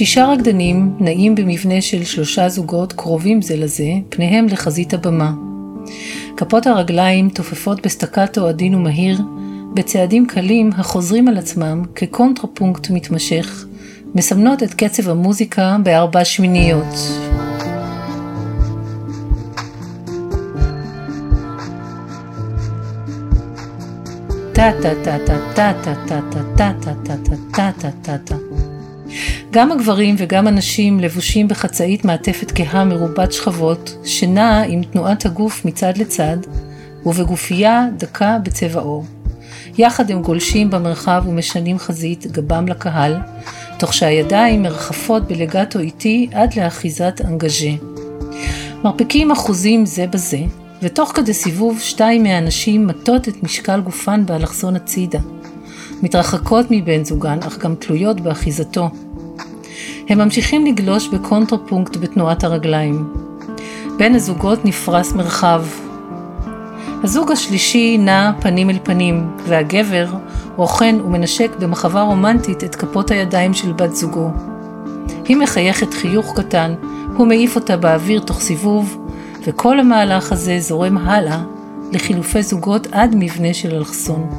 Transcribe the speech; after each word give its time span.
שישה 0.00 0.26
רקדנים 0.26 0.96
נעים 1.00 1.34
במבנה 1.34 1.80
של 1.80 2.04
שלושה 2.04 2.48
זוגות 2.48 2.92
קרובים 2.92 3.42
זה 3.42 3.56
לזה, 3.56 3.88
פניהם 4.08 4.46
לחזית 4.46 4.94
הבמה. 4.94 5.32
כפות 6.36 6.66
הרגליים 6.66 7.28
טופפות 7.28 7.86
בסטקטו 7.86 8.48
עדין 8.48 8.74
ומהיר, 8.74 9.20
בצעדים 9.74 10.26
קלים 10.26 10.70
החוזרים 10.76 11.28
על 11.28 11.38
עצמם 11.38 11.82
כקונטרפונקט 11.94 12.90
מתמשך, 12.90 13.66
מסמנות 14.14 14.62
את 14.62 14.74
קצב 14.74 15.08
המוזיקה 15.08 15.76
בארבע 15.82 16.24
שמיניות. 16.24 16.96
טה 24.52 24.70
טה 24.82 24.94
טה 25.04 25.18
טה 25.26 25.38
טה 25.54 25.72
טה 25.84 25.94
טה 26.08 26.20
טה 26.56 26.72
טה 26.80 26.94
טה 27.04 27.16
טה 27.52 27.70
טה 27.80 27.90
טה 28.02 28.18
טה 28.18 28.49
גם 29.52 29.72
הגברים 29.72 30.14
וגם 30.18 30.46
הנשים 30.46 31.00
לבושים 31.00 31.48
בחצאית 31.48 32.04
מעטפת 32.04 32.52
כהה 32.54 32.84
מרובת 32.84 33.32
שכבות, 33.32 33.96
שנעה 34.04 34.62
עם 34.62 34.82
תנועת 34.82 35.26
הגוף 35.26 35.64
מצד 35.64 35.98
לצד, 35.98 36.36
ובגופייה 37.06 37.86
דקה 37.96 38.38
בצבע 38.42 38.80
עור. 38.80 39.04
יחד 39.78 40.10
הם 40.10 40.22
גולשים 40.22 40.70
במרחב 40.70 41.24
ומשנים 41.26 41.78
חזית, 41.78 42.26
גבם 42.26 42.68
לקהל, 42.68 43.16
תוך 43.78 43.94
שהידיים 43.94 44.62
מרחפות 44.62 45.28
בלגטו 45.28 45.78
איטי 45.78 46.28
עד 46.32 46.54
לאחיזת 46.56 47.20
אנגז'ה. 47.24 47.70
מרפקים 48.84 49.30
אחוזים 49.30 49.86
זה 49.86 50.06
בזה, 50.06 50.40
ותוך 50.82 51.12
כדי 51.14 51.34
סיבוב 51.34 51.80
שתיים 51.80 52.22
מהנשים 52.22 52.86
מטות 52.86 53.28
את 53.28 53.42
משקל 53.42 53.80
גופן 53.80 54.26
באלכסון 54.26 54.76
הצידה. 54.76 55.18
מתרחקות 56.02 56.66
מבן 56.70 57.04
זוגן, 57.04 57.38
אך 57.46 57.58
גם 57.58 57.74
תלויות 57.74 58.20
באחיזתו. 58.20 58.90
הם 60.08 60.18
ממשיכים 60.18 60.66
לגלוש 60.66 61.08
בקונטרפונקט 61.08 61.96
בתנועת 61.96 62.44
הרגליים. 62.44 63.04
בין 63.96 64.14
הזוגות 64.14 64.64
נפרס 64.64 65.12
מרחב. 65.12 65.64
הזוג 67.02 67.32
השלישי 67.32 67.98
נע 67.98 68.32
פנים 68.40 68.70
אל 68.70 68.78
פנים, 68.82 69.30
והגבר 69.46 70.06
רוכן 70.56 70.96
ומנשק 71.04 71.50
במחווה 71.58 72.02
רומנטית 72.02 72.64
את 72.64 72.74
כפות 72.74 73.10
הידיים 73.10 73.54
של 73.54 73.72
בת 73.72 73.94
זוגו. 73.94 74.30
היא 75.24 75.36
מחייכת 75.36 75.94
חיוך 75.94 76.32
קטן, 76.36 76.74
הוא 77.16 77.26
מעיף 77.26 77.56
אותה 77.56 77.76
באוויר 77.76 78.20
תוך 78.20 78.40
סיבוב, 78.40 78.96
וכל 79.46 79.80
המהלך 79.80 80.32
הזה 80.32 80.60
זורם 80.60 80.98
הלאה 80.98 81.42
לחילופי 81.92 82.42
זוגות 82.42 82.86
עד 82.92 83.14
מבנה 83.18 83.54
של 83.54 83.74
אלכסון. 83.74 84.30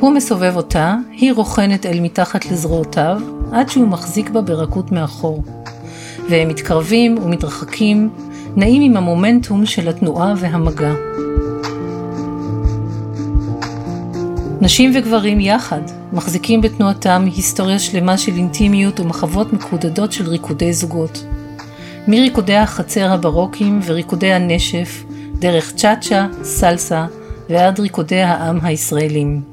הוא 0.00 0.12
מסובב 0.12 0.56
אותה, 0.56 0.96
היא 1.10 1.32
רוכנת 1.32 1.86
אל 1.86 2.00
מתחת 2.00 2.46
לזרועותיו, 2.46 3.20
עד 3.52 3.68
שהוא 3.68 3.88
מחזיק 3.88 4.30
בה 4.30 4.40
ברכות 4.40 4.92
מאחור. 4.92 5.42
והם 6.30 6.48
מתקרבים 6.48 7.18
ומתרחקים, 7.18 8.10
נעים 8.56 8.82
עם 8.82 8.96
המומנטום 8.96 9.66
של 9.66 9.88
התנועה 9.88 10.34
והמגע. 10.36 10.92
נשים 14.60 14.92
וגברים 14.94 15.40
יחד 15.40 15.80
מחזיקים 16.12 16.60
בתנועתם 16.60 17.24
היסטוריה 17.24 17.78
שלמה 17.78 18.18
של 18.18 18.32
אינטימיות 18.36 19.00
ומחוות 19.00 19.52
מקודדות 19.52 20.12
של 20.12 20.28
ריקודי 20.28 20.72
זוגות. 20.72 21.24
מריקודי 22.08 22.56
החצר 22.56 23.12
הברוקיים 23.12 23.80
וריקודי 23.84 24.32
הנשף, 24.32 25.04
דרך 25.34 25.72
צ'אצ'ה, 25.72 26.26
סלסה 26.42 27.06
ועד 27.50 27.80
ריקודי 27.80 28.20
העם 28.20 28.58
הישראלים. 28.62 29.51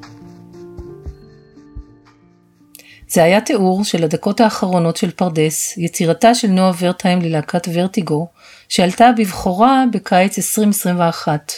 זה 3.12 3.24
היה 3.24 3.42
תיאור 3.42 3.84
של 3.84 4.04
הדקות 4.04 4.42
האחרונות 4.42 4.98
של 4.98 5.12
פרדס, 5.12 5.78
יצירתה 5.78 6.36
של 6.36 6.48
נועה 6.48 6.72
ורטהיים 6.80 7.22
ללהקת 7.22 7.68
ורטיגו, 7.74 8.28
שעלתה 8.70 9.10
בבכורה 9.18 9.84
בקיץ 9.92 10.38
2021. 10.38 11.54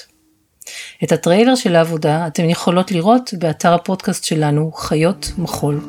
את 1.04 1.12
הטריילר 1.12 1.56
של 1.56 1.76
העבודה 1.76 2.28
אתם 2.28 2.50
יכולות 2.50 2.92
לראות 2.92 3.34
באתר 3.40 3.74
הפודקאסט 3.74 4.24
שלנו, 4.24 4.72
חיות 4.72 5.32
מחול. 5.38 5.80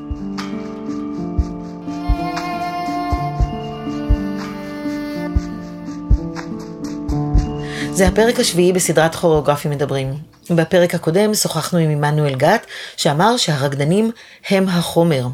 זה 7.93 8.09
הפרק 8.09 8.41
השביעי 8.41 8.73
בסדרת 8.73 9.15
כוריאוגרפים 9.15 9.71
מדברים. 9.71 10.15
בפרק 10.51 10.95
הקודם 10.95 11.35
שוחחנו 11.35 11.79
עם 11.79 11.91
עמנואל 11.91 12.35
גת, 12.35 12.67
שאמר 12.97 13.37
שהרקדנים 13.37 14.11
הם 14.51 14.69
החומר. 14.69 15.27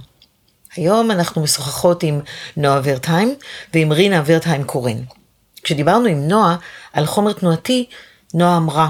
היום 0.78 1.10
אנחנו 1.10 1.42
משוחחות 1.42 2.02
עם 2.02 2.20
נועה 2.56 2.80
ורטהיים 2.84 3.34
ועם 3.74 3.92
רינה 3.92 4.22
ורטהיים 4.26 4.64
קורן. 4.64 4.98
כשדיברנו 5.62 6.06
עם 6.06 6.28
נועה 6.28 6.56
על 6.92 7.06
חומר 7.06 7.32
תנועתי, 7.32 7.86
נועה 8.34 8.56
אמרה, 8.56 8.88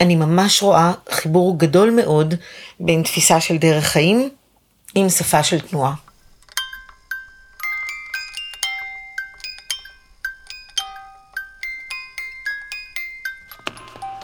אני 0.00 0.16
ממש 0.16 0.62
רואה 0.62 0.92
חיבור 1.10 1.58
גדול 1.58 1.90
מאוד 1.90 2.34
בין 2.80 3.02
תפיסה 3.02 3.40
של 3.40 3.56
דרך 3.56 3.84
חיים 3.84 4.30
עם 4.94 5.08
שפה 5.08 5.42
של 5.42 5.60
תנועה. 5.60 5.94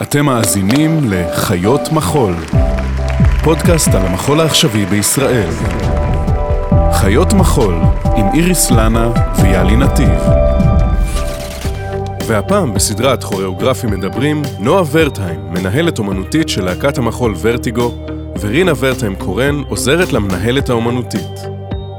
אתם 0.02 0.26
מאזינים 0.26 1.12
לחיות 1.12 1.92
מחול, 1.92 2.34
פודקאסט 3.44 3.88
על 3.88 4.06
המחול 4.06 4.40
העכשווי 4.40 4.86
בישראל. 4.86 5.50
חיות 7.00 7.32
מחול 7.32 7.74
עם 8.16 8.26
איריס 8.34 8.70
לנה 8.70 9.10
ויאלי 9.42 9.76
נתיב. 9.76 10.20
והפעם 12.26 12.74
בסדרת 12.74 13.24
כוריאוגרפים 13.24 13.90
מדברים, 13.90 14.42
נועה 14.58 14.82
ורטהיים, 14.90 15.40
מנהלת 15.50 15.98
אומנותית 15.98 16.48
של 16.48 16.64
להקת 16.64 16.98
המחול 16.98 17.34
ורטיגו, 17.40 17.94
ורינה 18.40 18.72
ורטהיים 18.78 19.16
קורן, 19.16 19.62
עוזרת 19.68 20.12
למנהלת 20.12 20.70
האומנותית. 20.70 21.40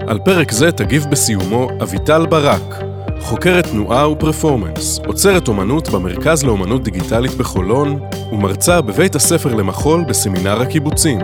על 0.08 0.20
פרק 0.26 0.52
זה 0.52 0.72
תגיב 0.72 1.06
בסיומו 1.09 1.70
אביטל 1.82 2.26
ברק, 2.26 2.84
חוקרת 3.22 3.68
תנועה 3.68 4.09
ופרפורמנס, 4.09 5.00
עוצרת 5.06 5.48
אומנות 5.48 5.90
במרכז 5.90 6.44
לאומנות 6.44 6.84
דיגיטלית 6.84 7.32
בחולון, 7.32 8.00
ומרצה 8.32 8.82
בבית 8.82 9.16
הספר 9.16 9.56
למחול 9.56 10.04
בסמינר 10.04 10.62
הקיבוצים. 10.62 11.20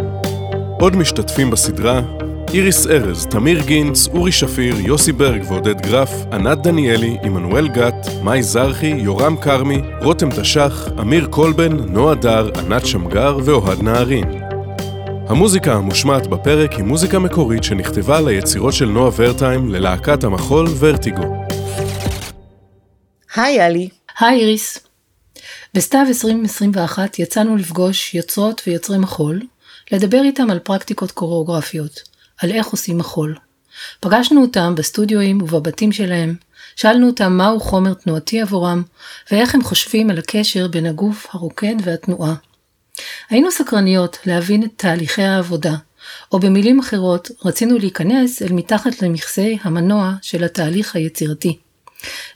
עוד 0.79 0.95
משתתפים 0.95 1.51
בסדרה 1.51 2.01
איריס 2.53 2.87
ארז, 2.87 3.25
תמיר 3.25 3.61
גינץ, 3.61 4.07
אורי 4.07 4.31
שפיר, 4.31 4.75
יוסי 4.79 5.11
ברג 5.11 5.43
ועודד 5.51 5.81
גרף, 5.81 6.11
ענת 6.31 6.57
דניאלי, 6.61 7.17
עמנואל 7.23 7.67
גת, 7.67 8.07
מאי 8.23 8.43
זרחי, 8.43 8.87
יורם 8.97 9.37
כרמי, 9.37 9.81
רותם 10.01 10.29
תש"ח, 10.41 10.87
אמיר 10.99 11.27
קולבן, 11.27 11.71
נועה 11.71 12.15
דר, 12.15 12.49
ענת 12.59 12.85
שמגר 12.85 13.37
ואוהד 13.45 13.81
נהרין. 13.81 14.41
המוזיקה 15.29 15.73
המושמעת 15.73 16.27
בפרק 16.27 16.71
היא 16.71 16.83
מוזיקה 16.83 17.19
מקורית 17.19 17.63
שנכתבה 17.63 18.21
ליצירות 18.21 18.73
של 18.73 18.85
נועה 18.85 19.11
ורטהיים 19.15 19.69
ללהקת 19.69 20.23
המחול 20.23 20.67
ורטיגו. 20.79 21.45
היי 23.35 23.67
אלי. 23.67 23.89
היי 24.19 24.39
איריס. 24.39 24.79
בסתיו 25.73 26.05
2021 26.07 27.19
יצאנו 27.19 27.55
לפגוש 27.55 28.13
יוצרות 28.13 28.61
ויוצרי 28.67 28.97
מחול, 28.97 29.41
לדבר 29.91 30.21
איתם 30.23 30.49
על 30.49 30.59
פרקטיקות 30.59 31.11
קוריאוגרפיות. 31.11 32.14
על 32.37 32.51
איך 32.51 32.67
עושים 32.67 32.97
מחול. 32.97 33.35
פגשנו 33.99 34.41
אותם 34.41 34.75
בסטודיואים 34.75 35.41
ובבתים 35.41 35.91
שלהם, 35.91 36.35
שאלנו 36.75 37.07
אותם 37.07 37.33
מהו 37.33 37.59
חומר 37.59 37.93
תנועתי 37.93 38.41
עבורם, 38.41 38.83
ואיך 39.31 39.55
הם 39.55 39.63
חושבים 39.63 40.09
על 40.09 40.17
הקשר 40.17 40.67
בין 40.67 40.85
הגוף 40.85 41.27
הרוקד 41.31 41.75
והתנועה. 41.83 42.35
היינו 43.29 43.51
סקרניות 43.51 44.17
להבין 44.25 44.63
את 44.63 44.69
תהליכי 44.75 45.23
העבודה, 45.23 45.75
או 46.31 46.39
במילים 46.39 46.79
אחרות, 46.79 47.31
רצינו 47.45 47.77
להיכנס 47.77 48.41
אל 48.41 48.53
מתחת 48.53 49.01
למכסה 49.01 49.47
המנוע 49.63 50.13
של 50.21 50.43
התהליך 50.43 50.95
היצירתי. 50.95 51.57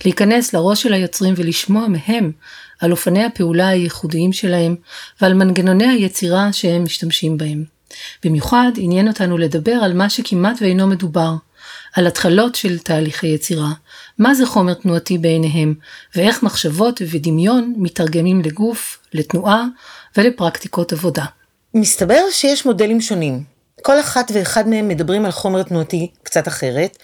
להיכנס 0.05 0.53
לראש 0.53 0.83
של 0.83 0.93
היוצרים 0.93 1.33
ולשמוע 1.37 1.87
מהם 1.87 2.31
על 2.79 2.91
אופני 2.91 3.23
הפעולה 3.23 3.67
הייחודיים 3.67 4.33
שלהם 4.33 4.75
ועל 5.21 5.33
מנגנוני 5.33 5.87
היצירה 5.87 6.53
שהם 6.53 6.83
משתמשים 6.83 7.37
בהם. 7.37 7.78
במיוחד 8.25 8.71
עניין 8.77 9.07
אותנו 9.07 9.37
לדבר 9.37 9.71
על 9.71 9.93
מה 9.93 10.09
שכמעט 10.09 10.57
ואינו 10.61 10.87
מדובר, 10.87 11.33
על 11.93 12.07
התחלות 12.07 12.55
של 12.55 12.79
תהליכי 12.79 13.27
יצירה, 13.27 13.71
מה 14.17 14.33
זה 14.33 14.45
חומר 14.45 14.73
תנועתי 14.73 15.17
בעיניהם, 15.17 15.73
ואיך 16.15 16.43
מחשבות 16.43 17.01
ודמיון 17.11 17.73
מתרגמים 17.77 18.41
לגוף, 18.41 18.99
לתנועה 19.13 19.65
ולפרקטיקות 20.17 20.93
עבודה. 20.93 21.25
מסתבר 21.73 22.21
שיש 22.31 22.65
מודלים 22.65 23.01
שונים. 23.01 23.43
כל 23.81 23.99
אחת 23.99 24.31
ואחד 24.33 24.67
מהם 24.67 24.87
מדברים 24.87 25.25
על 25.25 25.31
חומר 25.31 25.63
תנועתי 25.63 26.11
קצת 26.23 26.47
אחרת, 26.47 26.97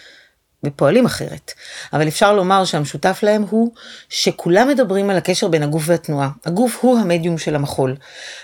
ופועלים 0.66 1.06
אחרת. 1.06 1.52
אבל 1.94 2.08
אפשר 2.08 2.34
לומר 2.34 2.66
שהמשותף 2.66 3.20
להם 3.24 3.46
הוא 3.50 3.72
שכולם 4.10 4.68
מדברים 4.68 5.10
על 5.10 5.18
הקשר 5.18 5.48
בין 5.48 5.64
הגוף 5.64 5.84
והתנועה. 5.86 6.30
הגוף 6.46 6.78
הוא 6.82 7.00
המדיום 7.00 7.38
של 7.38 7.56
המחול, 7.56 7.96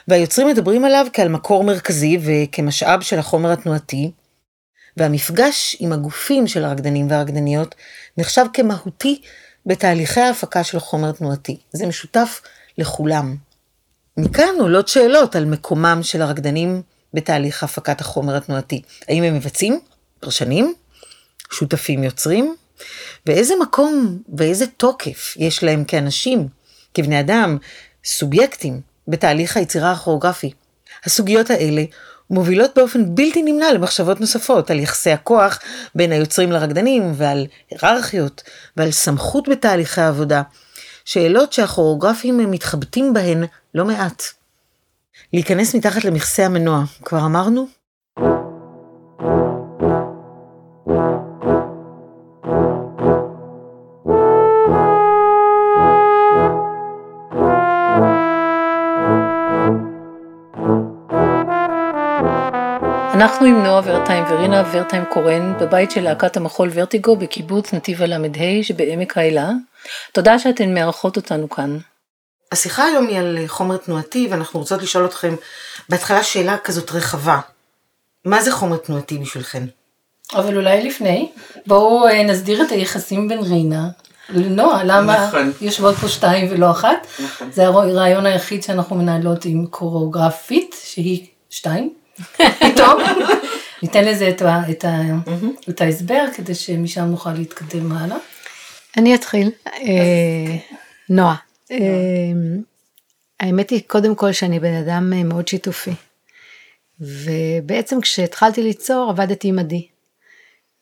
והיוצרים 0.08 0.48
מדברים 0.48 0.86
עליו 0.86 1.08
כעל 1.14 1.28
מקור 1.28 1.64
מרכזי 1.64 2.18
וכמשאב 2.22 3.02
של 3.02 3.20
החומר 3.20 3.52
התנועתי, 3.52 4.12
והמפגש 4.98 5.76
עם 5.80 5.94
הגופים 5.94 6.48
של 6.48 6.66
הרקדנים 6.66 7.08
והרקדניות 7.10 7.76
נחשב 8.18 8.46
כמהותי 8.54 9.22
בתהליכי 9.66 10.22
ההפקה 10.22 10.64
של 10.64 10.80
חומר 10.80 11.12
תנועתי. 11.12 11.58
זה 11.72 11.88
משותף 11.88 12.42
לכולם. 12.78 13.36
מכאן 14.18 14.56
עולות 14.60 14.88
שאלות 14.88 15.36
על 15.36 15.46
מקומם 15.46 16.00
של 16.04 16.22
הרקדנים 16.22 16.82
בתהליך 17.14 17.64
הפקת 17.64 18.02
החומר 18.02 18.36
התנועתי. 18.38 18.82
האם 19.08 19.24
הם 19.24 19.36
מבצעים? 19.36 19.80
פרשנים? 20.20 20.74
שותפים 21.52 22.04
יוצרים? 22.04 22.56
ואיזה 23.26 23.54
מקום 23.62 24.18
ואיזה 24.38 24.68
תוקף 24.68 25.34
יש 25.38 25.64
להם 25.64 25.84
כאנשים, 25.84 26.48
כבני 26.94 27.20
אדם, 27.20 27.58
סובייקטים, 28.06 28.82
בתהליך 29.08 29.58
היצירה 29.58 29.92
הכוריאוגרפי. 29.92 30.52
הסוגיות 31.06 31.50
האלה 31.50 31.84
מובילות 32.30 32.72
באופן 32.76 33.16
בלתי 33.16 33.42
נמנע 33.42 33.74
למחשבות 33.74 34.22
נוספות 34.22 34.72
על 34.72 34.80
יחסי 34.80 35.12
הכוח 35.12 35.60
בין 35.96 36.12
היוצרים 36.12 36.52
לרקדנים 36.52 37.14
ועל 37.16 37.48
היררכיות 37.70 38.44
ועל 38.78 38.92
סמכות 38.92 39.50
בתהליכי 39.50 40.02
העבודה. 40.02 40.42
שאלות 41.06 41.54
שהכוריאוגרפים 41.54 42.52
מתחבטים 42.52 43.14
בהן 43.14 43.44
לא 43.76 43.86
מעט. 43.86 44.24
להיכנס 45.34 45.76
מתחת 45.76 46.06
למכסה 46.06 46.46
המנוע, 46.46 46.84
כבר 47.04 47.26
אמרנו? 47.26 47.81
אנחנו 63.42 63.58
עם 63.58 63.64
נועה 63.64 63.82
ורטהיים 63.86 64.24
ורינה 64.30 64.64
ורטהיים 64.72 65.06
קורן 65.06 65.54
בבית 65.60 65.92
של 65.92 66.02
להקת 66.02 66.38
המחול 66.38 66.70
ורטיגו 66.74 67.16
בקיבוץ 67.16 67.74
נתיב 67.74 68.02
הל"ה 68.02 68.18
שבעמק 68.62 69.18
האלה. 69.18 69.50
תודה 70.14 70.40
שאתן 70.40 70.74
מארחות 70.74 71.18
אותנו 71.18 71.50
כאן. 71.50 71.78
השיחה 72.52 72.86
היום 72.86 73.08
היא 73.08 73.18
על 73.20 73.38
חומר 73.48 73.78
תנועתי 73.78 74.28
ואנחנו 74.32 74.60
רוצות 74.60 74.82
לשאול 74.82 75.06
אתכם 75.06 75.36
בהתחלה 75.90 76.24
שאלה 76.24 76.58
כזאת 76.58 76.92
רחבה. 76.92 77.40
מה 78.26 78.42
זה 78.42 78.52
חומר 78.52 78.78
תנועתי 78.78 79.18
בשבילכם? 79.18 79.66
אבל 80.34 80.58
אולי 80.58 80.88
לפני, 80.88 81.32
בואו 81.66 82.08
אה, 82.08 82.24
נסדיר 82.24 82.62
את 82.64 82.72
היחסים 82.72 83.28
בין 83.28 83.40
רינה 83.40 83.90
לנועה, 84.30 84.84
למה 84.84 85.28
נכון. 85.28 85.52
יושבות 85.62 85.96
פה 85.96 86.08
שתיים 86.08 86.48
ולא 86.52 86.72
אחת? 86.72 87.08
נכון. 87.20 87.52
זה 87.52 87.66
הרעיון 87.66 88.26
היחיד 88.26 88.64
שאנחנו 88.64 88.96
מנהלות 88.96 89.46
עם 89.46 89.66
קוריאוגרפית, 89.66 90.76
שהיא 90.84 91.28
שתיים. 91.50 92.01
פתאום. 92.38 93.02
ניתן 93.84 94.06
לזה 94.06 94.30
את, 94.30 94.42
ה, 94.42 94.62
את, 94.72 94.86
ה, 94.86 95.02
את 95.70 95.82
ההסבר 95.82 96.26
כדי 96.36 96.56
שמשם 96.56 97.02
נוכל 97.02 97.34
להתקדם 97.34 97.92
הלאה. 97.92 98.18
אני 98.98 99.16
אתחיל. 99.16 99.52
אה, 99.68 100.58
נועה. 101.10 101.36
אה, 101.72 101.78
האמת 103.40 103.70
היא 103.70 103.82
קודם 103.88 104.16
כל 104.16 104.32
שאני 104.32 104.60
בן 104.60 104.74
אדם 104.74 105.14
אה, 105.14 105.24
מאוד 105.24 105.48
שיתופי. 105.48 105.94
ובעצם 107.00 108.02
כשהתחלתי 108.02 108.64
ליצור 108.64 109.10
עבדתי 109.10 109.48
עם 109.48 109.60
עדי. 109.60 109.88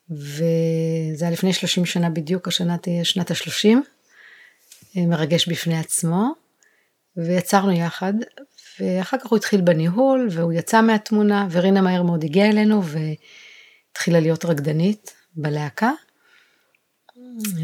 וזה 0.10 1.26
היה 1.26 1.32
לפני 1.32 1.54
30 1.54 1.86
שנה 1.86 2.10
בדיוק, 2.10 2.48
השנה 2.48 2.78
תהיה 2.78 3.06
שנת 3.06 3.32
ה-30. 3.32 3.78
מרגש 4.96 5.48
בפני 5.48 5.80
עצמו. 5.80 6.34
ויצרנו 7.18 7.72
יחד, 7.72 8.14
ואחר 8.80 9.18
כך 9.18 9.26
הוא 9.26 9.38
התחיל 9.38 9.62
בניהול, 9.62 10.28
והוא 10.32 10.54
יצא 10.54 10.82
מהתמונה, 10.82 11.48
ורינה 11.52 11.82
מהר 11.82 12.04
מאוד 12.04 12.24
הגיעה 12.24 12.50
אלינו, 12.50 12.82
והתחילה 12.84 14.20
להיות 14.20 14.46
רקדנית 14.46 15.14
בלהקה. 15.36 15.92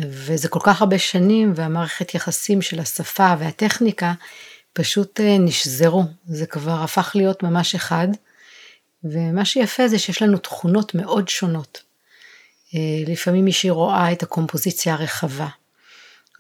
וזה 0.10 0.48
כל 0.48 0.60
כך 0.64 0.82
הרבה 0.82 1.00
שנים, 1.00 1.54
והמערכת 1.56 2.16
יחסים 2.16 2.62
של 2.62 2.80
השפה 2.80 3.34
והטכניקה 3.40 4.14
פשוט 4.74 5.20
אה, 5.20 5.38
נשזרו, 5.40 6.04
זה 6.26 6.46
כבר 6.46 6.84
הפך 6.84 7.12
להיות 7.16 7.44
ממש 7.44 7.76
אחד. 7.76 8.08
ומה 9.04 9.46
שיפה 9.46 9.88
זה 9.88 10.00
שיש 10.00 10.22
לנו 10.22 10.38
תכונות 10.38 10.96
מאוד 10.96 11.28
שונות. 11.28 11.82
אה, 12.76 12.80
לפעמים 13.08 13.46
מישהי 13.46 13.70
רואה 13.70 14.12
את 14.12 14.24
הקומפוזיציה 14.24 14.94
הרחבה, 14.94 15.48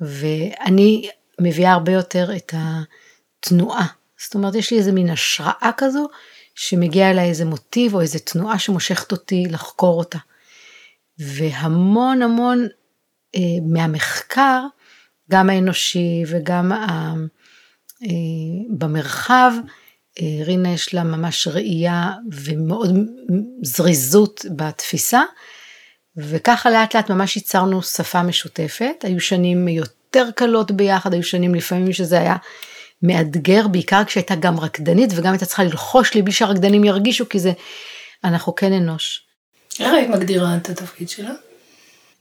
ואני 0.01 1.10
מביאה 1.42 1.72
הרבה 1.72 1.92
יותר 1.92 2.36
את 2.36 2.54
התנועה 2.57 3.88
זאת 4.23 4.35
אומרת, 4.35 4.56
יש 4.56 4.71
לי 4.71 4.77
איזה 4.77 4.91
מין 4.91 5.09
השראה 5.09 5.71
כזו, 5.77 6.07
שמגיע 6.56 7.12
אליי 7.12 7.29
איזה 7.29 7.45
מוטיב 7.45 7.95
או 7.95 8.01
איזה 8.01 8.19
תנועה 8.19 8.59
שמושכת 8.59 9.12
אותי 9.12 9.44
לחקור 9.50 10.00
אותה. 10.00 10.17
והמון 11.19 12.21
המון 12.21 12.67
אה, 13.35 13.41
מהמחקר, 13.67 14.62
גם 15.31 15.50
האנושי 15.50 16.23
וגם 16.27 16.71
ה, 16.71 17.13
אה, 18.03 18.07
במרחב, 18.69 19.51
אה, 20.21 20.45
רינה 20.45 20.73
יש 20.73 20.94
לה 20.94 21.03
ממש 21.03 21.47
ראייה 21.47 22.12
ומאוד 22.31 22.89
זריזות 23.62 24.45
בתפיסה, 24.56 25.21
וככה 26.17 26.69
לאט 26.69 26.95
לאט 26.95 27.09
ממש 27.09 27.35
ייצרנו 27.35 27.81
שפה 27.83 28.23
משותפת, 28.23 28.95
היו 29.03 29.19
שנים 29.19 29.67
יותר 29.67 30.29
קלות 30.35 30.71
ביחד, 30.71 31.13
היו 31.13 31.23
שנים 31.23 31.56
לפעמים 31.56 31.94
שזה 31.94 32.19
היה 32.19 32.35
מאתגר, 33.01 33.68
בעיקר 33.68 34.03
כשהייתה 34.03 34.36
גם 34.36 34.59
רקדנית 34.59 35.09
וגם 35.15 35.31
הייתה 35.31 35.45
צריכה 35.45 35.63
ללחוש 35.63 36.13
לי 36.13 36.21
בלי 36.21 36.31
שהרקדנים 36.31 36.83
ירגישו, 36.83 37.30
כי 37.30 37.39
זה, 37.39 37.51
אנחנו 38.24 38.56
כן 38.56 38.74
אנוש. 38.74 39.21
איך 39.80 39.94
היית 39.94 40.09
מגדירה 40.09 40.57
את 40.57 40.69
התפקיד 40.69 41.09
שלה? 41.09 41.31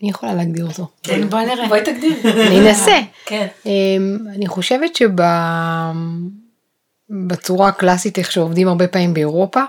אני 0.03 0.11
יכולה 0.11 0.35
להגדיר 0.35 0.67
אותו. 0.67 0.89
כן, 1.03 1.29
בואי 1.29 1.47
נראה. 1.47 1.69
בואי 1.69 1.81
תגדיר. 1.85 2.17
אני 2.47 2.61
אנסה. 2.61 2.99
כן. 3.27 3.47
אמ, 3.67 4.19
אני 4.35 4.47
חושבת 4.47 4.91
שבצורה 7.11 7.69
הקלאסית, 7.69 8.19
איך 8.19 8.33
שעובדים 8.33 8.69
הרבה 8.69 8.89
פעמים 8.89 9.15
באירופה, 9.15 9.63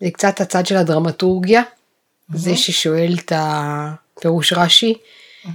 זה 0.00 0.10
קצת 0.10 0.40
הצד 0.40 0.66
של 0.66 0.76
הדרמטורגיה, 0.76 1.62
זה 2.34 2.56
ששואל 2.56 3.16
את 3.18 3.32
הפירוש 3.36 4.52
רש"י, 4.52 4.94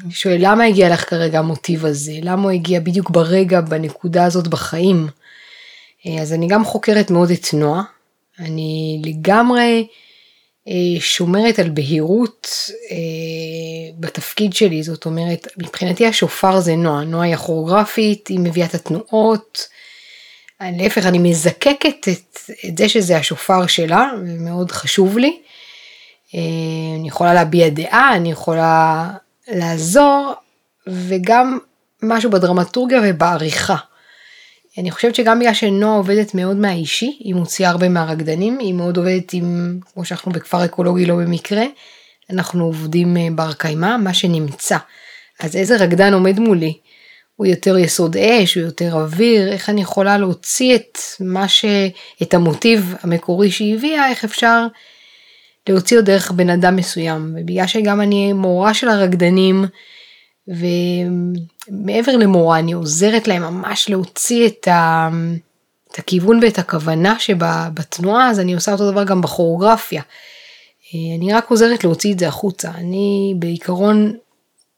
שואל 0.10 0.38
למה 0.40 0.63
הגיע 0.63 0.90
לך 0.90 1.10
כרגע 1.10 1.40
המוטיב 1.40 1.86
הזה? 1.86 2.13
למה 2.22 2.44
הוא 2.44 2.52
הגיע 2.52 2.80
בדיוק 2.80 3.10
ברגע, 3.10 3.62
בנקודה 3.62 4.25
הזאת 4.25 4.48
בחיים? 4.48 5.08
אה, 6.08 6.22
אז 6.22 6.34
אני 6.34 6.48
גם 6.48 6.66
חוקרת 6.66 7.12
מאוד 7.12 7.32
את 7.32 7.54
נועה. 7.54 7.84
אני 8.40 9.02
לגמרי 9.06 9.88
אה, 10.68 11.00
שומרת 11.00 11.60
על 11.60 11.70
בהירות 11.70 12.48
אה, 12.92 12.96
בתפקיד 14.00 14.54
שלי, 14.54 14.84
זאת 14.84 15.06
אומרת, 15.06 15.48
מבחינתי 15.58 16.08
השופר 16.08 16.60
זה 16.60 16.75
נועה. 16.75 17.04
נועה 17.04 17.25
היא 17.25 17.34
הכוריאוגרפית, 17.34 18.28
היא 18.28 18.40
מביאה 18.40 18.68
את 18.68 18.74
התנועות. 18.74 19.68
להפך, 20.62 21.06
אני 21.06 21.20
מזקקת 21.20 22.08
את, 22.10 22.38
את 22.68 22.78
זה 22.78 22.90
שזה 22.90 23.18
השופר 23.18 23.68
שלה, 23.68 24.12
ומאוד 24.25 24.72
חשוב 24.72 25.18
לי. 25.18 25.40
אני 26.34 27.08
יכולה 27.08 27.34
להביע 27.34 27.70
דעה, 27.70 28.16
אני 28.16 28.32
יכולה 28.32 29.10
לעזור, 29.47 30.33
וגם 30.88 31.59
משהו 32.01 32.31
בדרמטורגיה 32.31 33.01
ובעריכה. 33.03 33.75
אני 34.77 34.91
חושבת 34.91 35.15
שגם 35.15 35.39
בגלל 35.39 35.53
שנועה 35.53 35.97
עובדת 35.97 36.33
מאוד 36.33 36.57
מהאישי, 36.57 37.17
היא 37.19 37.35
מוציאה 37.35 37.69
הרבה 37.69 37.89
מהרקדנים, 37.89 38.59
היא 38.59 38.73
מאוד 38.73 38.97
עובדת 38.97 39.33
עם, 39.33 39.79
כמו 39.93 40.05
שאנחנו 40.05 40.31
בכפר 40.31 40.65
אקולוגי 40.65 41.05
לא 41.05 41.15
במקרה, 41.15 41.63
אנחנו 42.29 42.65
עובדים 42.65 43.17
אה, 43.17 43.27
בר 43.35 43.53
קיימא, 43.53 43.97
מה 43.97 44.13
שנמצא. 44.13 44.77
אז 45.39 45.55
איזה 45.55 45.77
רקדן 45.77 46.13
עומד 46.13 46.39
מולי? 46.39 46.77
הוא 47.35 47.47
יותר 47.47 47.77
יסוד 47.77 48.17
אש, 48.17 48.55
הוא 48.55 48.63
יותר 48.63 48.93
אוויר, 48.93 49.51
איך 49.51 49.69
אני 49.69 49.81
יכולה 49.81 50.17
להוציא 50.17 50.75
את 50.75 50.97
מה 51.19 51.47
ש... 51.47 51.65
את 52.21 52.33
המוטיב 52.33 52.95
המקורי 53.01 53.51
שהיא 53.51 53.75
הביאה, 53.75 54.09
איך 54.09 54.23
אפשר 54.23 54.67
להוציא 55.70 55.98
עוד 55.98 56.05
דרך 56.05 56.32
בן 56.32 56.50
אדם 56.50 56.75
מסוים, 56.75 57.36
ובגלל 57.39 57.67
שגם 57.67 58.01
אני 58.01 58.34
מורה 58.34 58.74
של 58.74 58.89
הרקדנים, 58.89 59.65
ומעבר 60.48 62.17
למורה 62.17 62.60
אני 62.60 62.72
עוזרת 62.72 63.27
להם 63.27 63.41
ממש 63.41 63.89
להוציא 63.89 64.48
את, 64.48 64.67
ה... 64.67 65.10
את 65.91 66.00
הכיוון 66.00 66.39
ואת 66.43 66.60
הכוונה 66.60 67.20
שבתנועה, 67.20 68.29
אז 68.29 68.39
אני 68.39 68.53
עושה 68.53 68.72
אותו 68.72 68.91
דבר 68.91 69.03
גם 69.03 69.22
בכוריאוגרפיה. 69.22 70.01
אני 71.17 71.34
רק 71.34 71.51
עוזרת 71.51 71.84
להוציא 71.84 72.13
את 72.13 72.20
זה 72.20 72.27
החוצה, 72.27 72.72
אני 72.72 73.34
בעיקרון 73.39 74.17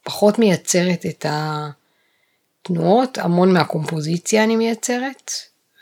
פחות 0.03 0.39
מייצרת 0.39 1.05
את 1.05 1.25
התנועות, 1.29 3.17
המון 3.17 3.53
מהקומפוזיציה 3.53 4.43
אני 4.43 4.55
מייצרת, 4.55 5.31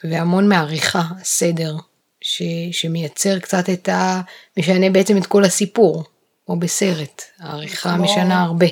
והמון 0.04 0.50
מהעריכה, 0.50 1.04
הסדר 1.22 1.76
ש, 2.24 2.42
שמייצר 2.72 3.40
קצת 3.40 3.70
את 3.70 3.90
ה... 3.90 4.22
משנה 4.58 4.90
בעצם 4.90 5.18
את 5.18 5.26
כל 5.26 5.44
הסיפור, 5.44 6.04
או 6.48 6.60
בסרט, 6.60 7.22
העריכה 7.40 7.94
כמו... 7.94 8.04
משנה 8.04 8.42
הרבה. 8.44 8.66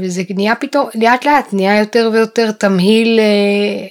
וזה 0.00 0.22
נהיה 0.30 0.54
פתאום, 0.54 0.88
לאט 0.94 1.24
לאט 1.24 1.52
נהיה 1.52 1.78
יותר 1.78 2.10
ויותר 2.12 2.52
תמהיל 2.52 3.20
אה, 3.20 3.86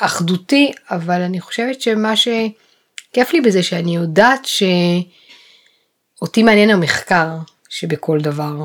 אחדותי, 0.00 0.72
אבל 0.90 1.20
אני 1.20 1.40
חושבת 1.40 1.80
שמה 1.82 2.14
שכיף 2.16 3.32
לי 3.32 3.40
בזה 3.40 3.62
שאני 3.62 3.96
יודעת 3.96 4.46
אותי 6.22 6.42
מעניין 6.42 6.70
המחקר 6.70 7.28
שבכל 7.68 8.20
דבר, 8.20 8.64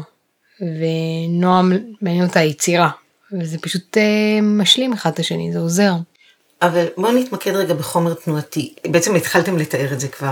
ונועם 0.61 1.71
מעניין 2.01 2.25
אותה 2.25 2.39
היצירה, 2.39 2.89
וזה 3.31 3.57
פשוט 3.59 3.97
אה, 3.97 4.41
משלים 4.41 4.93
אחד 4.93 5.11
את 5.13 5.19
השני, 5.19 5.53
זה 5.53 5.59
עוזר. 5.59 5.93
אבל 6.61 6.85
בואו 6.97 7.11
נתמקד 7.11 7.55
רגע 7.55 7.73
בחומר 7.73 8.13
תנועתי. 8.13 8.73
בעצם 8.87 9.15
התחלתם 9.15 9.57
לתאר 9.57 9.93
את 9.93 9.99
זה 9.99 10.07
כבר. 10.07 10.31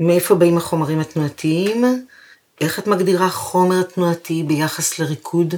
מאיפה 0.00 0.34
באים 0.34 0.56
החומרים 0.56 1.00
התנועתיים? 1.00 2.06
איך 2.60 2.78
את 2.78 2.86
מגדירה 2.86 3.28
חומר 3.28 3.82
תנועתי 3.82 4.42
ביחס 4.42 4.98
לריקוד? 4.98 5.54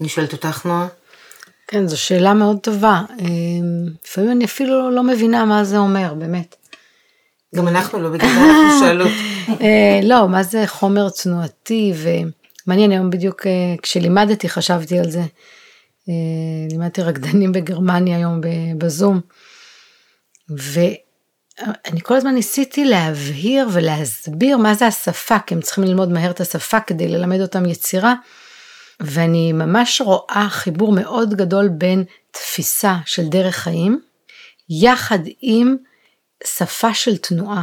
אני 0.00 0.08
שואלת 0.08 0.32
אותך, 0.32 0.66
נועה. 0.66 0.86
כן, 1.68 1.88
זו 1.88 2.00
שאלה 2.00 2.34
מאוד 2.34 2.58
טובה. 2.58 3.02
אמ, 3.18 3.86
לפעמים 4.04 4.30
אני 4.30 4.44
אפילו 4.44 4.90
לא 4.90 5.02
מבינה 5.02 5.44
מה 5.44 5.64
זה 5.64 5.78
אומר, 5.78 6.14
באמת. 6.14 6.56
גם 7.54 7.68
אנחנו 7.68 8.02
לא 8.02 8.08
בגלל 8.08 8.28
אנחנו 8.28 8.78
שואלות. 8.80 9.10
אה, 9.60 10.00
לא, 10.02 10.28
מה 10.28 10.42
זה 10.42 10.64
חומר 10.66 11.08
תנועתי, 11.10 11.92
ומעניין, 11.96 12.92
היום 12.92 13.10
בדיוק 13.10 13.46
אה, 13.46 13.52
כשלימדתי 13.82 14.48
חשבתי 14.48 14.98
על 14.98 15.10
זה. 15.10 15.22
אה, 16.08 16.14
לימדתי 16.70 17.02
רקדנים 17.02 17.52
בגרמניה 17.52 18.16
היום 18.16 18.40
בזום, 18.78 19.20
ואני 20.48 22.00
כל 22.02 22.14
הזמן 22.14 22.34
ניסיתי 22.34 22.84
להבהיר 22.84 23.68
ולהסביר 23.72 24.56
מה 24.56 24.74
זה 24.74 24.86
השפה, 24.86 25.38
כי 25.38 25.54
הם 25.54 25.60
צריכים 25.60 25.84
ללמוד 25.84 26.12
מהר 26.12 26.30
את 26.30 26.40
השפה 26.40 26.80
כדי 26.80 27.08
ללמד 27.08 27.40
אותם 27.40 27.66
יצירה. 27.66 28.14
ואני 29.00 29.52
ממש 29.52 30.00
רואה 30.00 30.46
חיבור 30.50 30.92
מאוד 30.92 31.34
גדול 31.34 31.68
בין 31.68 32.04
תפיסה 32.30 32.96
של 33.06 33.28
דרך 33.28 33.56
חיים, 33.56 34.00
יחד 34.70 35.18
עם 35.40 35.76
שפה 36.44 36.94
של 36.94 37.16
תנועה. 37.16 37.62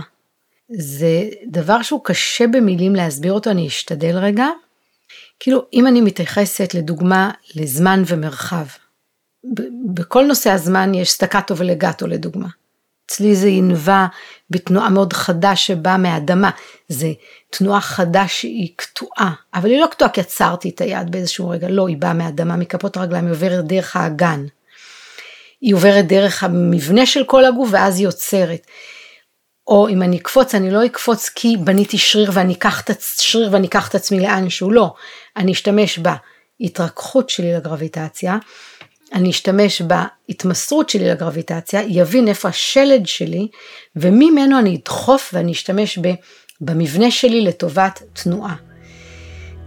זה 0.77 1.29
דבר 1.47 1.81
שהוא 1.81 2.01
קשה 2.03 2.47
במילים 2.47 2.95
להסביר 2.95 3.33
אותו, 3.33 3.49
אני 3.49 3.67
אשתדל 3.67 4.17
רגע. 4.17 4.47
כאילו, 5.39 5.65
אם 5.73 5.87
אני 5.87 6.01
מתייחסת 6.01 6.73
לדוגמה 6.73 7.31
לזמן 7.55 8.03
ומרחב, 8.07 8.65
בכל 9.93 10.25
נושא 10.25 10.51
הזמן 10.51 10.93
יש 10.93 11.11
סטקטו 11.11 11.57
ולגטו 11.57 12.07
לדוגמה. 12.07 12.47
אצלי 13.05 13.35
זה 13.35 13.47
ינבע 13.47 14.05
בתנועה 14.49 14.89
מאוד 14.89 15.13
חדה 15.13 15.55
שבאה 15.55 15.97
מהאדמה. 15.97 16.49
זה 16.87 17.11
תנועה 17.49 17.81
חדה 17.81 18.27
שהיא 18.27 18.69
קטועה, 18.75 19.33
אבל 19.53 19.69
היא 19.69 19.79
לא 19.81 19.87
קטועה 19.87 20.11
כי 20.11 20.21
עצרתי 20.21 20.69
את 20.69 20.81
היד 20.81 21.11
באיזשהו 21.11 21.49
רגע, 21.49 21.67
לא, 21.69 21.87
היא 21.87 21.97
באה 21.97 22.13
מהאדמה, 22.13 22.55
מכפות 22.55 22.97
הרגליים, 22.97 23.25
היא 23.25 23.33
עוברת 23.33 23.65
דרך 23.65 23.95
האגן. 23.95 24.45
היא 25.61 25.75
עוברת 25.75 26.07
דרך 26.07 26.43
המבנה 26.43 27.05
של 27.05 27.23
כל 27.23 27.45
הגוף 27.45 27.69
ואז 27.71 27.99
היא 27.99 28.07
עוצרת. 28.07 28.67
או 29.67 29.89
אם 29.89 30.01
אני 30.01 30.17
אקפוץ, 30.17 30.55
אני 30.55 30.71
לא 30.71 30.85
אקפוץ 30.85 31.29
כי 31.29 31.57
בניתי 31.57 31.97
שריר 31.97 32.31
ואני 32.33 32.53
אקח 32.53 32.81
את 32.81 32.89
השריר 32.89 33.49
ואני 33.51 33.67
אקח 33.67 33.89
את 33.89 33.95
עצמי 33.95 34.19
לאן 34.19 34.49
שהוא 34.49 34.73
לא. 34.73 34.93
אני 35.39 35.51
אשתמש 35.51 35.99
בהתרככות 35.99 37.29
שלי 37.29 37.53
לגרביטציה, 37.53 38.37
אני 39.13 39.29
אשתמש 39.29 39.81
בהתמסרות 39.81 40.89
שלי 40.89 41.09
לגרביטציה, 41.09 41.81
יבין 41.87 42.27
איפה 42.27 42.49
השלד 42.49 43.07
שלי, 43.07 43.47
וממנו 43.95 44.59
אני 44.59 44.75
אדחוף 44.75 45.31
ואני 45.33 45.51
אשתמש 45.51 45.99
במבנה 46.61 47.11
שלי 47.11 47.41
לטובת 47.41 48.03
תנועה. 48.13 48.55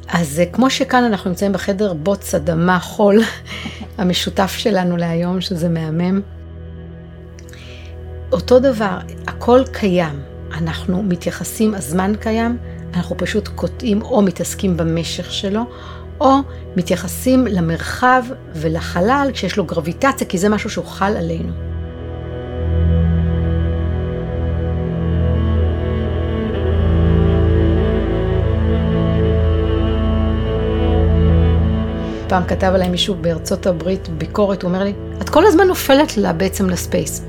אז 0.09 0.41
אה, 0.41 0.47
כמו 0.53 0.71
שכאן 0.71 1.05
אנחנו 1.05 1.31
נמצאים 1.31 1.53
בחדר 1.53 1.95
בוץ 1.95 2.35
אדמה 2.35 2.81
חול, 2.81 3.23
המשותף 3.99 4.55
שלנו 4.59 4.97
להיום, 4.97 5.41
שזה 5.41 5.69
מהמם. 5.69 6.21
אותו 8.33 8.59
דבר, 8.59 8.99
הכל 9.27 9.63
קיים, 9.73 10.23
אנחנו 10.53 11.03
מתייחסים, 11.03 11.75
הזמן 11.75 12.13
קיים, 12.21 12.59
אנחנו 12.95 13.17
פשוט 13.17 13.49
קוטעים 13.49 14.03
או 14.03 14.23
מתעסקים 14.23 14.77
במשך 14.77 15.33
שלו, 15.33 15.63
או 16.21 16.37
מתייחסים 16.77 17.47
למרחב 17.47 18.23
ולחלל 18.55 19.31
כשיש 19.33 19.57
לו 19.57 19.65
גרביטציה, 19.65 20.27
כי 20.27 20.39
זה 20.39 20.49
משהו 20.49 20.71
שהוא 20.71 20.85
חל 20.85 21.17
עלינו. 21.17 21.53
פעם 32.29 32.45
כתב 32.45 32.71
עליי 32.75 32.89
מישהו 32.89 33.15
בארצות 33.15 33.67
הברית 33.67 34.09
ביקורת, 34.09 34.63
הוא 34.63 34.69
אומר 34.69 34.85
לי, 34.85 34.93
את 35.23 35.29
כל 35.29 35.47
הזמן 35.47 35.67
נופלת 35.67 36.17
לה 36.17 36.33
בעצם 36.33 36.71
לספייס. 36.71 37.25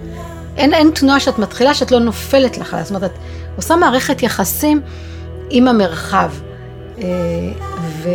אין, 0.58 0.74
אין 0.74 0.92
תנועה 0.96 1.20
שאת 1.20 1.40
מתחילה 1.40 1.74
שאת 1.74 1.92
לא 1.92 2.00
נופלת 2.00 2.58
לך, 2.58 2.78
זאת 2.84 2.90
אומרת, 2.90 3.12
את 3.12 3.18
עושה 3.56 3.76
מערכת 3.76 4.24
יחסים 4.24 4.82
עם 5.50 5.68
המרחב. 5.68 6.32
אה, 6.98 7.04
ו... 7.82 8.10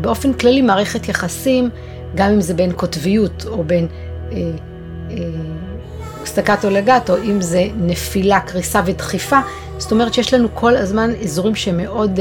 באופן 0.00 0.32
כללי 0.32 0.62
מערכת 0.62 1.08
יחסים, 1.08 1.70
גם 2.14 2.30
אם 2.30 2.40
זה 2.40 2.54
בין 2.54 2.72
קוטביות 2.72 3.44
או 3.46 3.64
בין 3.64 3.86
אה, 4.32 4.36
אה, 5.10 5.16
סטקטו 6.24 6.70
לגטו, 6.70 7.16
אם 7.16 7.40
זה 7.40 7.64
נפילה, 7.76 8.40
קריסה 8.40 8.80
ודחיפה, 8.84 9.38
זאת 9.78 9.92
אומרת 9.92 10.14
שיש 10.14 10.34
לנו 10.34 10.48
כל 10.54 10.76
הזמן 10.76 11.10
אזורים 11.24 11.54
שמאוד 11.54 12.20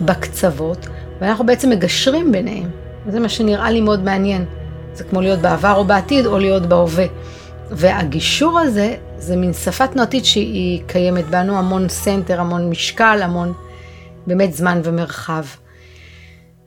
בקצוות, 0.00 0.86
ואנחנו 1.20 1.46
בעצם 1.46 1.70
מגשרים 1.70 2.32
ביניהם. 2.32 2.70
זה 3.08 3.20
מה 3.20 3.28
שנראה 3.28 3.70
לי 3.70 3.80
מאוד 3.80 4.04
מעניין. 4.04 4.44
זה 4.94 5.04
כמו 5.04 5.20
להיות 5.20 5.38
בעבר 5.38 5.74
או 5.76 5.84
בעתיד, 5.84 6.26
או 6.26 6.38
להיות 6.38 6.66
בהווה. 6.66 7.04
והגישור 7.70 8.58
הזה, 8.58 8.94
זה 9.20 9.36
מין 9.36 9.52
שפה 9.52 9.86
תנועתית 9.86 10.24
שהיא 10.24 10.82
קיימת 10.86 11.24
בנו, 11.24 11.58
המון 11.58 11.88
center, 11.88 12.40
המון 12.40 12.70
משקל, 12.70 13.20
המון 13.22 13.52
באמת 14.26 14.52
זמן 14.52 14.80
ומרחב. 14.84 15.44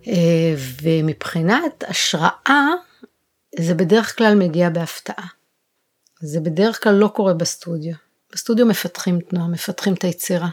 אה, 0.08 0.56
ומבחינת 0.82 1.84
השראה, 1.88 2.68
זה 3.60 3.74
בדרך 3.74 4.18
כלל 4.18 4.36
מגיע 4.36 4.70
בהפתעה. 4.70 5.26
זה 6.22 6.40
בדרך 6.40 6.84
כלל 6.84 6.94
לא 6.94 7.08
קורה 7.08 7.34
בסטודיו. 7.34 7.94
בסטודיו 8.34 8.66
מפתחים 8.66 9.20
תנועה, 9.20 9.48
מפתחים 9.48 9.94
את 9.94 10.04
היצירה. 10.04 10.50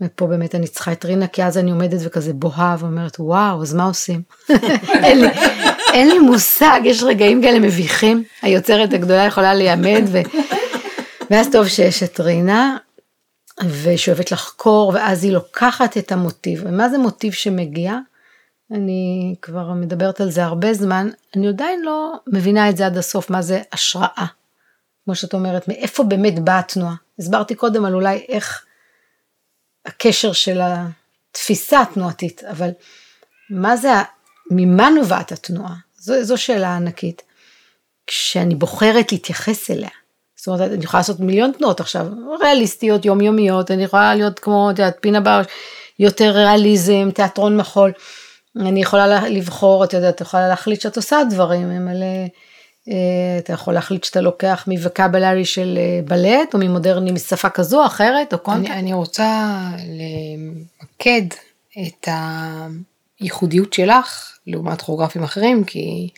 ופה 0.00 0.26
באמת 0.26 0.54
אני 0.54 0.68
צריכה 0.68 0.92
את 0.92 1.04
רינה, 1.04 1.26
כי 1.26 1.44
אז 1.44 1.58
אני 1.58 1.70
עומדת 1.70 2.00
וכזה 2.04 2.32
בוהה 2.32 2.76
ואומרת, 2.78 3.16
וואו, 3.20 3.62
אז 3.62 3.74
מה 3.74 3.84
עושים? 3.84 4.22
אין, 5.04 5.20
לי, 5.20 5.28
אין 5.92 6.08
לי 6.08 6.18
מושג, 6.18 6.80
יש 6.84 7.02
רגעים 7.02 7.42
כאלה 7.42 7.58
מביכים, 7.58 8.24
היוצרת 8.42 8.92
הגדולה 8.92 9.24
יכולה 9.24 9.54
להיעמד, 9.54 10.02
ו... 10.06 10.18
ואז 11.30 11.48
טוב 11.52 11.68
שיש 11.68 12.02
את 12.02 12.20
רינה, 12.20 12.76
ושאוהבת 13.82 14.32
לחקור, 14.32 14.92
ואז 14.94 15.24
היא 15.24 15.32
לוקחת 15.32 15.96
את 15.96 16.12
המוטיב. 16.12 16.62
ומה 16.64 16.88
זה 16.88 16.98
מוטיב 16.98 17.32
שמגיע? 17.32 17.98
אני 18.70 19.34
כבר 19.42 19.72
מדברת 19.72 20.20
על 20.20 20.30
זה 20.30 20.44
הרבה 20.44 20.74
זמן, 20.74 21.08
אני 21.36 21.48
עדיין 21.48 21.82
לא 21.82 22.12
מבינה 22.26 22.70
את 22.70 22.76
זה 22.76 22.86
עד 22.86 22.96
הסוף, 22.96 23.30
מה 23.30 23.42
זה 23.42 23.62
השראה. 23.72 24.26
כמו 25.04 25.14
שאת 25.14 25.34
אומרת, 25.34 25.68
מאיפה 25.68 26.02
באמת 26.02 26.38
באה 26.38 26.58
התנועה. 26.58 26.94
הסברתי 27.18 27.54
קודם 27.54 27.84
על 27.84 27.94
אולי 27.94 28.26
איך 28.28 28.64
הקשר 29.86 30.32
של 30.32 30.60
התפיסה 30.62 31.80
התנועתית, 31.80 32.44
אבל 32.44 32.70
מה 33.50 33.76
זה, 33.76 33.92
ממה 34.50 34.90
נובעת 34.90 35.32
התנועה? 35.32 35.74
זו, 35.98 36.24
זו 36.24 36.38
שאלה 36.38 36.76
ענקית. 36.76 37.22
כשאני 38.06 38.54
בוחרת 38.54 39.12
להתייחס 39.12 39.70
אליה. 39.70 39.88
זאת 40.42 40.48
אומרת, 40.48 40.72
אני 40.72 40.84
יכולה 40.84 41.00
לעשות 41.00 41.20
מיליון 41.20 41.52
תנועות 41.58 41.80
עכשיו, 41.80 42.06
ריאליסטיות, 42.40 43.04
יומיומיות, 43.04 43.70
אני 43.70 43.84
יכולה 43.84 44.14
להיות 44.14 44.38
כמו, 44.38 44.70
את 44.70 44.78
יודעת, 44.78 44.96
פינה 45.00 45.20
בר, 45.20 45.40
יותר 45.98 46.30
ריאליזם, 46.30 47.10
תיאטרון 47.14 47.56
מחול. 47.56 47.92
אני 48.56 48.82
יכולה 48.82 49.28
לבחור, 49.28 49.84
את 49.84 49.92
יודעת, 49.92 50.14
את 50.14 50.20
יכולה 50.20 50.48
להחליט 50.48 50.80
שאת 50.80 50.96
עושה 50.96 51.18
דברים, 51.30 51.84
מלא, 51.84 52.06
אה, 52.88 53.38
אתה 53.38 53.52
יכול 53.52 53.74
להחליט 53.74 54.04
שאתה 54.04 54.20
לוקח 54.20 54.64
מווקבלרי 54.66 55.44
של 55.44 55.78
אה, 55.78 56.00
בלט, 56.04 56.54
או 56.54 56.58
ממודרני 56.58 57.12
משפה 57.12 57.50
כזו 57.50 57.80
או 57.80 57.86
אחרת, 57.86 58.32
או 58.32 58.38
קונטקט. 58.38 58.70
אני, 58.70 58.80
אני 58.80 58.92
רוצה 58.92 59.58
למקד 59.88 61.26
את 61.78 62.08
הייחודיות 63.20 63.72
שלך 63.72 64.38
לעומת 64.46 64.82
כוריאוגרפים 64.82 65.24
אחרים, 65.24 65.64
כי 65.64 66.08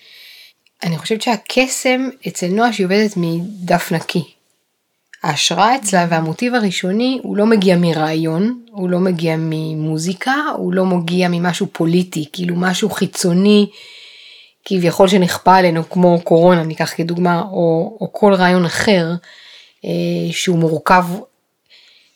אני 0.85 0.99
חושבת 0.99 1.23
שהקסם 1.23 2.09
אצל 2.29 2.47
נועה 2.47 2.73
שהיא 2.73 2.87
עובדת 2.87 3.15
מדף 3.17 3.93
נקי. 3.93 4.25
ההשראה 5.23 5.77
אצלה 5.77 6.07
והמוטיב 6.11 6.55
הראשוני 6.55 7.21
הוא 7.23 7.37
לא 7.37 7.47
מגיע 7.47 7.77
מרעיון, 7.77 8.65
הוא 8.71 8.91
לא 8.91 8.99
מגיע 8.99 9.35
ממוזיקה, 9.39 10.35
הוא 10.57 10.75
לא 10.75 10.85
מגיע 10.85 11.29
ממשהו 11.31 11.67
פוליטי, 11.73 12.29
כאילו 12.33 12.57
משהו 12.57 12.91
חיצוני 12.91 13.71
כביכול 14.65 15.09
שנכפה 15.09 15.57
עלינו 15.57 15.91
כמו 15.91 16.21
קורונה 16.25 16.63
ניקח 16.63 16.93
כדוגמה, 16.97 17.43
או, 17.43 17.99
או 18.01 18.13
כל 18.13 18.35
רעיון 18.35 18.65
אחר 18.65 19.07
אה, 19.85 19.91
שהוא 20.33 20.59
מורכב 20.59 21.05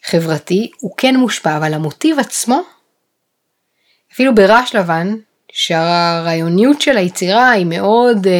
חברתי, 0.05 0.71
הוא 0.81 0.91
כן 0.97 1.17
מושפע, 1.17 1.57
אבל 1.57 1.75
המוטיב 1.75 2.19
עצמו, 2.19 2.61
אפילו 4.13 4.35
ברעש 4.35 4.75
לבן, 4.75 5.15
שהרעיוניות 5.53 6.81
של 6.81 6.97
היצירה 6.97 7.51
היא 7.51 7.67
מאוד 7.67 8.27
אה, 8.27 8.33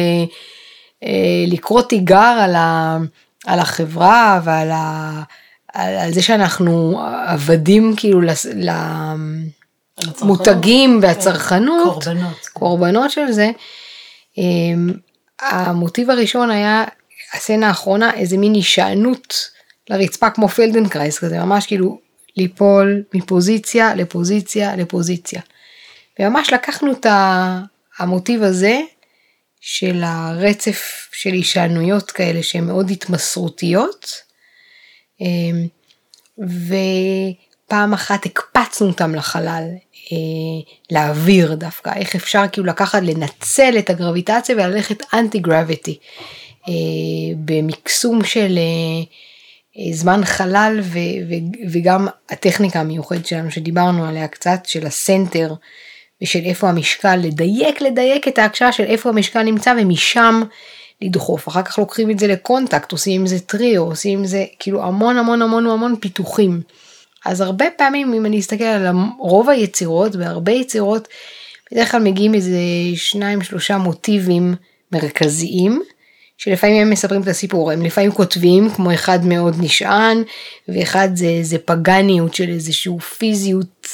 אה, 1.03 1.45
לקרוא 1.47 1.81
תיגר 1.81 2.37
על 2.41 2.55
ה... 2.55 2.97
על 3.45 3.59
החברה 3.59 4.39
ועל 4.43 4.71
על, 5.73 5.95
על 5.97 6.13
זה 6.13 6.21
שאנחנו 6.21 7.01
עבדים 7.27 7.93
כאילו 7.97 8.21
לס- 8.21 8.45
למותגים 10.21 10.99
והצרכנות, 11.01 11.93
קורבנות. 12.03 12.47
קורבנות 12.53 13.11
של 13.11 13.31
זה. 13.31 13.51
אמ, 14.37 14.93
המוטיב 15.41 16.09
הראשון 16.09 16.51
היה 16.51 16.83
הסצנה 17.33 17.67
האחרונה 17.67 18.13
איזה 18.13 18.37
מין 18.37 18.53
הישענות 18.53 19.49
לרצפה 19.89 20.29
כמו 20.29 20.47
פלדנקרייס 20.47 21.19
כזה 21.19 21.39
ממש 21.39 21.65
כאילו 21.65 21.99
ליפול 22.37 23.03
מפוזיציה 23.13 23.95
לפוזיציה 23.95 24.75
לפוזיציה. 24.75 25.41
וממש 26.19 26.53
לקחנו 26.53 26.91
את 26.91 27.05
המוטיב 27.99 28.43
הזה 28.43 28.79
של 29.61 30.01
הרצף 30.03 31.09
של 31.11 31.33
הישענויות 31.33 32.11
כאלה 32.11 32.43
שהן 32.43 32.63
מאוד 32.63 32.89
התמסרותיות. 32.89 34.21
אמ, 35.21 35.67
ופעם 36.39 37.93
אחת 37.93 38.25
הקפצנו 38.25 38.87
אותם 38.87 39.15
לחלל, 39.15 39.63
אה, 40.11 40.17
לאוויר 40.91 41.55
דווקא, 41.55 41.93
איך 41.95 42.15
אפשר 42.15 42.43
כאילו 42.51 42.67
לקחת, 42.67 43.01
לנצל 43.03 43.75
את 43.79 43.89
הגרביטציה 43.89 44.55
וללכת 44.55 45.13
אנטי 45.13 45.39
גרביטי, 45.39 45.97
אה, 46.67 46.73
במקסום 47.45 48.23
של 48.23 48.57
אה, 48.57 49.93
זמן 49.93 50.25
חלל 50.25 50.79
ו, 50.83 50.99
ו, 51.29 51.33
וגם 51.71 52.07
הטכניקה 52.29 52.79
המיוחדת 52.79 53.25
שלנו 53.25 53.51
שדיברנו 53.51 54.05
עליה 54.05 54.27
קצת, 54.27 54.65
של 54.65 54.85
הסנטר 54.85 55.53
ושל 56.23 56.41
איפה 56.45 56.69
המשקל, 56.69 57.15
לדייק, 57.15 57.81
לדייק 57.81 58.27
את 58.27 58.39
ההקשרה 58.39 58.71
של 58.71 58.83
איפה 58.83 59.09
המשקל 59.09 59.43
נמצא 59.43 59.73
ומשם 59.81 60.41
לדחוף. 61.01 61.47
אחר 61.47 61.61
כך 61.61 61.79
לוקחים 61.79 62.11
את 62.11 62.19
זה 62.19 62.27
לקונטקט, 62.27 62.91
עושים 62.91 63.21
עם 63.21 63.27
זה 63.27 63.39
טריו, 63.39 63.83
עושים 63.83 64.19
עם 64.19 64.25
זה 64.25 64.45
כאילו 64.59 64.83
המון 64.83 65.17
המון 65.17 65.41
המון 65.41 65.67
המון 65.67 65.95
פיתוחים. 65.99 66.61
אז 67.25 67.41
הרבה 67.41 67.65
פעמים 67.77 68.13
אם 68.13 68.25
אני 68.25 68.39
אסתכל 68.39 68.63
על 68.63 68.87
רוב 69.19 69.49
היצירות, 69.49 70.15
בהרבה 70.15 70.51
יצירות, 70.51 71.07
בדרך 71.71 71.91
כלל 71.91 72.03
מגיעים 72.03 72.33
איזה 72.33 72.59
שניים 72.95 73.41
שלושה 73.41 73.77
מוטיבים 73.77 74.55
מרכזיים, 74.91 75.81
שלפעמים 76.37 76.81
הם 76.81 76.89
מספרים 76.89 77.21
את 77.21 77.27
הסיפור, 77.27 77.71
הם 77.71 77.81
לפעמים 77.81 78.11
כותבים 78.11 78.69
כמו 78.69 78.93
אחד 78.93 79.25
מאוד 79.25 79.55
נשען, 79.59 80.23
ואחד 80.67 81.09
זה 81.15 81.25
איזה 81.25 81.57
פגניות 81.57 82.35
של 82.35 82.49
איזשהו 82.49 82.99
פיזיות 82.99 83.87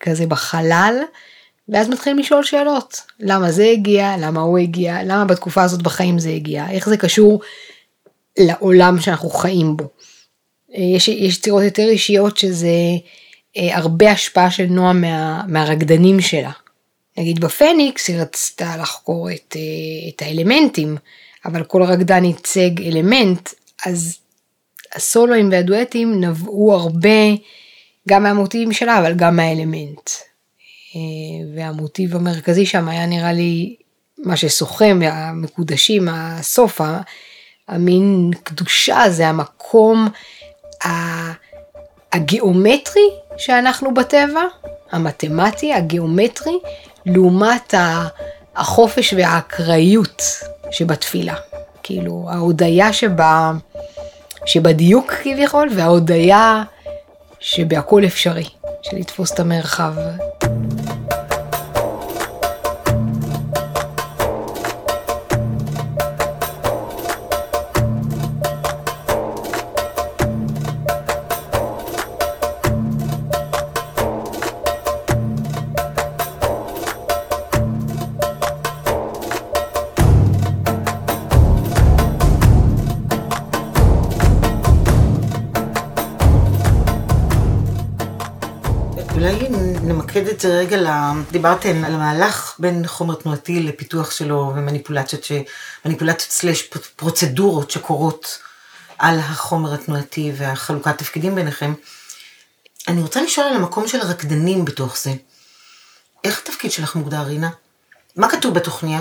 כזה 0.00 0.26
בחלל, 0.26 0.94
ואז 1.68 1.88
מתחילים 1.88 2.18
לשאול 2.18 2.44
שאלות, 2.44 3.00
למה 3.20 3.52
זה 3.52 3.64
הגיע, 3.64 4.16
למה 4.18 4.40
הוא 4.40 4.58
הגיע, 4.58 5.02
למה 5.02 5.24
בתקופה 5.24 5.62
הזאת 5.62 5.82
בחיים 5.82 6.18
זה 6.18 6.30
הגיע, 6.30 6.70
איך 6.70 6.88
זה 6.88 6.96
קשור 6.96 7.40
לעולם 8.38 9.00
שאנחנו 9.00 9.30
חיים 9.30 9.76
בו. 9.76 9.84
יש, 10.68 11.08
יש 11.08 11.36
יצירות 11.36 11.62
יותר 11.62 11.88
אישיות 11.88 12.36
שזה 12.36 12.68
אה, 13.56 13.76
הרבה 13.76 14.10
השפעה 14.10 14.50
של 14.50 14.66
נועה 14.66 14.92
מה, 14.92 15.42
מהרקדנים 15.48 16.20
שלה. 16.20 16.50
נגיד 17.18 17.40
בפניקס 17.40 18.08
היא 18.08 18.16
רצתה 18.16 18.76
לחקור 18.76 19.30
את, 19.30 19.56
אה, 19.56 20.08
את 20.08 20.22
האלמנטים, 20.22 20.96
אבל 21.44 21.64
כל 21.64 21.82
רקדן 21.82 22.24
ייצג 22.24 22.82
אלמנט, 22.82 23.48
אז 23.86 24.18
הסולואים 24.94 25.48
והדואטים 25.52 26.20
נבעו 26.24 26.72
הרבה 26.72 27.18
גם 28.10 28.22
מהמוטיבים 28.22 28.72
שלה, 28.72 28.98
אבל 28.98 29.14
גם 29.14 29.36
מהאלמנט. 29.36 30.10
אה, 30.96 31.00
והמוטיב 31.56 32.16
המרכזי 32.16 32.66
שם 32.66 32.88
היה 32.88 33.06
נראה 33.06 33.32
לי 33.32 33.76
מה 34.18 34.36
שסוכם, 34.36 34.98
המקודשים, 35.02 36.08
הסוף, 36.12 36.80
המין 37.68 38.30
קדושה 38.42 39.02
הזה, 39.02 39.28
המקום 39.28 40.08
הגיאומטרי 42.12 43.08
שאנחנו 43.36 43.94
בטבע, 43.94 44.42
המתמטי, 44.92 45.74
הגיאומטרי, 45.74 46.58
לעומת 47.06 47.74
החופש 48.56 49.14
והאקראיות 49.16 50.22
שבתפילה. 50.70 51.34
כאילו 51.82 52.26
ההודיה 52.30 52.92
שבה, 52.92 53.52
שבדיוק 54.46 55.12
כביכול 55.12 55.68
וההודיה 55.76 56.62
שבהכל 57.40 58.04
אפשרי, 58.04 58.48
של 58.82 58.96
לתפוס 58.96 59.32
את 59.32 59.40
המרחב. 59.40 59.94
נמקד 90.16 90.28
את 90.28 90.40
זה 90.40 90.58
רגע. 90.58 91.12
דיברתם 91.30 91.84
על 91.84 91.94
המהלך 91.94 92.54
בין 92.58 92.86
חומר 92.86 93.14
תנועתי 93.14 93.62
לפיתוח 93.62 94.10
שלו 94.10 94.52
ומניפולציות, 94.56 95.24
ש... 95.24 95.32
מניפולציות 95.84 96.32
סלש 96.32 96.62
פרוצדורות 96.96 97.70
שקורות 97.70 98.38
על 98.98 99.18
החומר 99.18 99.74
התנועתי 99.74 100.32
והחלוקת 100.36 100.98
תפקידים 100.98 101.34
ביניכם. 101.34 101.74
אני 102.88 103.02
רוצה 103.02 103.22
לשאול 103.22 103.46
על 103.46 103.56
המקום 103.56 103.88
של 103.88 104.00
הרקדנים 104.00 104.64
בתוך 104.64 104.98
זה. 104.98 105.12
איך 106.24 106.42
התפקיד 106.42 106.72
שלך 106.72 106.96
מוגדר, 106.96 107.22
רינה? 107.22 107.50
מה 108.16 108.28
כתוב 108.28 108.54
בתוכניה? 108.54 109.00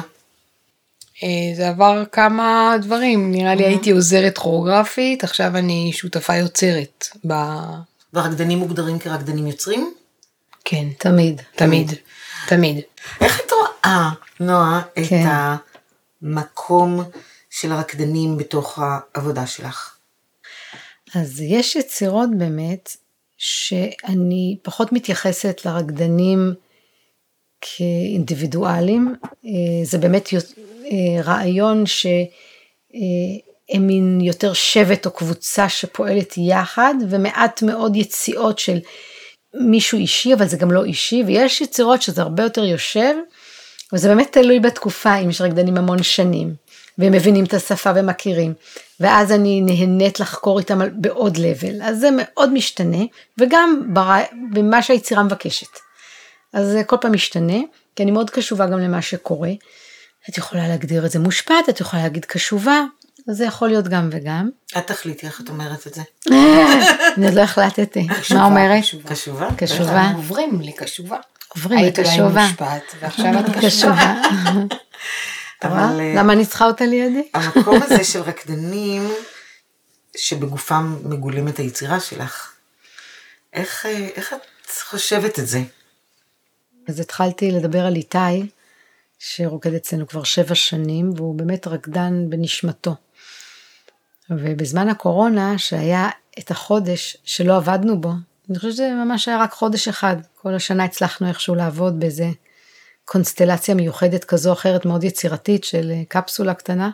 זה 1.56 1.70
עבר 1.70 2.04
כמה 2.12 2.76
דברים, 2.82 3.32
נראה 3.32 3.56
לי 3.56 3.66
הייתי 3.66 3.92
עוזרת 3.92 4.38
כוריאוגרפית, 4.38 5.24
עכשיו 5.24 5.58
אני 5.58 5.92
שותפה 5.94 6.36
יוצרת. 6.36 7.08
ב... 7.28 7.34
והרקדנים 8.14 8.58
מוגדרים 8.58 9.00
כרקדנים 9.00 9.48
יוצרים? 9.48 9.94
כן. 10.66 10.88
תמיד. 10.98 11.42
תמיד. 11.56 11.92
תמיד. 12.48 12.80
איך 13.22 13.42
את 13.46 13.52
רואה, 13.52 14.10
נועה, 14.40 14.82
כן. 15.10 15.26
את 15.28 15.32
המקום 16.22 17.04
של 17.50 17.72
הרקדנים 17.72 18.38
בתוך 18.38 18.80
העבודה 18.80 19.48
שלך? 19.48 19.96
אז 21.16 21.42
יש 21.42 21.76
יצירות 21.76 22.30
באמת 22.38 22.96
שאני 23.38 24.58
פחות 24.62 24.92
מתייחסת 24.92 25.62
לרקדנים 25.66 26.54
כאינדיבידואלים, 27.62 29.16
אה, 29.46 29.52
זה 29.84 29.98
באמת 29.98 30.30
אה, 30.34 31.22
רעיון 31.24 31.86
שהם 31.86 32.18
מין 33.80 34.22
יותר 34.22 34.54
שבט 34.54 35.06
או 35.06 35.12
קבוצה 35.12 35.70
שפועלת 35.70 36.34
יחד 36.38 36.94
ומעט 37.10 37.62
מאוד 37.62 37.96
יציאות 37.96 38.60
של 38.60 38.80
מישהו 39.54 39.98
אישי 39.98 40.34
אבל 40.34 40.48
זה 40.48 40.58
גם 40.58 40.72
לא 40.72 40.84
אישי 40.84 41.24
ויש 41.28 41.62
יצירות 41.62 42.02
שזה 42.02 42.22
הרבה 42.22 42.44
יותר 42.44 42.64
יושב 42.64 43.16
וזה 43.94 44.08
באמת 44.08 44.32
תלוי 44.32 44.60
בתקופה 44.60 45.16
אם 45.16 45.30
יש 45.30 45.42
רקדנים 45.42 45.78
המון 45.78 46.04
שנים 46.04 46.54
והם 46.98 47.12
מבינים 47.12 47.46
את 47.46 47.54
השפה 47.54 47.92
ומכירים 47.96 48.54
ואז 49.00 49.32
אני 49.32 49.62
נהנית 49.62 50.20
לחקור 50.20 50.60
איתם 50.60 50.80
בעוד 50.94 51.38
לבל 51.38 51.82
אז 51.82 52.00
זה 52.00 52.10
מאוד 52.18 52.54
משתנה 52.54 53.04
וגם 53.38 53.82
בר... 53.94 54.16
במה 54.52 54.82
שהיצירה 54.82 55.24
מבקשת. 55.24 55.80
אז 56.54 56.68
זה 56.68 56.84
כל 56.84 56.96
פעם 57.02 57.14
משתנה 57.14 57.58
כי 57.96 58.04
אני 58.04 58.12
מאוד 58.12 58.30
קשובה 58.30 58.66
גם 58.66 58.80
למה 58.80 59.02
שקורה. 59.02 59.52
את 60.30 60.38
יכולה 60.38 60.68
להגדיר 60.68 61.06
את 61.06 61.12
זה 61.12 61.20
מושפעת 61.20 61.70
את 61.70 61.80
יכולה 61.80 62.04
להגיד 62.04 62.26
קשובה 62.26 62.84
אז 63.30 63.38
זה 63.38 63.46
יכול 63.46 63.68
להיות 63.68 63.88
גם 63.88 64.10
וגם. 64.12 64.50
את 64.78 64.88
תחליטי 64.88 65.28
איך 65.28 65.42
את 65.42 65.50
אומרת 65.50 65.88
את 65.88 65.94
זה. 65.94 66.02
אני 67.18 67.26
עוד 67.26 67.34
לא 67.34 67.42
החלטתי 67.42 68.08
מה 68.36 68.46
אומרת? 68.46 68.84
קשובה? 69.10 69.48
קשובה. 69.58 70.12
עוברים 70.16 70.62
לקשובה. 70.62 71.18
עוברים 71.48 71.80
היית 71.80 72.00
אולי 72.00 72.10
לקשובה. 72.10 72.46
מושפעת, 72.48 72.96
ועכשיו 73.00 73.34
את 73.40 73.66
קשובה. 73.66 74.22
אבל 75.64 76.00
אה, 76.00 76.14
למה 76.16 76.34
אני 76.34 76.46
צריכה 76.46 76.66
אותה 76.66 76.86
לידי? 76.86 77.28
המקום 77.34 77.84
הזה 77.84 78.04
של 78.04 78.22
רקדנים 78.22 79.10
שבגופם 80.18 80.96
מגולים 81.04 81.48
את 81.48 81.58
היצירה 81.58 82.00
שלך, 82.00 82.52
איך, 83.54 83.86
אה, 83.86 84.08
איך 84.16 84.34
את 84.34 84.72
חושבת 84.82 85.40
את 85.40 85.48
זה? 85.48 85.62
אז 86.88 87.00
התחלתי 87.00 87.52
לדבר 87.52 87.86
על 87.86 87.96
איתי, 87.96 88.50
שרוקד 89.20 89.74
אצלנו 89.74 90.08
כבר 90.08 90.24
שבע 90.24 90.56
שנים, 90.56 91.12
והוא 91.16 91.36
באמת 91.36 91.68
רקדן 91.68 92.30
בנשמתו. 92.30 92.96
ובזמן 94.30 94.90
הקורונה, 94.90 95.58
שהיה 95.58 96.10
את 96.40 96.52
החודש 96.52 97.18
שלא 97.24 97.56
עבדנו 97.58 98.02
בו, 98.02 98.12
אני 98.50 98.58
חושבת 98.58 98.74
שזה 98.74 98.92
ממש 99.06 99.28
היה 99.28 99.38
רק 99.38 99.52
חודש 99.54 99.88
אחד. 99.88 100.16
כל 100.42 100.54
השנה 100.54 100.84
הצלחנו 100.84 101.28
איכשהו 101.28 101.56
לעבוד 101.56 102.00
באיזה 102.00 102.30
קונסטלציה 103.06 103.76
מיוחדת 103.76 104.24
כזו 104.24 104.50
או 104.50 104.54
אחרת, 104.54 104.86
מאוד 104.86 105.04
יצירתית 105.04 105.64
של 105.64 105.92
אה, 105.92 106.02
קפסולה 106.08 106.54
קטנה. 106.54 106.90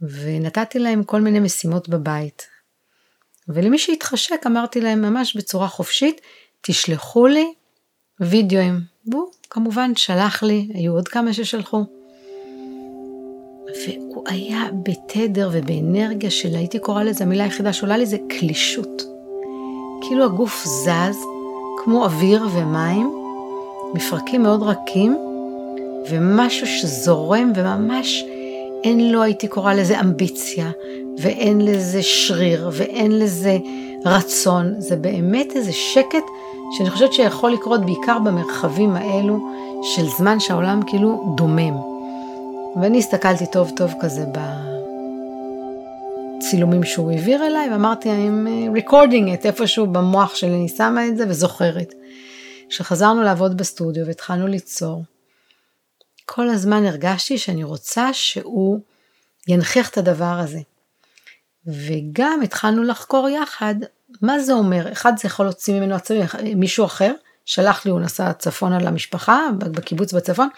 ונתתי 0.00 0.78
להם 0.78 1.04
כל 1.04 1.20
מיני 1.20 1.40
משימות 1.40 1.88
בבית. 1.88 2.46
ולמי 3.48 3.78
שהתחשק 3.78 4.40
אמרתי 4.46 4.80
להם 4.80 5.02
ממש 5.02 5.36
בצורה 5.36 5.68
חופשית, 5.68 6.20
תשלחו 6.60 7.26
לי 7.26 7.52
וידאוים. 8.20 8.80
והוא 9.06 9.32
כמובן 9.50 9.92
שלח 9.96 10.42
לי, 10.42 10.68
היו 10.74 10.92
עוד 10.92 11.08
כמה 11.08 11.32
ששלחו. 11.32 11.97
והוא 13.76 14.24
היה 14.26 14.64
בתדר 14.82 15.50
ובאנרגיה 15.52 16.30
של, 16.30 16.56
הייתי 16.56 16.78
קוראה 16.78 17.04
לזה, 17.04 17.24
המילה 17.24 17.44
היחידה 17.44 17.72
שעולה 17.72 17.96
לי 17.96 18.06
זה 18.06 18.16
קלישות. 18.28 19.02
כאילו 20.00 20.24
הגוף 20.24 20.64
זז, 20.64 21.18
כמו 21.84 22.04
אוויר 22.04 22.46
ומים, 22.52 23.12
מפרקים 23.94 24.42
מאוד 24.42 24.62
רכים, 24.62 25.16
ומשהו 26.10 26.66
שזורם 26.66 27.52
וממש 27.54 28.24
אין 28.84 29.12
לו, 29.12 29.22
הייתי 29.22 29.48
קוראה 29.48 29.74
לזה 29.74 30.00
אמביציה, 30.00 30.70
ואין 31.18 31.60
לזה 31.60 32.02
שריר, 32.02 32.70
ואין 32.72 33.18
לזה 33.18 33.58
רצון. 34.04 34.74
זה 34.78 34.96
באמת 34.96 35.56
איזה 35.56 35.72
שקט 35.72 36.24
שאני 36.70 36.90
חושבת 36.90 37.12
שיכול 37.12 37.50
לקרות 37.50 37.84
בעיקר 37.84 38.18
במרחבים 38.18 38.96
האלו 38.96 39.38
של 39.82 40.06
זמן 40.18 40.40
שהעולם 40.40 40.80
כאילו 40.86 41.34
דומם. 41.36 41.87
ואני 42.82 42.98
הסתכלתי 42.98 43.46
טוב 43.46 43.70
טוב 43.76 43.94
כזה 44.00 44.24
בצילומים 46.38 46.84
שהוא 46.84 47.10
העביר 47.10 47.46
אליי, 47.46 47.70
ואמרתי, 47.70 48.08
I'm 48.08 48.46
recording 48.78 49.42
it 49.42 49.44
איפשהו 49.46 49.86
במוח 49.86 50.34
שלי, 50.34 50.54
אני 50.54 50.68
שמה 50.68 51.06
את 51.06 51.16
זה 51.16 51.24
וזוכרת. 51.28 51.94
כשחזרנו 52.68 53.22
לעבוד 53.22 53.56
בסטודיו 53.56 54.06
והתחלנו 54.06 54.46
ליצור, 54.46 55.02
כל 56.24 56.48
הזמן 56.48 56.84
הרגשתי 56.84 57.38
שאני 57.38 57.64
רוצה 57.64 58.12
שהוא 58.12 58.80
ינכיח 59.48 59.90
את 59.90 59.98
הדבר 59.98 60.38
הזה. 60.38 60.60
וגם 61.66 62.40
התחלנו 62.44 62.82
לחקור 62.82 63.28
יחד 63.28 63.74
מה 64.22 64.40
זה 64.40 64.52
אומר. 64.52 64.92
אחד 64.92 65.12
זה 65.18 65.26
יכול 65.26 65.46
להוציא 65.46 65.74
ממנו 65.74 65.94
עצמי, 65.94 66.18
מישהו 66.56 66.84
אחר, 66.84 67.12
שלח 67.48 67.84
לי, 67.84 67.90
הוא 67.90 68.00
נסע 68.00 68.32
צפונה 68.32 68.78
למשפחה, 68.78 69.48
בקיבוץ 69.58 70.12
בצפון, 70.12 70.48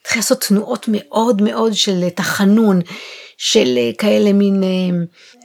התחיל 0.00 0.18
לעשות 0.18 0.40
תנועות 0.40 0.86
מאוד 0.88 1.42
מאוד 1.42 1.74
של 1.74 2.08
תחנון, 2.08 2.80
של 3.36 3.78
כאלה 3.98 4.32
מין 4.32 4.62
אה, 4.62 4.68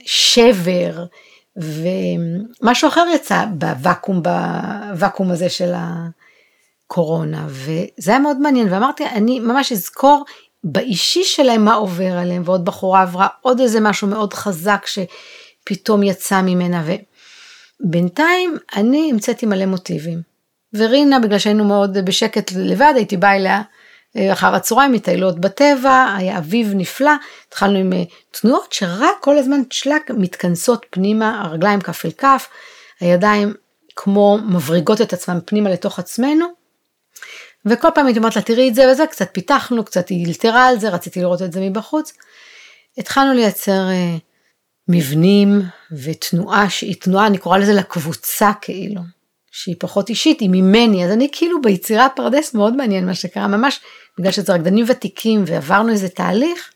שבר, 0.06 1.04
ומשהו 1.56 2.88
אחר 2.88 3.04
יצא 3.14 3.44
בוואקום, 3.54 4.22
בוואקום 4.22 5.30
הזה 5.30 5.48
של 5.48 5.72
הקורונה, 6.86 7.46
וזה 7.48 8.10
היה 8.10 8.18
מאוד 8.18 8.40
מעניין, 8.40 8.72
ואמרתי, 8.72 9.06
אני 9.06 9.40
ממש 9.40 9.72
אזכור 9.72 10.24
באישי 10.64 11.24
שלהם 11.24 11.64
מה 11.64 11.74
עובר 11.74 12.12
עליהם, 12.18 12.42
ועוד 12.44 12.64
בחורה 12.64 13.02
עברה 13.02 13.28
עוד 13.40 13.60
איזה 13.60 13.80
משהו 13.80 14.08
מאוד 14.08 14.34
חזק 14.34 14.86
שפתאום 14.86 16.02
יצא 16.02 16.42
ממנה, 16.42 16.84
ובינתיים 17.80 18.56
אני 18.76 19.08
המצאתי 19.12 19.46
מלא 19.46 19.66
מוטיבים. 19.66 20.31
ורינה, 20.74 21.18
בגלל 21.20 21.38
שהיינו 21.38 21.64
מאוד 21.64 21.98
בשקט 22.04 22.52
לבד, 22.56 22.92
הייתי 22.96 23.16
באה 23.16 23.36
אליה 23.36 23.62
אה, 24.16 24.32
אחר 24.32 24.54
הצהריים, 24.54 24.92
מטיילות 24.92 25.38
בטבע, 25.38 26.14
היה 26.16 26.38
אביב 26.38 26.72
נפלא, 26.74 27.12
התחלנו 27.48 27.78
עם 27.78 27.92
אה, 27.92 28.02
תנועות 28.30 28.72
שרק 28.72 29.16
כל 29.20 29.38
הזמן 29.38 29.60
שלק 29.70 30.10
מתכנסות 30.10 30.86
פנימה, 30.90 31.42
הרגליים 31.44 31.80
כף 31.80 32.04
אל 32.04 32.10
כף, 32.10 32.48
הידיים 33.00 33.54
כמו 33.96 34.38
מבריגות 34.48 35.00
את 35.00 35.12
עצמם 35.12 35.38
פנימה 35.44 35.70
לתוך 35.70 35.98
עצמנו, 35.98 36.46
וכל 37.66 37.88
פעם 37.94 38.06
הייתי 38.06 38.18
אומרת 38.18 38.36
לה, 38.36 38.42
תראי 38.42 38.68
את 38.68 38.74
זה 38.74 38.88
וזה, 38.92 39.06
קצת 39.06 39.28
פיתחנו, 39.32 39.84
קצת 39.84 40.08
היא 40.08 40.26
אלתרה 40.26 40.66
על 40.66 40.78
זה, 40.78 40.88
רציתי 40.88 41.20
לראות 41.20 41.42
את 41.42 41.52
זה 41.52 41.60
מבחוץ. 41.60 42.12
התחלנו 42.98 43.34
לייצר 43.34 43.88
אה, 43.88 44.16
מבנים 44.88 45.62
ותנועה 46.04 46.70
שהיא 46.70 46.96
תנועה, 47.00 47.26
אני 47.26 47.38
קוראה 47.38 47.58
לזה 47.58 47.72
לקבוצה 47.72 48.50
כאילו, 48.60 49.00
שהיא 49.52 49.76
פחות 49.78 50.08
אישית, 50.08 50.40
היא 50.40 50.48
ממני, 50.52 51.04
אז 51.04 51.10
אני 51.10 51.28
כאילו 51.32 51.62
ביצירה 51.62 52.08
פרדס 52.08 52.54
מאוד 52.54 52.76
מעניין 52.76 53.06
מה 53.06 53.14
שקרה, 53.14 53.46
ממש 53.46 53.80
בגלל 54.18 54.32
שזה 54.32 54.54
רקדנים 54.54 54.84
ותיקים 54.88 55.44
ועברנו 55.46 55.92
איזה 55.92 56.08
תהליך, 56.08 56.70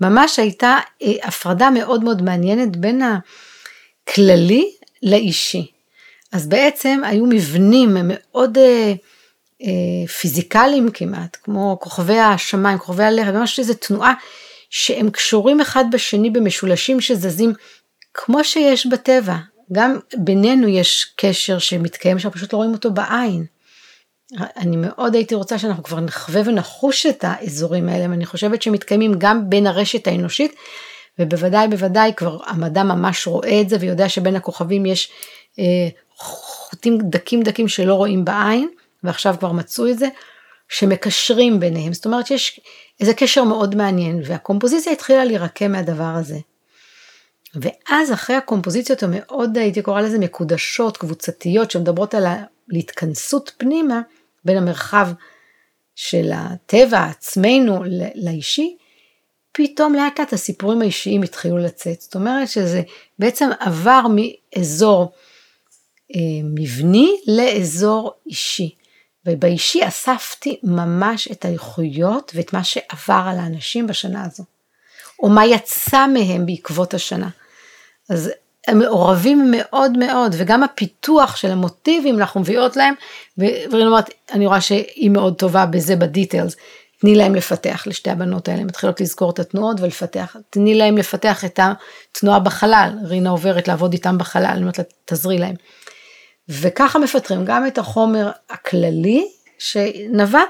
ממש 0.00 0.38
הייתה 0.38 0.78
אה, 1.02 1.12
הפרדה 1.22 1.70
מאוד 1.70 2.04
מאוד 2.04 2.22
מעניינת 2.22 2.76
בין 2.76 3.02
הכללי 3.02 4.70
לאישי. 5.02 5.66
אז 6.32 6.48
בעצם 6.48 7.00
היו 7.04 7.26
מבנים 7.26 7.96
מאוד 8.02 8.58
אה, 8.58 8.92
אה, 9.62 10.06
פיזיקליים 10.06 10.90
כמעט, 10.90 11.36
כמו 11.42 11.78
כוכבי 11.80 12.18
השמיים, 12.18 12.78
כוכבי 12.78 13.04
הלכת, 13.04 13.32
ממש 13.32 13.58
איזו 13.58 13.74
תנועה 13.74 14.14
שהם 14.70 15.10
קשורים 15.10 15.60
אחד 15.60 15.84
בשני 15.92 16.30
במשולשים 16.30 17.00
שזזים 17.00 17.52
כמו 18.14 18.44
שיש 18.44 18.86
בטבע. 18.86 19.36
גם 19.72 19.98
בינינו 20.16 20.68
יש 20.68 21.12
קשר 21.16 21.58
שמתקיים 21.58 22.18
שאנחנו 22.18 22.38
פשוט 22.38 22.52
לא 22.52 22.58
רואים 22.58 22.72
אותו 22.72 22.90
בעין. 22.90 23.44
אני 24.56 24.76
מאוד 24.76 25.14
הייתי 25.14 25.34
רוצה 25.34 25.58
שאנחנו 25.58 25.82
כבר 25.82 26.00
נחווה 26.00 26.42
ונחוש 26.46 27.06
את 27.06 27.24
האזורים 27.28 27.88
האלה, 27.88 28.10
ואני 28.10 28.26
חושבת 28.26 28.62
שמתקיימים 28.62 29.14
גם 29.18 29.50
בין 29.50 29.66
הרשת 29.66 30.06
האנושית, 30.06 30.54
ובוודאי 31.18 31.68
בוודאי 31.68 32.12
כבר 32.16 32.38
המדע 32.46 32.82
ממש 32.82 33.26
רואה 33.26 33.60
את 33.60 33.68
זה 33.68 33.76
ויודע 33.80 34.08
שבין 34.08 34.36
הכוכבים 34.36 34.86
יש 34.86 35.10
אה, 35.58 35.88
חוטים 36.16 36.98
דקים 37.02 37.42
דקים 37.42 37.68
שלא 37.68 37.94
רואים 37.94 38.24
בעין. 38.24 38.68
ועכשיו 39.04 39.34
כבר 39.38 39.52
מצאו 39.52 39.88
את 39.88 39.98
זה, 39.98 40.08
שמקשרים 40.68 41.60
ביניהם, 41.60 41.92
זאת 41.92 42.06
אומרת 42.06 42.26
שיש 42.26 42.60
איזה 43.00 43.14
קשר 43.14 43.44
מאוד 43.44 43.74
מעניין, 43.74 44.20
והקומפוזיציה 44.24 44.92
התחילה 44.92 45.24
להירקם 45.24 45.72
מהדבר 45.72 46.04
הזה. 46.04 46.38
ואז 47.54 48.12
אחרי 48.12 48.36
הקומפוזיציות 48.36 49.02
המאוד, 49.02 49.58
הייתי 49.58 49.82
קוראה 49.82 50.02
לזה 50.02 50.18
מקודשות, 50.18 50.96
קבוצתיות, 50.96 51.70
שמדברות 51.70 52.14
על 52.14 52.26
ההתכנסות 52.72 53.52
פנימה 53.56 54.00
בין 54.44 54.56
המרחב 54.56 55.08
של 55.94 56.30
הטבע, 56.34 57.04
עצמנו, 57.04 57.84
לאישי, 58.14 58.76
פתאום 59.52 59.94
לאט 59.94 60.20
לאט 60.20 60.32
הסיפורים 60.32 60.82
האישיים 60.82 61.22
התחילו 61.22 61.58
לצאת. 61.58 62.00
זאת 62.00 62.14
אומרת 62.14 62.48
שזה 62.48 62.82
בעצם 63.18 63.50
עבר 63.60 64.06
מאזור 64.14 65.12
אה, 66.14 66.20
מבני 66.44 67.16
לאזור 67.26 68.12
אישי. 68.26 68.74
ובאישי 69.26 69.88
אספתי 69.88 70.60
ממש 70.62 71.28
את 71.32 71.44
האיכויות 71.44 72.32
ואת 72.34 72.52
מה 72.52 72.64
שעבר 72.64 73.24
על 73.26 73.38
האנשים 73.38 73.86
בשנה 73.86 74.24
הזו, 74.24 74.44
או 75.22 75.28
מה 75.28 75.46
יצא 75.46 76.06
מהם 76.06 76.46
בעקבות 76.46 76.94
השנה. 76.94 77.28
אז 78.10 78.30
הם 78.66 78.78
מעורבים 78.78 79.50
מאוד 79.50 79.98
מאוד, 79.98 80.34
וגם 80.38 80.62
הפיתוח 80.62 81.36
של 81.36 81.50
המוטיבים 81.50 82.18
אנחנו 82.18 82.40
מביאות 82.40 82.76
להם, 82.76 82.94
ואני 83.38 83.86
אומרת, 83.86 84.10
אני 84.32 84.46
רואה 84.46 84.60
שהיא 84.60 85.10
מאוד 85.10 85.34
טובה 85.34 85.66
בזה 85.66 85.96
בדיטיילס, 85.96 86.56
תני 87.00 87.14
להם 87.14 87.34
לפתח 87.34 87.82
לשתי 87.86 88.10
הבנות 88.10 88.48
האלה, 88.48 88.64
מתחילות 88.64 89.00
לזכור 89.00 89.30
את 89.30 89.38
התנועות 89.38 89.80
ולפתח, 89.80 90.36
תני 90.50 90.74
להם 90.74 90.98
לפתח 90.98 91.44
את 91.44 91.60
התנועה 91.62 92.38
בחלל, 92.38 92.90
רינה 93.04 93.30
עוברת 93.30 93.68
לעבוד 93.68 93.92
איתם 93.92 94.18
בחלל, 94.18 94.44
אני 94.44 94.60
אומרת 94.60 94.78
לה, 94.78 94.84
תעזרי 95.04 95.38
להם. 95.38 95.54
וככה 96.48 96.98
מפתחים 96.98 97.44
גם 97.44 97.66
את 97.66 97.78
החומר 97.78 98.30
הכללי 98.50 99.28
שנבע, 99.58 100.42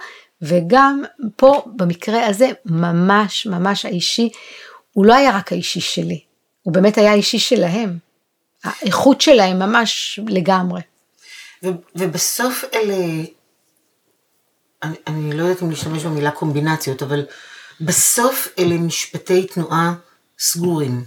וגם 0.43 1.03
פה 1.37 1.63
במקרה 1.77 2.27
הזה 2.27 2.49
ממש 2.65 3.47
ממש 3.47 3.85
האישי, 3.85 4.31
הוא 4.93 5.07
לא 5.07 5.15
היה 5.15 5.37
רק 5.37 5.53
האישי 5.53 5.81
שלי, 5.81 6.21
הוא 6.65 6.75
באמת 6.75 6.99
היה 6.99 7.13
האישי 7.13 7.39
שלהם. 7.39 7.99
האיכות 8.65 9.21
שלהם 9.21 9.59
ממש 9.59 10.21
לגמרי. 10.29 10.81
ו- 11.63 11.69
ובסוף 11.97 12.65
אלה, 12.75 13.25
אני, 14.83 14.97
אני 15.07 15.33
לא 15.33 15.43
יודעת 15.43 15.63
אם 15.63 15.71
להשתמש 15.71 16.05
במילה 16.05 16.31
קומבינציות, 16.31 17.03
אבל 17.03 17.27
בסוף 17.81 18.49
אלה 18.59 18.77
משפטי 18.77 19.47
תנועה 19.47 19.95
סגורים. 20.39 21.05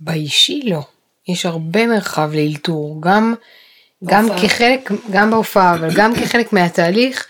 באישי 0.00 0.62
לא. 0.64 0.80
יש 1.28 1.46
הרבה 1.46 1.86
מרחב 1.86 2.30
לאלתור, 2.34 3.02
גם 3.02 3.34
גם 4.04 4.28
כחלק, 4.42 4.90
גם 5.10 5.30
בהופעה, 5.30 5.74
אבל 5.74 5.88
גם 5.96 6.14
כחלק 6.14 6.52
מהתהליך, 6.52 7.26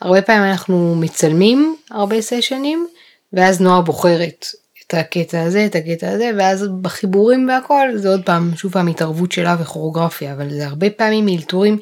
הרבה 0.00 0.22
פעמים 0.22 0.44
אנחנו 0.44 0.94
מצלמים 0.94 1.76
הרבה 1.90 2.20
סשנים, 2.20 2.88
ואז 3.32 3.60
נועה 3.60 3.80
בוחרת 3.80 4.46
את 4.90 4.94
הקטע 4.94 5.42
הזה, 5.42 5.66
את 5.66 5.74
הקטע 5.76 6.10
הזה, 6.10 6.30
ואז 6.38 6.68
בחיבורים 6.82 7.48
והכל, 7.48 7.96
זה 7.96 8.08
עוד 8.08 8.20
פעם, 8.24 8.56
שוב 8.56 8.72
פעם 8.72 8.86
התערבות 8.86 9.32
שלה 9.32 9.56
וכוריאוגרפיה, 9.60 10.32
אבל 10.32 10.50
זה 10.50 10.66
הרבה 10.66 10.90
פעמים 10.90 11.26
מאלתורים 11.26 11.78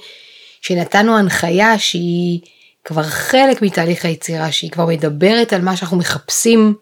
שנתנו 0.61 1.19
הנחיה 1.19 1.79
שהיא 1.79 2.41
כבר 2.85 3.03
חלק 3.03 3.63
מתהליך 3.63 4.05
היצירה, 4.05 4.53
שהיא 4.53 4.71
כבר 4.71 4.87
מדברת 4.87 5.53
על 5.53 5.63
מה 5.63 5.77
שאנחנו 5.77 5.97
מחפשים 5.97 6.75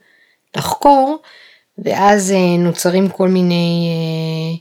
לחקור, 0.57 1.19
ואז 1.79 2.33
אה, 2.33 2.57
נוצרים 2.59 3.09
כל 3.09 3.29
מיני 3.29 3.89
אה, 3.91 4.59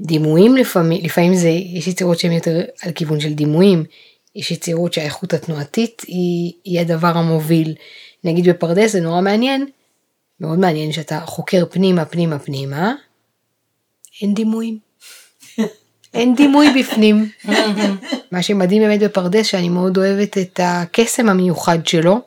דימויים 0.00 0.56
לפעמים, 0.56 1.04
לפעמים 1.04 1.34
זה, 1.34 1.48
יש 1.48 1.88
יצירות 1.88 2.18
שהן 2.18 2.32
יותר 2.32 2.60
על 2.82 2.92
כיוון 2.92 3.20
של 3.20 3.32
דימויים, 3.32 3.84
יש 4.36 4.50
יצירות 4.50 4.92
שהאיכות 4.92 5.34
התנועתית 5.34 6.02
היא, 6.06 6.52
היא 6.64 6.80
הדבר 6.80 7.18
המוביל. 7.18 7.74
נגיד 8.24 8.48
בפרדס 8.48 8.92
זה 8.92 9.00
נורא 9.00 9.20
מעניין, 9.20 9.66
מאוד 10.42 10.58
מעניין 10.58 10.92
שאתה 10.92 11.20
חוקר 11.26 11.64
פנימה 11.70 12.04
פנימה 12.04 12.38
פנימה, 12.38 12.92
אין 14.22 14.34
דימויים. 14.34 14.78
אין 16.14 16.34
דימוי 16.34 16.66
בפנים. 16.80 17.28
מה 18.32 18.42
שמדהים 18.42 18.82
באמת 18.82 19.00
בפרדס, 19.00 19.46
שאני 19.46 19.68
מאוד 19.68 19.96
אוהבת 19.96 20.38
את 20.38 20.60
הקסם 20.62 21.28
המיוחד 21.28 21.86
שלו, 21.86 22.20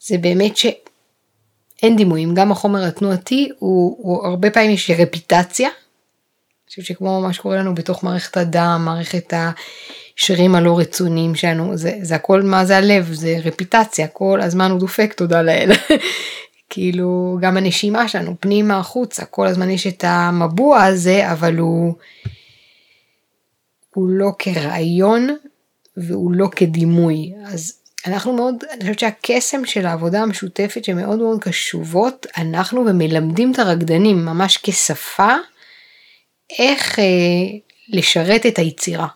זה 0.00 0.18
באמת 0.18 0.56
שאין 0.56 1.96
דימויים. 1.96 2.34
גם 2.34 2.52
החומר 2.52 2.84
התנועתי, 2.84 3.48
הוא, 3.58 3.96
הוא 3.98 4.26
הרבה 4.26 4.50
פעמים 4.50 4.70
יש 4.70 4.90
רפיטציה. 4.90 5.68
אני 5.68 6.68
חושבת 6.68 6.84
שכמו 6.84 7.20
מה 7.20 7.32
שקורה 7.32 7.56
לנו 7.56 7.74
בתוך 7.74 8.04
מערכת 8.04 8.36
הדם, 8.36 8.82
מערכת 8.84 9.32
השרירים 9.34 10.54
הלא 10.54 10.78
רצוניים 10.78 11.34
שלנו, 11.34 11.76
זה, 11.76 11.92
זה 12.02 12.14
הכל 12.14 12.42
מה 12.42 12.64
זה 12.64 12.76
הלב, 12.76 13.12
זה 13.12 13.36
רפיטציה, 13.44 14.08
כל 14.08 14.40
הזמן 14.40 14.70
הוא 14.70 14.80
דופק, 14.80 15.12
תודה 15.12 15.42
לאל. 15.42 15.70
כאילו 16.74 17.38
גם 17.40 17.56
הנשימה 17.56 18.08
שלנו 18.08 18.34
פנימה 18.40 18.78
החוצה 18.78 19.24
כל 19.24 19.46
הזמן 19.46 19.70
יש 19.70 19.86
את 19.86 20.04
המבוע 20.06 20.82
הזה 20.82 21.32
אבל 21.32 21.58
הוא 21.58 21.94
הוא 23.94 24.08
לא 24.08 24.30
כרעיון 24.38 25.36
והוא 25.96 26.32
לא 26.32 26.48
כדימוי 26.56 27.32
אז 27.44 27.78
אנחנו 28.06 28.32
מאוד 28.32 28.54
אני 28.70 28.80
חושבת 28.80 28.98
שהקסם 28.98 29.64
של 29.64 29.86
העבודה 29.86 30.22
המשותפת 30.22 30.84
שמאוד 30.84 31.18
מאוד 31.18 31.40
קשובות 31.40 32.26
אנחנו 32.36 32.80
ומלמדים 32.86 33.52
את 33.52 33.58
הרקדנים 33.58 34.24
ממש 34.24 34.58
כשפה 34.62 35.34
איך 36.58 36.98
אה, 36.98 37.04
לשרת 37.88 38.46
את 38.46 38.58
היצירה. 38.58 39.06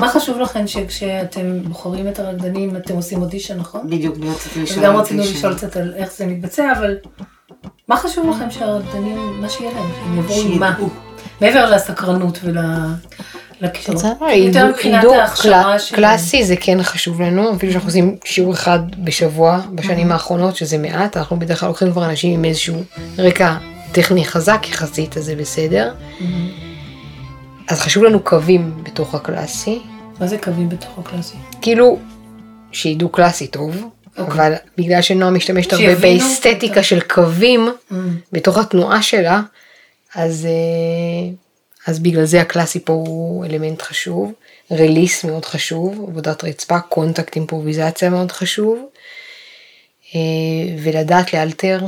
מה 0.00 0.08
חשוב 0.08 0.38
לכם 0.40 0.66
שכשאתם 0.66 1.62
בוחרים 1.62 2.08
את 2.08 2.18
הרקדנים 2.18 2.76
אתם 2.76 2.94
עושים 2.94 3.22
אודישן, 3.22 3.58
נכון? 3.58 3.90
בדיוק, 3.90 4.16
אני 4.16 4.30
רציתי 4.30 4.62
לשאול. 4.62 4.78
וגם 4.84 4.96
רצינו. 4.96 5.22
לשאול 5.22 5.54
קצת 5.54 5.76
על 5.76 5.92
איך 5.96 6.12
זה 6.12 6.26
מתבצע, 6.26 6.72
אבל 6.78 6.96
מה 7.88 7.96
חשוב 7.96 8.30
לכם 8.30 8.50
שהרקדנים, 8.50 9.40
מה 9.40 9.48
שיהיה 9.48 9.70
להם, 9.74 9.90
שהם 10.04 10.18
יבואו 10.18 10.40
עם 10.40 10.60
מה? 10.60 10.78
מעבר 11.40 11.70
לסקרנות 11.70 12.38
קל- 15.42 15.78
של... 15.78 15.96
קלאסי 15.96 16.44
זה 16.44 16.54
כן 16.60 16.82
חשוב 16.82 17.20
לנו, 17.22 17.54
אפילו 17.56 17.72
שאנחנו 17.72 17.88
עושים 17.88 18.16
שיעור 18.24 18.52
אחד 18.52 18.78
בשבוע 19.04 19.60
בשנים 19.74 20.12
האחרונות, 20.12 20.56
שזה 20.56 20.78
מעט, 20.78 21.16
אנחנו 21.16 21.38
בדרך 21.38 21.60
כלל 21.60 21.68
לוקחים 21.68 21.92
כבר 21.92 22.04
אנשים 22.04 22.34
עם 22.34 22.44
איזשהו 22.44 22.82
רקע 23.18 23.54
טכני 23.92 24.24
חזק 24.24 24.66
יחסית, 24.70 25.16
אז 25.16 25.24
זה 25.24 25.36
בסדר. 25.36 25.92
אז 27.70 27.80
חשוב 27.80 28.04
לנו 28.04 28.20
קווים 28.20 28.84
בתוך 28.84 29.14
הקלאסי, 29.14 29.78
מה 30.20 30.26
זה 30.26 30.38
קווים 30.38 30.68
בתוך 30.68 30.98
הקלאסי? 30.98 31.36
כאילו 31.62 31.98
שידעו 32.72 33.08
קלאסי 33.08 33.46
טוב, 33.46 33.88
אבל 34.18 34.52
בגלל 34.78 35.02
שנועה 35.02 35.30
משתמשת 35.30 35.72
הרבה 35.72 35.94
באסתטיקה 35.94 36.82
של 36.82 37.00
קווים 37.00 37.68
בתוך 38.32 38.58
התנועה 38.58 39.02
שלה, 39.02 39.40
אז, 40.14 40.46
אה, 40.46 41.30
אז 41.86 41.98
בגלל 41.98 42.24
זה 42.24 42.40
הקלאסי 42.40 42.80
פה 42.80 42.92
הוא 42.92 43.44
אלמנט 43.44 43.82
חשוב, 43.82 44.32
release 44.70 45.24
מאוד 45.24 45.44
חשוב, 45.44 46.06
עבודת 46.08 46.44
רצפה, 46.44 46.80
contact 46.80 47.36
אימפרוביזציה 47.36 48.10
מאוד 48.10 48.32
חשוב, 48.32 48.78
אה, 50.14 50.20
ולדעת 50.82 51.34
לאלתר, 51.34 51.80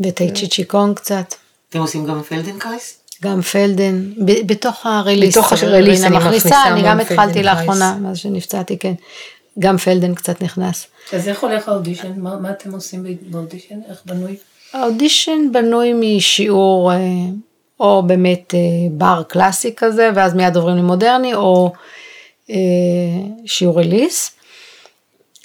וטאי 0.00 0.24
צ'י 0.24 0.48
צ'י 0.48 0.71
קונג 0.71 0.94
קצת. 0.94 1.34
אתם 1.70 1.78
עושים 1.78 2.06
גם 2.06 2.22
פלדנקרייס? 2.22 2.98
גם 3.22 3.42
פלדן, 3.42 4.02
ב- 4.24 4.46
בתוך 4.46 4.86
ה 4.86 4.92
release. 4.92 5.36
בתוך 5.36 5.52
ה 5.52 5.59
release 5.59 6.04
רינה 6.04 6.06
אני 6.06 6.26
מכניסה 6.26 6.68
אני 6.68 6.82
גם 6.82 7.00
התחלתי. 7.00 7.42
לאחרונה, 7.42 7.96
מאז 8.00 8.18
שנפצעתי, 8.18 8.78
כן. 8.78 8.94
גם 9.58 9.76
פלדן 9.76 10.14
קצת 10.14 10.42
נכנס. 10.42 10.86
אז 11.12 11.28
איך 11.28 11.42
הולך 11.42 11.68
האודישן? 11.68 12.12
מה 12.16 12.36
מה 12.36 12.50
אתם 12.50 12.72
עושים 12.72 13.04
באודישן? 13.22 13.78
איך 13.90 14.02
בנוי? 14.06 14.36
האודישן 14.72 15.52
בנוי 15.52 15.92
משיעור, 15.94 16.92
אה, 16.92 16.98
או 17.80 18.02
באמת 18.06 18.54
אה, 18.54 18.60
בר 18.90 19.22
קלאסי 19.28 19.74
כזה, 19.76 20.10
ואז 20.14 20.34
מיד 20.34 20.56
עוברים 20.56 20.76
למודרני, 20.76 21.34
או 21.34 21.72
אה, 22.50 22.56
שיעור 23.46 23.78
release. 23.78 24.30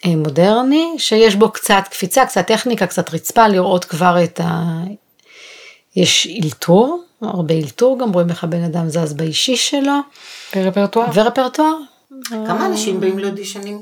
אה, 0.05 0.15
מודרני, 0.15 0.95
שיש 0.97 1.35
בו 1.35 1.51
קצת 1.51 1.83
קפיצה, 1.89 2.25
קצת 2.25 2.47
טכניקה, 2.47 2.87
קצת 2.87 3.13
רצפה, 3.13 3.47
לראות 3.47 3.85
כבר 3.85 4.23
את 4.23 4.39
ה... 4.43 4.63
יש 5.95 6.27
אלתור, 6.43 7.03
הרבה 7.25 7.53
אלתור, 7.53 7.99
גם 7.99 8.13
רואים 8.13 8.29
איך 8.29 8.43
הבן 8.43 8.63
אדם 8.63 8.89
זז 8.89 9.13
באישי 9.13 9.57
שלו, 9.57 9.99
ברפרטואר. 10.55 11.05
ורפרטואר. 11.13 11.75
כמה 12.29 12.65
אנשים 12.65 12.99
באים 12.99 13.19
לאודישנים? 13.19 13.81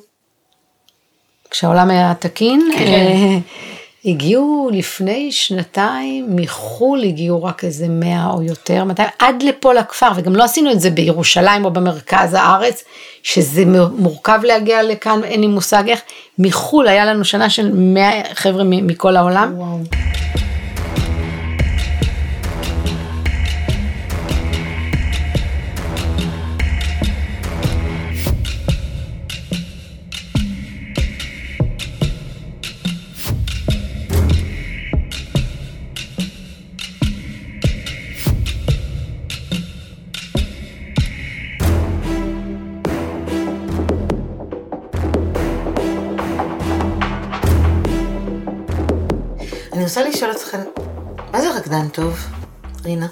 כשהעולם 1.50 1.90
היה 1.90 2.14
תקין, 2.20 2.72
כן. 2.78 2.86
אה, 2.86 3.38
הגיעו 4.06 4.70
לפני 4.74 5.32
שנתיים, 5.32 6.36
מחו"ל 6.36 7.04
הגיעו 7.04 7.44
רק 7.44 7.64
איזה 7.64 7.88
100 7.90 8.30
או 8.34 8.42
יותר, 8.42 8.84
200, 8.84 9.10
עד 9.20 9.44
לפה 9.44 9.74
לכפר, 9.74 10.10
וגם 10.16 10.36
לא 10.36 10.44
עשינו 10.44 10.72
את 10.72 10.80
זה 10.80 10.90
בירושלים 10.90 11.66
או 11.66 11.72
במרכז 11.72 12.34
הארץ, 12.34 12.84
שזה 13.24 13.64
מורכב 13.98 14.40
להגיע 14.44 14.84
לכאן, 14.84 15.24
אין 15.24 15.42
לי 15.42 15.48
מושג 15.48 15.84
איך, 15.88 16.02
מחו"ל 16.40 16.88
היה 16.88 17.06
לנו 17.06 17.26
שנה 17.26 17.50
של 17.50 17.72
100 17.74 18.12
חבר'ה 18.34 18.64
מכל 18.64 19.18
העולם. 19.18 19.54
וואו. 19.58 19.78
טוב, 51.94 52.20
רינה? 52.86 53.08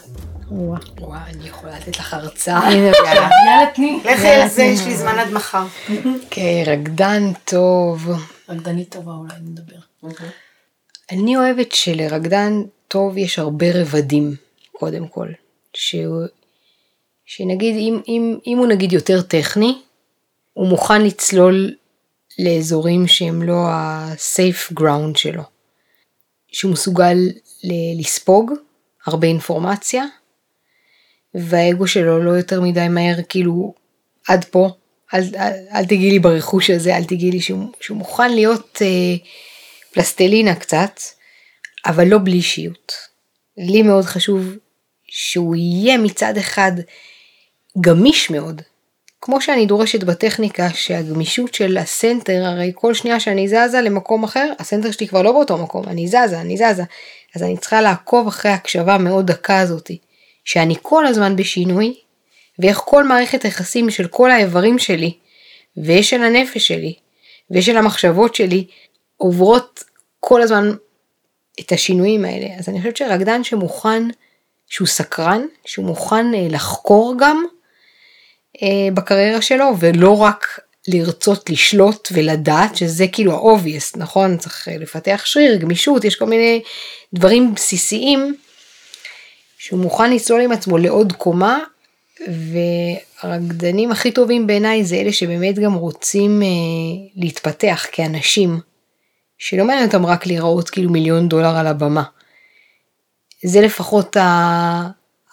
וואו. 0.51 0.81
וואי, 0.99 1.19
אני 1.33 1.47
יכולה 1.47 1.79
לתת 1.79 1.97
לך 1.99 2.13
הרצאה. 2.13 2.73
יאללה 2.73 3.69
תני. 3.75 3.99
לכי 4.05 4.27
על 4.27 4.49
זה, 4.49 4.63
יש 4.63 4.85
לי 4.85 4.95
זמן 4.97 5.19
עד 5.19 5.31
מחר. 5.33 5.65
אוקיי, 6.23 6.63
רקדן 6.63 7.23
טוב. 7.45 8.07
רקדנית 8.49 8.91
טובה 8.91 9.11
אולי 9.11 9.33
נדבר. 9.41 9.75
אני 11.11 11.37
אוהבת 11.37 11.71
שלרקדן 11.71 12.61
טוב 12.87 13.17
יש 13.17 13.39
הרבה 13.39 13.65
רבדים, 13.73 14.35
קודם 14.71 15.07
כל. 15.07 15.27
שנגיד, 17.25 17.75
אם, 17.75 18.01
אם, 18.07 18.37
אם 18.47 18.57
הוא 18.57 18.67
נגיד 18.67 18.93
יותר 18.93 19.21
טכני, 19.21 19.81
הוא 20.53 20.67
מוכן 20.67 21.01
לצלול 21.01 21.73
לאזורים 22.39 23.07
שהם 23.07 23.43
לא 23.43 23.67
ה-safe 23.67 24.73
ground 24.79 25.17
שלו. 25.17 25.43
שהוא 26.51 26.71
מסוגל 26.71 27.17
ל- 27.63 27.99
לספוג 27.99 28.51
הרבה 29.09 29.27
אינפורמציה, 29.27 30.05
והאגו 31.35 31.87
שלו 31.87 32.23
לא 32.23 32.31
יותר 32.31 32.61
מדי 32.61 32.87
מהר, 32.89 33.15
כאילו, 33.29 33.73
עד 34.27 34.45
פה, 34.45 34.69
אל, 35.13 35.21
אל, 35.35 35.51
אל 35.73 35.85
תגיעי 35.85 36.11
לי 36.11 36.19
ברכוש 36.19 36.69
הזה, 36.69 36.97
אל 36.97 37.03
תגיעי 37.03 37.31
לי 37.31 37.41
שהוא, 37.41 37.71
שהוא 37.79 37.97
מוכן 37.97 38.33
להיות 38.33 38.81
אה, 38.81 39.15
פלסטלינה 39.93 40.55
קצת, 40.55 40.99
אבל 41.85 42.07
לא 42.07 42.17
בלי 42.23 42.35
אישיות. 42.35 42.93
לי 43.57 43.81
מאוד 43.81 44.05
חשוב 44.05 44.55
שהוא 45.07 45.55
יהיה 45.55 45.97
מצד 45.97 46.37
אחד 46.37 46.71
גמיש 47.81 48.29
מאוד. 48.29 48.61
כמו 49.21 49.41
שאני 49.41 49.65
דורשת 49.65 50.03
בטכניקה 50.03 50.69
שהגמישות 50.73 51.53
של 51.53 51.77
הסנטר, 51.77 52.43
הרי 52.45 52.71
כל 52.75 52.93
שנייה 52.93 53.19
שאני 53.19 53.47
זזה 53.47 53.81
למקום 53.81 54.23
אחר, 54.23 54.51
הסנטר 54.59 54.91
שלי 54.91 55.07
כבר 55.07 55.21
לא 55.21 55.31
באותו 55.31 55.57
מקום, 55.57 55.83
אני 55.87 56.07
זזה, 56.07 56.41
אני 56.41 56.57
זזה. 56.57 56.83
אז 57.35 57.43
אני 57.43 57.57
צריכה 57.57 57.81
לעקוב 57.81 58.27
אחרי 58.27 58.51
ההקשבה 58.51 58.95
המאוד 58.95 59.27
דקה 59.27 59.59
הזאתי, 59.59 59.97
שאני 60.45 60.75
כל 60.81 61.05
הזמן 61.05 61.35
בשינוי, 61.35 61.95
ואיך 62.59 62.77
כל 62.77 63.03
מערכת 63.03 63.43
היחסים 63.43 63.89
של 63.89 64.07
כל 64.07 64.31
האיברים 64.31 64.79
שלי, 64.79 65.13
ושל 65.77 66.23
הנפש 66.23 66.67
שלי, 66.67 66.93
ושל 67.51 67.77
המחשבות 67.77 68.35
שלי, 68.35 68.67
עוברות 69.17 69.83
כל 70.19 70.41
הזמן 70.41 70.71
את 71.59 71.71
השינויים 71.71 72.25
האלה. 72.25 72.47
אז 72.59 72.69
אני 72.69 72.77
חושבת 72.77 72.97
שרקדן 72.97 73.43
שמוכן, 73.43 74.03
שהוא 74.67 74.87
סקרן, 74.87 75.45
שהוא 75.65 75.85
מוכן 75.85 76.33
אה, 76.33 76.47
לחקור 76.49 77.15
גם 77.19 77.43
אה, 78.63 78.91
בקריירה 78.93 79.41
שלו, 79.41 79.65
ולא 79.79 80.17
רק 80.17 80.59
לרצות 80.93 81.49
לשלוט 81.49 82.09
ולדעת, 82.11 82.75
שזה 82.75 83.07
כאילו 83.07 83.33
ה-obvious, 83.33 83.97
נכון? 83.97 84.37
צריך 84.37 84.67
לפתח 84.79 85.21
שריר, 85.25 85.55
גמישות, 85.55 86.05
יש 86.05 86.15
כל 86.15 86.25
מיני 86.25 86.61
דברים 87.13 87.55
בסיסיים 87.55 88.35
שהוא 89.57 89.79
מוכן 89.79 90.13
לצלול 90.13 90.41
עם 90.41 90.51
עצמו 90.51 90.77
לעוד 90.77 91.13
קומה, 91.13 91.59
והרקדנים 93.23 93.91
הכי 93.91 94.11
טובים 94.11 94.47
בעיניי 94.47 94.83
זה 94.83 94.95
אלה 94.95 95.13
שבאמת 95.13 95.59
גם 95.59 95.73
רוצים 95.73 96.41
אה, 96.41 96.47
להתפתח 97.15 97.85
כאנשים, 97.91 98.59
שלא 99.37 99.65
מעניין 99.65 99.85
אותם 99.85 100.05
רק 100.05 100.25
להיראות 100.25 100.69
כאילו 100.69 100.91
מיליון 100.91 101.29
דולר 101.29 101.57
על 101.57 101.67
הבמה. 101.67 102.03
זה 103.43 103.61
לפחות 103.61 104.17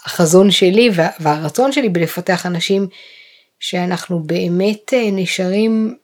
החזון 0.05 0.51
שלי 0.51 0.90
והרצון 1.21 1.73
שלי 1.73 1.88
בלפתח 1.88 2.47
אנשים 2.47 2.88
שאנחנו 3.61 4.21
באמת 4.21 4.95
אה, 4.95 5.09
נשארים 5.12 5.97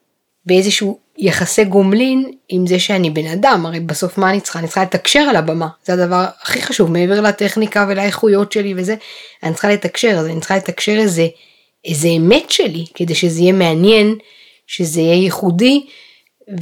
באיזשהו 0.47 0.99
יחסי 1.19 1.65
גומלין 1.65 2.33
עם 2.49 2.67
זה 2.67 2.79
שאני 2.79 3.11
בן 3.11 3.27
אדם, 3.27 3.67
הרי 3.67 3.81
בסוף 3.81 4.19
מה 4.19 4.31
אני 4.31 4.41
צריכה? 4.41 4.59
אני 4.59 4.67
צריכה 4.67 4.83
לתקשר 4.83 5.21
על 5.21 5.37
הבמה, 5.37 5.69
זה 5.85 5.93
הדבר 5.93 6.25
הכי 6.43 6.63
חשוב, 6.63 6.91
מעבר 6.91 7.21
לטכניקה 7.21 7.87
ולאיכויות 7.89 8.53
שלי 8.53 8.75
וזה, 8.77 8.95
אני 9.43 9.53
צריכה 9.53 9.71
לתקשר, 9.71 10.09
אז 10.09 10.27
אני 10.27 10.41
צריכה 10.41 10.57
לתקשר 10.57 10.93
איזה, 10.99 11.27
איזה 11.85 12.09
אמת 12.09 12.51
שלי, 12.51 12.85
כדי 12.95 13.15
שזה 13.15 13.41
יהיה 13.41 13.53
מעניין, 13.53 14.15
שזה 14.67 15.01
יהיה 15.01 15.15
ייחודי, 15.15 15.87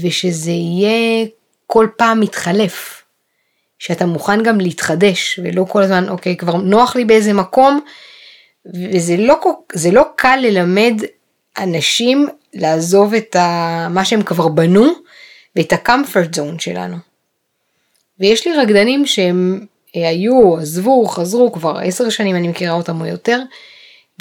ושזה 0.01 0.51
יהיה 0.51 1.27
כל 1.67 1.89
פעם 1.97 2.21
מתחלף. 2.21 3.01
שאתה 3.81 4.07
מוכן 4.07 4.43
גם 4.43 4.61
להתחדש, 4.61 5.41
ולא 5.43 5.65
כל 5.69 5.83
הזמן, 5.83 6.09
אוקיי, 6.09 6.37
כבר 6.37 6.57
נוח 6.57 6.97
לי 6.97 7.05
באיזה 7.05 7.33
מקום, 7.33 7.81
וזה 8.67 9.17
לא, 9.17 9.41
לא 9.93 10.05
קל 10.17 10.39
ללמד 10.43 10.95
אנשים 11.59 12.29
לעזוב 12.55 13.15
את 13.15 13.37
ה, 13.37 13.89
מה 13.91 14.05
שהם 14.05 14.23
כבר 14.23 14.49
בנו 14.49 14.87
ואת 15.57 15.73
ה-comfort 15.73 16.37
zone 16.37 16.59
שלנו. 16.59 16.97
ויש 18.21 18.47
לי 18.47 18.57
רקדנים 18.57 19.07
שהם 19.07 19.67
היו, 19.95 20.57
עזבו, 20.59 21.07
חזרו, 21.07 21.53
כבר 21.53 21.79
עשר 21.79 22.11
שנים 22.11 22.37
אני 22.37 22.49
מכירה 22.49 22.75
אותם 22.75 23.01
או 23.01 23.07
יותר, 23.07 23.41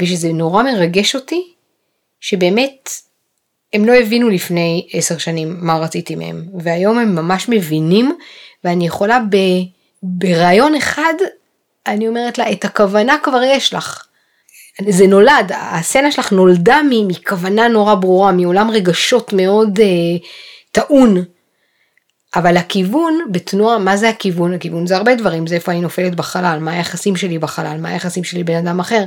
ושזה 0.02 0.34
נורא 0.34 0.63
מרגש 0.63 1.15
אותי, 1.15 1.54
שבאמת 2.19 2.89
הם 3.73 3.86
לא 3.86 3.93
הבינו 3.93 4.30
לפני 4.30 4.88
עשר 4.93 5.17
שנים 5.17 5.58
מה 5.62 5.78
רציתי 5.78 6.15
מהם, 6.15 6.45
והיום 6.60 6.99
הם 6.99 7.15
ממש 7.15 7.49
מבינים, 7.49 8.17
ואני 8.63 8.88
יכולה 8.88 9.19
ב, 9.30 9.38
ברעיון 10.04 10.75
אחד, 10.75 11.13
אני 11.88 12.08
אומרת 12.08 12.38
לה, 12.38 12.52
את 12.52 12.65
הכוונה 12.65 13.17
כבר 13.23 13.43
יש 13.43 13.73
לך. 13.73 14.08
זה 14.87 15.07
נולד, 15.07 15.51
הסצנה 15.55 16.11
שלך 16.11 16.31
נולדה 16.31 16.79
מכוונה 17.07 17.67
נורא 17.67 17.95
ברורה, 17.95 18.31
מעולם 18.31 18.69
רגשות 18.71 19.33
מאוד 19.33 19.79
אה, 19.79 19.85
טעון. 20.71 21.23
אבל 22.35 22.57
הכיוון 22.57 23.19
בתנועה, 23.31 23.77
מה 23.77 23.97
זה 23.97 24.09
הכיוון? 24.09 24.53
הכיוון 24.53 24.87
זה 24.87 24.97
הרבה 24.97 25.15
דברים, 25.15 25.47
זה 25.47 25.55
איפה 25.55 25.71
אני 25.71 25.81
נופלת 25.81 26.15
בחלל, 26.15 26.57
מה 26.61 26.71
היחסים 26.71 27.15
שלי 27.15 27.39
בחלל, 27.39 27.77
מה 27.81 27.89
היחסים 27.89 28.23
שלי 28.23 28.43
בין 28.43 28.67
אדם 28.67 28.79
אחר. 28.79 29.03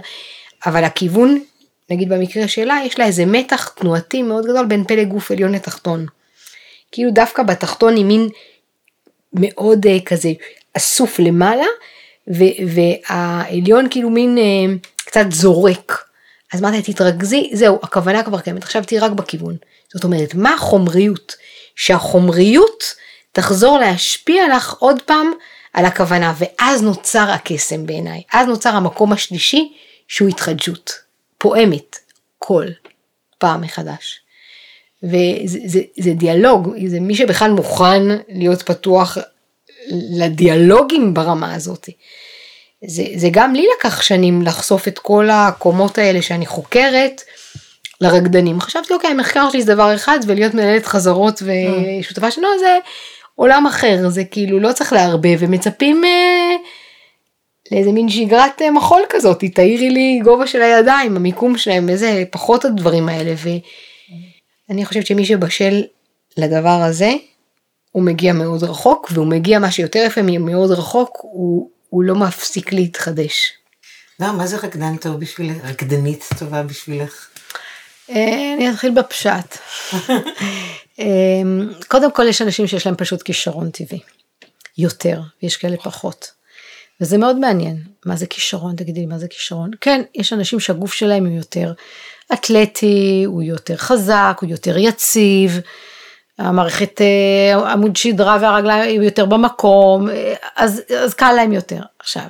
אבל 0.66 0.84
הכיוון, 0.84 1.40
נגיד 1.90 2.08
במקרה 2.08 2.48
שלה, 2.48 2.78
יש 2.86 2.98
לה 2.98 3.04
איזה 3.04 3.26
מתח 3.26 3.68
תנועתי 3.68 4.22
מאוד 4.22 4.44
גדול 4.44 4.66
בין 4.66 4.84
פלג 4.84 5.08
גוף 5.08 5.30
עליון 5.30 5.52
לתחתון. 5.52 6.06
כאילו 6.92 7.10
דווקא 7.10 7.42
בתחתון 7.42 7.96
היא 7.96 8.04
מין 8.04 8.28
מאוד 9.32 9.86
אה, 9.86 9.98
כזה 10.04 10.32
אסוף 10.76 11.18
למעלה, 11.18 11.66
והעליון 12.66 13.86
כאילו 13.90 14.10
מין 14.10 14.38
אה, 14.38 14.74
קצת 15.12 15.32
זורק. 15.32 16.04
אז 16.52 16.60
אמרתי, 16.60 16.92
תתרכזי, 16.92 17.50
זהו, 17.52 17.78
הכוונה 17.82 18.22
כבר 18.22 18.40
קיימת, 18.40 18.62
עכשיו 18.62 18.84
תהיי 18.84 18.98
רק 19.00 19.10
בכיוון. 19.10 19.56
זאת 19.94 20.04
אומרת, 20.04 20.34
מה 20.34 20.54
החומריות? 20.54 21.36
שהחומריות 21.76 22.84
תחזור 23.32 23.78
להשפיע 23.78 24.56
לך 24.56 24.74
עוד 24.78 25.02
פעם 25.02 25.32
על 25.72 25.84
הכוונה, 25.84 26.34
ואז 26.38 26.82
נוצר 26.82 27.30
הקסם 27.30 27.86
בעיניי. 27.86 28.22
אז 28.32 28.46
נוצר 28.46 28.70
המקום 28.70 29.12
השלישי, 29.12 29.72
שהוא 30.08 30.28
התחדשות, 30.28 30.92
פועמת, 31.38 31.98
כל 32.38 32.66
פעם 33.38 33.60
מחדש. 33.60 34.20
וזה 35.02 35.58
זה, 35.66 35.80
זה 35.98 36.10
דיאלוג, 36.14 36.74
זה 36.86 37.00
מי 37.00 37.14
שבכלל 37.14 37.50
מוכן 37.50 38.02
להיות 38.28 38.62
פתוח 38.62 39.18
לדיאלוגים 40.18 41.14
ברמה 41.14 41.54
הזאת. 41.54 41.88
זה, 42.86 43.04
זה 43.16 43.28
גם 43.30 43.54
לי 43.54 43.66
לקח 43.78 44.02
שנים 44.02 44.42
לחשוף 44.42 44.88
את 44.88 44.98
כל 44.98 45.28
הקומות 45.30 45.98
האלה 45.98 46.22
שאני 46.22 46.46
חוקרת 46.46 47.22
לרקדנים. 48.00 48.60
חשבתי, 48.60 48.94
אוקיי, 48.94 49.10
המחקר 49.10 49.50
שלי 49.50 49.62
זה 49.62 49.74
דבר 49.74 49.94
אחד, 49.94 50.18
ולהיות 50.26 50.54
מנהלת 50.54 50.86
חזרות 50.86 51.42
ושותפה 51.42 52.30
שלנו 52.30 52.58
זה 52.60 52.78
עולם 53.34 53.66
אחר, 53.66 54.08
זה 54.08 54.24
כאילו 54.24 54.60
לא 54.60 54.72
צריך 54.72 54.92
לערבב, 54.92 55.36
ומצפים 55.38 56.04
אה, 56.04 56.56
לאיזה 57.72 57.92
מין 57.92 58.08
שגרת 58.08 58.62
אה, 58.62 58.70
מחול 58.70 59.02
כזאת, 59.08 59.44
תאירי 59.44 59.90
לי 59.90 60.20
גובה 60.24 60.46
של 60.46 60.62
הידיים, 60.62 61.16
המיקום 61.16 61.58
שלהם, 61.58 61.88
איזה 61.88 62.24
פחות 62.30 62.64
הדברים 62.64 63.08
האלה, 63.08 63.34
ואני 64.68 64.84
חושבת 64.84 65.06
שמי 65.06 65.24
שבשל 65.24 65.82
לדבר 66.36 66.82
הזה, 66.82 67.12
הוא 67.92 68.02
מגיע 68.02 68.32
מאוד 68.32 68.64
רחוק, 68.64 69.10
והוא 69.12 69.26
מגיע 69.26 69.58
מה 69.58 69.70
שיותר 69.70 70.02
יפה 70.06 70.22
מאוד 70.22 70.70
רחוק, 70.70 71.18
הוא 71.22 71.71
הוא 71.92 72.04
לא 72.04 72.14
מפסיק 72.14 72.72
להתחדש. 72.72 73.52
לא, 74.20 74.32
מה 74.32 74.46
זה 74.46 74.56
רקדן 74.56 74.96
טוב 74.96 75.20
בשבילך? 75.20 75.56
רקדנית 75.64 76.24
טובה 76.38 76.62
בשבילך? 76.62 77.28
אה, 78.10 78.54
אני 78.56 78.70
אתחיל 78.70 78.90
בפשט. 78.90 79.58
אה, 81.00 81.06
קודם 81.88 82.12
כל 82.12 82.28
יש 82.28 82.42
אנשים 82.42 82.66
שיש 82.66 82.86
להם 82.86 82.96
פשוט 82.96 83.22
כישרון 83.22 83.70
טבעי. 83.70 84.00
יותר, 84.78 85.20
ויש 85.42 85.56
כאלה 85.56 85.76
פחות. 85.76 86.30
וזה 87.00 87.18
מאוד 87.18 87.38
מעניין. 87.38 87.82
מה 88.06 88.16
זה 88.16 88.26
כישרון? 88.26 88.76
תגידי 88.76 89.06
מה 89.06 89.18
זה 89.18 89.28
כישרון? 89.28 89.70
כן, 89.80 90.02
יש 90.14 90.32
אנשים 90.32 90.60
שהגוף 90.60 90.94
שלהם 90.94 91.26
הוא 91.26 91.36
יותר 91.36 91.72
אתלטי, 92.32 93.24
הוא 93.26 93.42
יותר 93.42 93.76
חזק, 93.76 94.38
הוא 94.40 94.50
יותר 94.50 94.78
יציב. 94.78 95.60
המערכת 96.42 97.00
אה, 97.00 97.72
עמוד 97.72 97.96
שדרה 97.96 98.38
והרגליים 98.40 99.02
יותר 99.02 99.24
במקום, 99.24 100.08
אה, 100.08 100.34
אז, 100.56 100.82
אז 100.98 101.14
קל 101.14 101.32
להם 101.32 101.52
יותר. 101.52 101.80
עכשיו, 101.98 102.26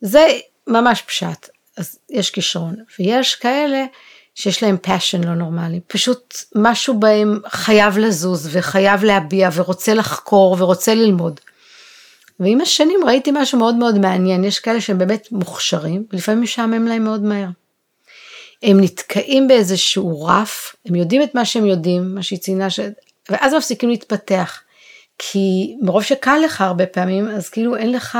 זה 0.00 0.26
ממש 0.66 1.02
פשט, 1.02 1.48
אז 1.76 1.98
יש 2.10 2.30
כישרון, 2.30 2.74
ויש 2.98 3.34
כאלה 3.34 3.84
שיש 4.34 4.62
להם 4.62 4.76
passion 4.86 5.26
לא 5.26 5.34
נורמלי, 5.34 5.80
פשוט 5.86 6.34
משהו 6.54 7.00
בהם 7.00 7.40
חייב 7.48 7.98
לזוז 7.98 8.48
וחייב 8.52 9.04
להביע 9.04 9.48
ורוצה 9.54 9.94
לחקור 9.94 10.56
ורוצה 10.58 10.94
ללמוד. 10.94 11.40
ועם 12.40 12.60
השנים 12.60 13.00
ראיתי 13.06 13.30
משהו 13.34 13.58
מאוד 13.58 13.74
מאוד 13.74 13.98
מעניין, 13.98 14.44
יש 14.44 14.58
כאלה 14.58 14.80
שהם 14.80 14.98
באמת 14.98 15.28
מוכשרים, 15.32 16.04
ולפעמים 16.12 16.42
משעמם 16.42 16.86
להם 16.86 17.04
מאוד 17.04 17.22
מהר. 17.22 17.48
הם 18.62 18.80
נתקעים 18.80 19.48
באיזשהו 19.48 20.24
רף, 20.24 20.76
הם 20.86 20.94
יודעים 20.94 21.22
את 21.22 21.34
מה 21.34 21.44
שהם 21.44 21.66
יודעים, 21.66 22.14
מה 22.14 22.22
שהיא 22.22 22.38
ציינה, 22.38 22.66
ואז 23.30 23.54
מפסיקים 23.54 23.88
להתפתח. 23.88 24.60
כי 25.18 25.76
מרוב 25.82 26.02
שקל 26.02 26.38
לך 26.44 26.60
הרבה 26.60 26.86
פעמים, 26.86 27.28
אז 27.28 27.48
כאילו 27.48 27.76
אין 27.76 27.92
לך 27.92 28.18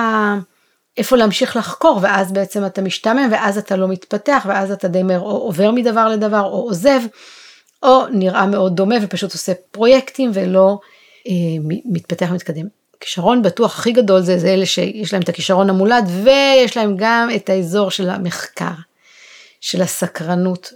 איפה 0.97 1.17
להמשיך 1.17 1.57
לחקור, 1.57 1.99
ואז 2.03 2.33
בעצם 2.33 2.67
אתה 2.67 2.83
משתמם, 2.83 3.29
ואז 3.33 3.59
אתה 3.59 3.77
לא 3.77 3.89
מתפתח, 3.89 4.47
ואז 4.49 4.71
אתה 4.71 4.89
די 4.89 5.03
מהר 5.03 5.21
או 5.21 5.31
עובר 5.31 5.71
מדבר 5.71 6.09
לדבר, 6.09 6.41
או 6.41 6.63
עוזב, 6.63 7.01
או 7.83 8.07
נראה 8.13 8.47
מאוד 8.47 8.77
דומה 8.77 8.95
ופשוט 9.03 9.33
עושה 9.33 9.53
פרויקטים 9.71 10.31
ולא 10.35 10.79
אה, 11.29 11.33
מתפתח 11.85 12.27
ומתקדם. 12.31 12.67
כישרון 13.01 13.43
בטוח 13.43 13.79
הכי 13.79 13.93
גדול 13.93 14.21
זה, 14.21 14.39
זה 14.39 14.49
אלה 14.49 14.67
שיש 14.67 15.13
להם 15.13 15.23
את 15.23 15.29
הכישרון 15.29 15.71
המולד, 15.71 16.09
ויש 16.25 16.77
להם 16.77 16.95
גם 16.99 17.29
את 17.37 17.51
האזור 17.51 17.91
של 17.91 18.11
המחקר, 18.11 18.75
של 19.61 19.83
הסקרנות, 19.83 20.73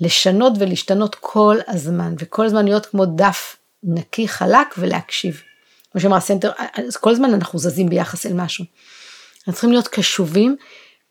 לשנות 0.00 0.52
ולהשתנות 0.58 1.14
כל 1.20 1.56
הזמן, 1.68 2.14
וכל 2.18 2.46
הזמן 2.46 2.64
להיות 2.64 2.86
כמו 2.86 3.06
דף 3.06 3.56
נקי 3.82 4.28
חלק 4.28 4.74
ולהקשיב. 4.78 5.42
כמו 5.92 6.00
שאמרת 6.00 6.20
center, 6.20 6.52
כל 7.00 7.10
הזמן 7.10 7.34
אנחנו 7.34 7.58
זזים 7.58 7.88
ביחס 7.88 8.26
אל 8.26 8.32
משהו. 8.32 8.64
אנחנו 9.38 9.52
צריכים 9.52 9.70
להיות 9.70 9.88
קשובים 9.88 10.56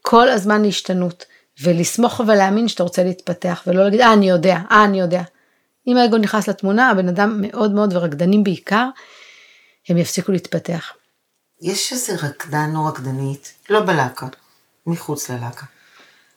כל 0.02 0.30
הזמן 0.30 0.62
להשתנות, 0.62 1.26
ולסמוך 1.62 2.20
ולהאמין 2.20 2.68
שאתה 2.68 2.84
רוצה 2.84 3.04
להתפתח, 3.04 3.64
ולא 3.68 3.84
להגיד, 3.84 4.02
אה, 4.02 4.14
אני 4.14 4.30
יודע, 4.30 4.58
אה, 4.72 4.84
אני 4.84 5.00
יודע. 5.00 5.22
אם 5.88 5.98
האגו 5.98 6.18
נכנס 6.18 6.50
לתמונה, 6.50 6.90
הבן 6.90 7.08
אדם 7.08 7.42
מאוד 7.42 7.72
מאוד, 7.72 7.96
ורקדנים 7.96 8.44
בעיקר, 8.44 8.88
הם 9.90 9.98
יפסיקו 9.98 10.32
להתפתח. 10.32 10.94
יש 11.62 11.94
איזה 11.94 12.16
רקדן 12.16 12.76
או 12.76 12.86
רקדנית, 12.86 13.54
לא 13.70 13.80
בלהקה, 13.80 14.28
מחוץ 14.88 15.30
ללהקה, 15.30 15.66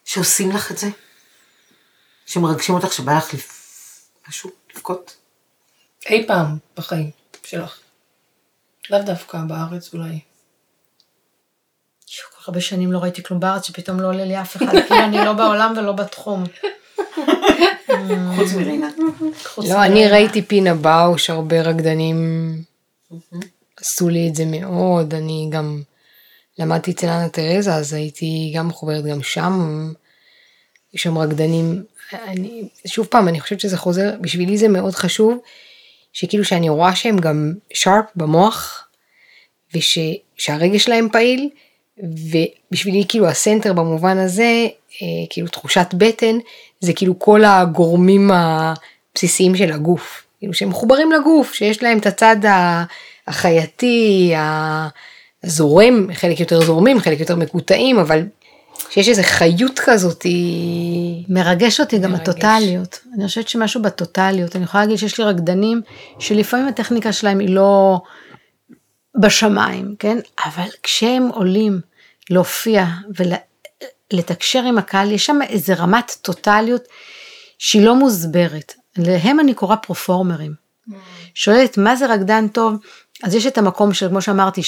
שעושים 0.04 0.50
לך 0.50 0.70
את 0.70 0.78
זה? 0.78 0.88
שמרגשים 2.30 2.74
אותך 2.74 2.92
שבא 2.92 3.16
לך 3.16 3.34
לפ... 3.34 3.60
משהו 4.28 4.50
לבכות? 4.74 5.16
אי 6.06 6.26
פעם 6.26 6.58
בחיים 6.76 7.10
שלך. 7.44 7.78
לאו 8.90 9.02
דווקא 9.02 9.38
בארץ 9.48 9.94
אולי. 9.94 10.20
כל 12.30 12.42
כך 12.42 12.48
הרבה 12.48 12.60
שנים 12.60 12.92
לא 12.92 12.98
ראיתי 12.98 13.22
כלום 13.22 13.40
בארץ 13.40 13.66
שפתאום 13.66 14.00
לא 14.00 14.08
עולה 14.08 14.24
לי 14.24 14.40
אף 14.40 14.56
אחד, 14.56 14.66
כאילו 14.88 15.04
אני 15.04 15.16
לא 15.16 15.32
בעולם 15.32 15.74
ולא 15.76 15.92
בתחום. 15.92 16.44
חוץ 18.36 18.52
מרינה. 18.56 18.88
לא, 19.58 19.84
אני 19.84 20.08
ראיתי 20.08 20.42
פינה 20.42 20.74
באוש, 20.74 21.30
הרבה 21.30 21.62
רקדנים 21.62 22.16
עשו 23.76 24.08
לי 24.08 24.28
את 24.28 24.34
זה 24.34 24.44
מאוד, 24.46 25.14
אני 25.14 25.48
גם 25.52 25.82
למדתי 26.58 26.90
אצל 26.90 27.08
אנה 27.08 27.28
תרזה, 27.28 27.74
אז 27.74 27.92
הייתי 27.92 28.52
גם 28.56 28.68
מחוברת 28.68 29.04
גם 29.04 29.22
שם, 29.22 29.52
יש 30.94 31.02
שם 31.02 31.18
רקדנים, 31.18 31.84
אני, 32.12 32.68
שוב 32.86 33.06
פעם, 33.06 33.28
אני 33.28 33.40
חושבת 33.40 33.60
שזה 33.60 33.76
חוזר, 33.76 34.10
בשבילי 34.20 34.58
זה 34.58 34.68
מאוד 34.68 34.94
חשוב, 34.94 35.38
שכאילו 36.12 36.44
שאני 36.44 36.68
רואה 36.68 36.94
שהם 36.96 37.18
גם 37.18 37.52
שרפ 37.74 38.04
במוח, 38.16 38.88
ושהרגש 39.74 40.84
שלהם 40.84 41.08
פעיל, 41.12 41.48
ובשבילי 41.98 43.04
כאילו 43.08 43.28
הסנטר 43.28 43.72
במובן 43.72 44.18
הזה, 44.18 44.66
אה, 45.02 45.06
כאילו 45.30 45.48
תחושת 45.48 45.86
בטן, 45.94 46.38
זה 46.80 46.92
כאילו 46.92 47.18
כל 47.18 47.44
הגורמים 47.44 48.30
הבסיסיים 48.30 49.56
של 49.56 49.72
הגוף, 49.72 50.22
כאילו 50.38 50.54
שהם 50.54 50.68
מחוברים 50.68 51.12
לגוף, 51.12 51.54
שיש 51.54 51.82
להם 51.82 51.98
את 51.98 52.06
הצד 52.06 52.36
החייתי, 53.26 54.32
הזורם, 55.44 56.14
חלק 56.14 56.40
יותר 56.40 56.60
זורמים, 56.64 57.00
חלק 57.00 57.20
יותר 57.20 57.36
מקוטעים, 57.36 57.98
אבל 57.98 58.24
שיש 58.90 59.08
איזה 59.08 59.22
חיות 59.22 59.78
כזאת 59.84 60.22
היא... 60.22 61.24
מרגש 61.28 61.80
אותי 61.80 61.98
גם 61.98 62.12
מרגש. 62.12 62.28
הטוטליות. 62.28 63.00
אני 63.14 63.26
חושבת 63.26 63.48
שמשהו 63.48 63.82
בטוטליות. 63.82 64.56
אני 64.56 64.64
יכולה 64.64 64.84
להגיד 64.84 64.98
שיש 64.98 65.18
לי 65.18 65.24
רקדנים 65.24 65.80
שלפעמים 66.18 66.68
הטכניקה 66.68 67.12
שלהם 67.12 67.38
היא 67.38 67.54
לא 67.54 68.00
בשמיים, 69.20 69.94
כן? 69.98 70.18
אבל 70.44 70.68
כשהם 70.82 71.28
עולים 71.28 71.80
להופיע 72.30 72.84
ולתקשר 74.12 74.62
עם 74.62 74.78
הקהל, 74.78 75.12
יש 75.12 75.26
שם 75.26 75.38
איזה 75.48 75.74
רמת 75.74 76.16
טוטליות 76.22 76.82
שהיא 77.58 77.84
לא 77.84 77.94
מוסברת. 77.94 78.74
להם 78.96 79.40
אני 79.40 79.54
קוראה 79.54 79.76
פרופורמרים. 79.76 80.54
שואלת 81.34 81.78
מה 81.78 81.96
זה 81.96 82.06
רקדן 82.06 82.48
טוב, 82.48 82.74
אז 83.22 83.34
יש 83.34 83.46
את 83.46 83.58
המקום 83.58 83.94
של, 83.94 84.08
כמו 84.08 84.22
שאמרתי, 84.22 84.62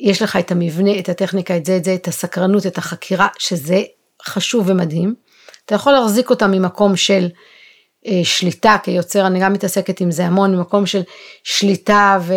שיש 0.00 0.22
לך 0.22 0.36
את 0.36 0.52
המבנה, 0.52 0.98
את 0.98 1.08
הטכניקה, 1.08 1.56
את 1.56 1.64
זה, 1.64 1.76
את 1.76 1.84
זה, 1.84 1.94
את 1.94 2.08
הסקרנות, 2.08 2.66
את 2.66 2.78
החקירה, 2.78 3.28
שזה 3.38 3.82
חשוב 4.22 4.70
ומדהים. 4.70 5.14
אתה 5.64 5.74
יכול 5.74 5.92
להחזיק 5.92 6.30
אותה 6.30 6.46
ממקום 6.46 6.96
של 6.96 7.28
אה, 8.06 8.20
שליטה 8.24 8.76
כיוצר, 8.82 9.26
אני 9.26 9.40
גם 9.40 9.52
מתעסקת 9.52 10.00
עם 10.00 10.10
זה 10.10 10.26
המון, 10.26 10.56
ממקום 10.56 10.86
של 10.86 11.02
שליטה 11.44 12.18
ו... 12.20 12.34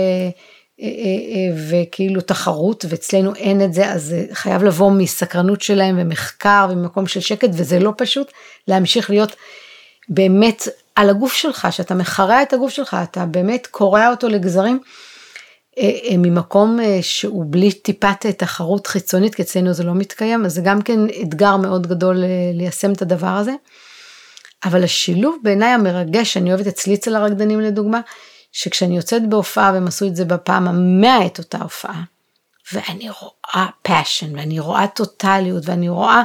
אה, 0.81 0.87
אה, 0.87 0.89
אה, 0.89 1.57
וכאילו 1.69 2.21
תחרות, 2.21 2.85
ואצלנו 2.89 3.35
אין 3.35 3.61
את 3.61 3.73
זה, 3.73 3.91
אז 3.91 4.03
זה 4.03 4.25
חייב 4.33 4.63
לבוא 4.63 4.91
מסקרנות 4.91 5.61
שלהם 5.61 5.95
ומחקר 5.99 6.67
וממקום 6.69 7.07
של 7.07 7.19
שקט, 7.19 7.49
וזה 7.53 7.79
לא 7.79 7.93
פשוט 7.97 8.31
להמשיך 8.67 9.09
להיות 9.09 9.35
באמת 10.09 10.67
על 10.95 11.09
הגוף 11.09 11.33
שלך, 11.33 11.67
שאתה 11.71 11.93
מחרע 11.93 12.41
את 12.41 12.53
הגוף 12.53 12.71
שלך, 12.71 12.97
אתה 13.03 13.25
באמת 13.25 13.67
קורע 13.67 14.09
אותו 14.09 14.29
לגזרים. 14.29 14.79
אה, 15.79 16.11
אה, 16.11 16.17
ממקום 16.17 16.79
אה, 16.79 16.97
שהוא 17.01 17.45
בלי 17.49 17.71
טיפת 17.71 18.25
תחרות 18.25 18.87
חיצונית, 18.87 19.35
כי 19.35 19.41
אצלנו 19.41 19.73
זה 19.73 19.83
לא 19.83 19.95
מתקיים, 19.95 20.45
אז 20.45 20.53
זה 20.53 20.61
גם 20.61 20.81
כן 20.81 20.99
אתגר 21.21 21.57
מאוד 21.57 21.87
גדול 21.87 22.23
ליישם 22.53 22.91
את 22.91 23.01
הדבר 23.01 23.27
הזה. 23.27 23.53
אבל 24.65 24.83
השילוב 24.83 25.37
בעיניי 25.43 25.69
המרגש, 25.69 26.33
שאני 26.33 26.53
אוהבת 26.53 26.67
אצלי 26.67 26.95
אצל 26.95 27.15
הרקדנים 27.15 27.59
לדוגמה, 27.59 27.99
שכשאני 28.51 28.95
יוצאת 28.97 29.29
בהופעה, 29.29 29.71
והם 29.73 29.87
עשו 29.87 30.07
את 30.07 30.15
זה 30.15 30.25
בפעם 30.25 30.67
המאה 30.67 31.25
את 31.25 31.37
אותה 31.37 31.57
הופעה, 31.57 32.01
ואני 32.73 33.09
רואה 33.09 33.67
passion, 33.87 34.37
ואני 34.37 34.59
רואה 34.59 34.87
טוטליות, 34.87 35.63
ואני 35.65 35.89
רואה 35.89 36.23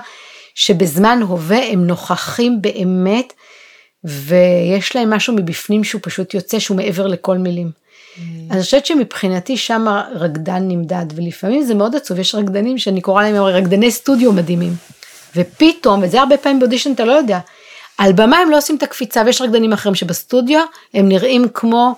שבזמן 0.54 1.18
הווה 1.22 1.72
הם 1.72 1.86
נוכחים 1.86 2.62
באמת, 2.62 3.32
ויש 4.04 4.96
להם 4.96 5.10
משהו 5.10 5.34
מבפנים 5.34 5.84
שהוא 5.84 6.00
פשוט 6.04 6.34
יוצא, 6.34 6.58
שהוא 6.58 6.76
מעבר 6.76 7.06
לכל 7.06 7.38
מילים. 7.38 7.83
Mm. 8.16 8.20
אני 8.50 8.62
חושבת 8.62 8.86
שמבחינתי 8.86 9.56
שם 9.56 9.88
הרקדן 9.88 10.68
נמדד, 10.68 11.06
ולפעמים 11.14 11.62
זה 11.62 11.74
מאוד 11.74 11.96
עצוב, 11.96 12.18
יש 12.18 12.34
רקדנים 12.34 12.78
שאני 12.78 13.00
קוראה 13.00 13.30
להם 13.30 13.42
רקדני 13.42 13.90
סטודיו 13.90 14.32
מדהימים. 14.32 14.72
ופתאום, 15.36 16.02
וזה 16.02 16.20
הרבה 16.20 16.36
פעמים 16.36 16.58
באודישן 16.58 16.92
אתה 16.92 17.04
לא 17.04 17.12
יודע, 17.12 17.38
על 17.98 18.12
במה 18.12 18.38
הם 18.38 18.50
לא 18.50 18.58
עושים 18.58 18.76
את 18.76 18.82
הקפיצה, 18.82 19.22
ויש 19.26 19.40
רקדנים 19.40 19.72
אחרים 19.72 19.94
שבסטודיו 19.94 20.60
הם 20.94 21.08
נראים 21.08 21.48
כמו, 21.54 21.94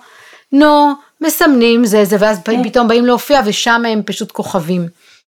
נו, 0.51 0.91
מסמנים 1.21 1.85
זה 1.85 2.05
זה, 2.05 2.15
ואז 2.19 2.39
פתאום 2.63 2.87
באים 2.87 3.05
להופיע 3.05 3.41
ושם 3.45 3.83
הם 3.85 4.01
פשוט 4.05 4.31
כוכבים. 4.31 4.87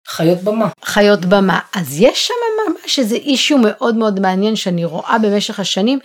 חיות 0.08 0.38
במה. 0.44 0.68
חיות 0.84 1.26
במה. 1.26 1.60
אז 1.76 2.02
יש 2.02 2.28
שם 2.28 2.34
ממש 2.68 3.00
איזה 3.00 3.16
אישיו 3.16 3.58
מאוד 3.58 3.96
מאוד 3.96 4.20
מעניין 4.20 4.56
שאני 4.56 4.86
רואה 4.86 5.18
במשך 5.22 5.60
השנים, 5.60 6.00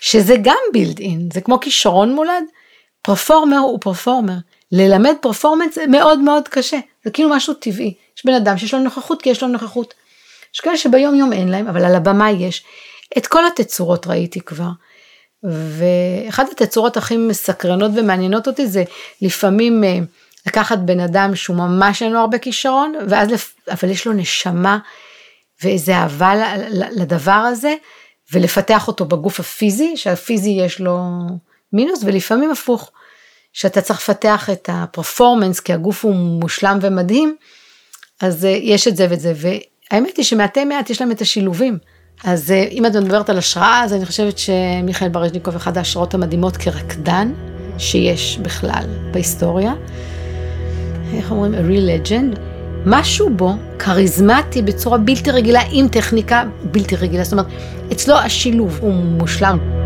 שזה 0.00 0.34
גם 0.42 0.56
בילד 0.72 0.98
אין, 0.98 1.28
זה 1.32 1.40
כמו 1.40 1.60
כישרון 1.60 2.14
מולד. 2.14 2.44
פרפורמר 3.04 3.58
הוא 3.58 3.78
פרפורמר. 3.80 4.36
ללמד 4.72 5.14
פרפורמנס 5.20 5.74
זה 5.74 5.86
מאוד 5.86 6.18
מאוד 6.18 6.48
קשה, 6.48 6.78
זה 7.04 7.10
כאילו 7.10 7.30
משהו 7.30 7.54
טבעי. 7.54 7.94
יש 8.16 8.26
בן 8.26 8.34
אדם 8.34 8.58
שיש 8.58 8.74
לו 8.74 8.80
נוכחות 8.80 9.22
כי 9.22 9.30
יש 9.30 9.42
לו 9.42 9.48
נוכחות. 9.48 9.94
יש 10.54 10.60
כאלה 10.60 10.76
שביום 10.76 11.14
יום 11.14 11.32
אין 11.32 11.48
להם, 11.48 11.68
אבל 11.68 11.84
על 11.84 11.94
הבמה 11.94 12.30
יש. 12.30 12.64
את 13.18 13.26
כל 13.26 13.46
התצורות 13.46 14.06
ראיתי 14.06 14.40
כבר. 14.40 14.68
ואחת 15.42 16.46
התצורות 16.52 16.96
הכי 16.96 17.16
מסקרנות 17.16 17.90
ומעניינות 17.96 18.46
אותי 18.46 18.66
זה 18.66 18.84
לפעמים 19.22 19.84
אה, 19.84 19.98
לקחת 20.46 20.78
בן 20.78 21.00
אדם 21.00 21.36
שהוא 21.36 21.56
ממש 21.56 22.02
אין 22.02 22.12
לו 22.12 22.18
הרבה 22.18 22.38
כישרון, 22.38 22.94
ואז, 23.08 23.30
לפ... 23.30 23.54
אבל 23.68 23.90
יש 23.90 24.06
לו 24.06 24.12
נשמה 24.12 24.78
ואיזה 25.62 25.96
אהבה 25.96 26.34
לדבר 26.70 27.32
הזה, 27.32 27.74
ולפתח 28.32 28.88
אותו 28.88 29.04
בגוף 29.04 29.40
הפיזי, 29.40 29.96
שהפיזי 29.96 30.50
יש 30.50 30.80
לו 30.80 30.98
מינוס, 31.74 32.00
ולפעמים 32.04 32.50
הפוך, 32.50 32.90
שאתה 33.52 33.80
צריך 33.80 33.98
לפתח 33.98 34.50
את 34.52 34.68
הפרפורמנס, 34.72 35.60
כי 35.60 35.72
הגוף 35.72 36.04
הוא 36.04 36.14
מושלם 36.14 36.78
ומדהים, 36.82 37.36
אז 38.20 38.44
אה, 38.44 38.50
יש 38.50 38.88
את 38.88 38.96
זה 38.96 39.06
ואת 39.10 39.20
זה, 39.20 39.32
והאמת 39.36 40.16
היא 40.16 40.24
שמעטי 40.24 40.64
מעט 40.64 40.90
יש 40.90 41.00
להם 41.00 41.10
את 41.10 41.20
השילובים. 41.20 41.78
אז 42.24 42.50
אה, 42.50 42.64
אם 42.70 42.86
את 42.86 42.96
מדברת 42.96 43.30
על 43.30 43.38
השראה, 43.38 43.84
אז 43.84 43.92
אני 43.92 44.06
חושבת 44.06 44.38
שמיכאל 44.38 45.08
ברז'ניקוב 45.08 45.56
אחד 45.56 45.78
ההשראות 45.78 46.14
המדהימות 46.14 46.56
כרקדן 46.56 47.32
שיש 47.78 48.38
בכלל 48.42 48.84
בהיסטוריה. 49.10 49.74
איך 51.16 51.30
אומרים? 51.30 51.54
a 51.54 51.56
real 51.56 52.08
legend. 52.08 52.38
משהו 52.86 53.30
בו 53.30 53.52
כריזמטי 53.78 54.62
בצורה 54.62 54.98
בלתי 54.98 55.30
רגילה 55.30 55.60
עם 55.70 55.88
טכניקה 55.88 56.44
בלתי 56.64 56.96
רגילה. 56.96 57.24
זאת 57.24 57.32
אומרת, 57.32 57.46
אצלו 57.92 58.14
השילוב 58.14 58.78
הוא 58.82 58.94
מושלם. 58.94 59.83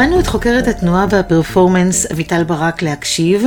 הזמנו 0.00 0.20
את 0.20 0.26
חוקרת 0.26 0.68
התנועה 0.68 1.06
והפרפורמנס 1.10 2.10
אביטל 2.12 2.44
ברק 2.44 2.82
להקשיב 2.82 3.44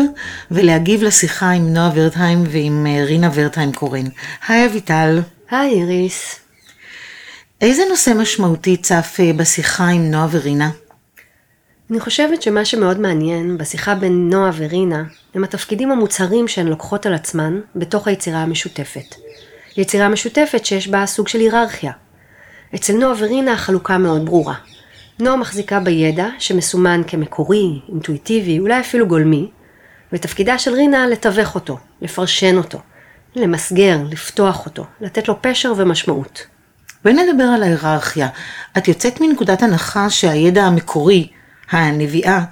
ולהגיב 0.51 1.03
לשיחה 1.03 1.49
עם 1.51 1.73
נועה 1.73 1.91
ורטהיים 1.95 2.43
ועם 2.49 2.87
אה, 2.87 3.03
רינה 3.05 3.29
ורטהיים 3.33 3.73
קורן. 3.73 4.05
היי 4.47 4.65
אביטל. 4.65 5.19
היי 5.51 5.71
איריס. 5.71 6.39
איזה 7.61 7.81
נושא 7.89 8.11
משמעותי 8.17 8.77
צף 8.77 9.17
אה, 9.19 9.33
בשיחה 9.33 9.87
עם 9.87 10.11
נועה 10.11 10.27
ורינה? 10.31 10.69
אני 11.91 11.99
חושבת 11.99 12.41
שמה 12.41 12.65
שמאוד 12.65 12.99
מעניין 12.99 13.57
בשיחה 13.57 13.95
בין 13.95 14.29
נועה 14.29 14.51
ורינה 14.55 15.03
הם 15.35 15.43
התפקידים 15.43 15.91
המוצהרים 15.91 16.47
שהן 16.47 16.67
לוקחות 16.67 17.05
על 17.05 17.13
עצמן 17.13 17.59
בתוך 17.75 18.07
היצירה 18.07 18.39
המשותפת. 18.39 19.15
יצירה 19.77 20.09
משותפת 20.09 20.65
שיש 20.65 20.87
בה 20.87 21.05
סוג 21.05 21.27
של 21.27 21.39
היררכיה. 21.39 21.91
אצל 22.75 22.93
נועה 22.93 23.13
ורינה 23.19 23.53
החלוקה 23.53 23.97
מאוד 23.97 24.25
ברורה. 24.25 24.55
נועה 25.21 25.35
מחזיקה 25.35 25.79
בידע 25.79 26.27
שמסומן 26.39 27.01
כמקורי, 27.07 27.79
אינטואיטיבי, 27.89 28.59
אולי 28.59 28.79
אפילו 28.79 29.07
גולמי, 29.07 29.49
ותפקידה 30.13 30.57
של 30.57 30.73
רינה 30.73 31.07
לתווך 31.07 31.55
אותו, 31.55 31.77
לפרשן 32.01 32.57
אותו, 32.57 32.79
למסגר, 33.35 33.97
לפתוח 34.09 34.65
אותו, 34.65 34.85
לתת 35.01 35.27
לו 35.27 35.41
פשר 35.41 35.73
ומשמעות. 35.77 36.45
בואי 37.03 37.15
נדבר 37.15 37.43
על 37.43 37.63
ההיררכיה. 37.63 38.27
את 38.77 38.87
יוצאת 38.87 39.21
מנקודת 39.21 39.63
הנחה 39.63 40.09
שהידע 40.09 40.63
המקורי, 40.63 41.27
הנביאה, 41.71 42.43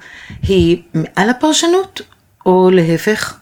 היא 0.42 0.82
מעל 0.94 1.30
הפרשנות, 1.30 2.00
או 2.46 2.70
להפך? 2.70 3.38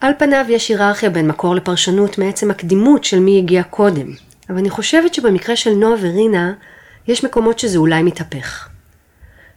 על 0.00 0.12
פניו 0.18 0.44
יש 0.48 0.68
היררכיה 0.68 1.10
בין 1.10 1.28
מקור 1.28 1.54
לפרשנות 1.54 2.18
מעצם 2.18 2.50
הקדימות 2.50 3.04
של 3.04 3.18
מי 3.18 3.38
הגיע 3.38 3.62
קודם. 3.62 4.06
אבל 4.50 4.58
אני 4.58 4.70
חושבת 4.70 5.14
שבמקרה 5.14 5.56
של 5.56 5.70
נועה 5.70 5.94
ורינה, 6.00 6.52
יש 7.08 7.24
מקומות 7.24 7.58
שזה 7.58 7.78
אולי 7.78 8.02
מתהפך. 8.02 8.68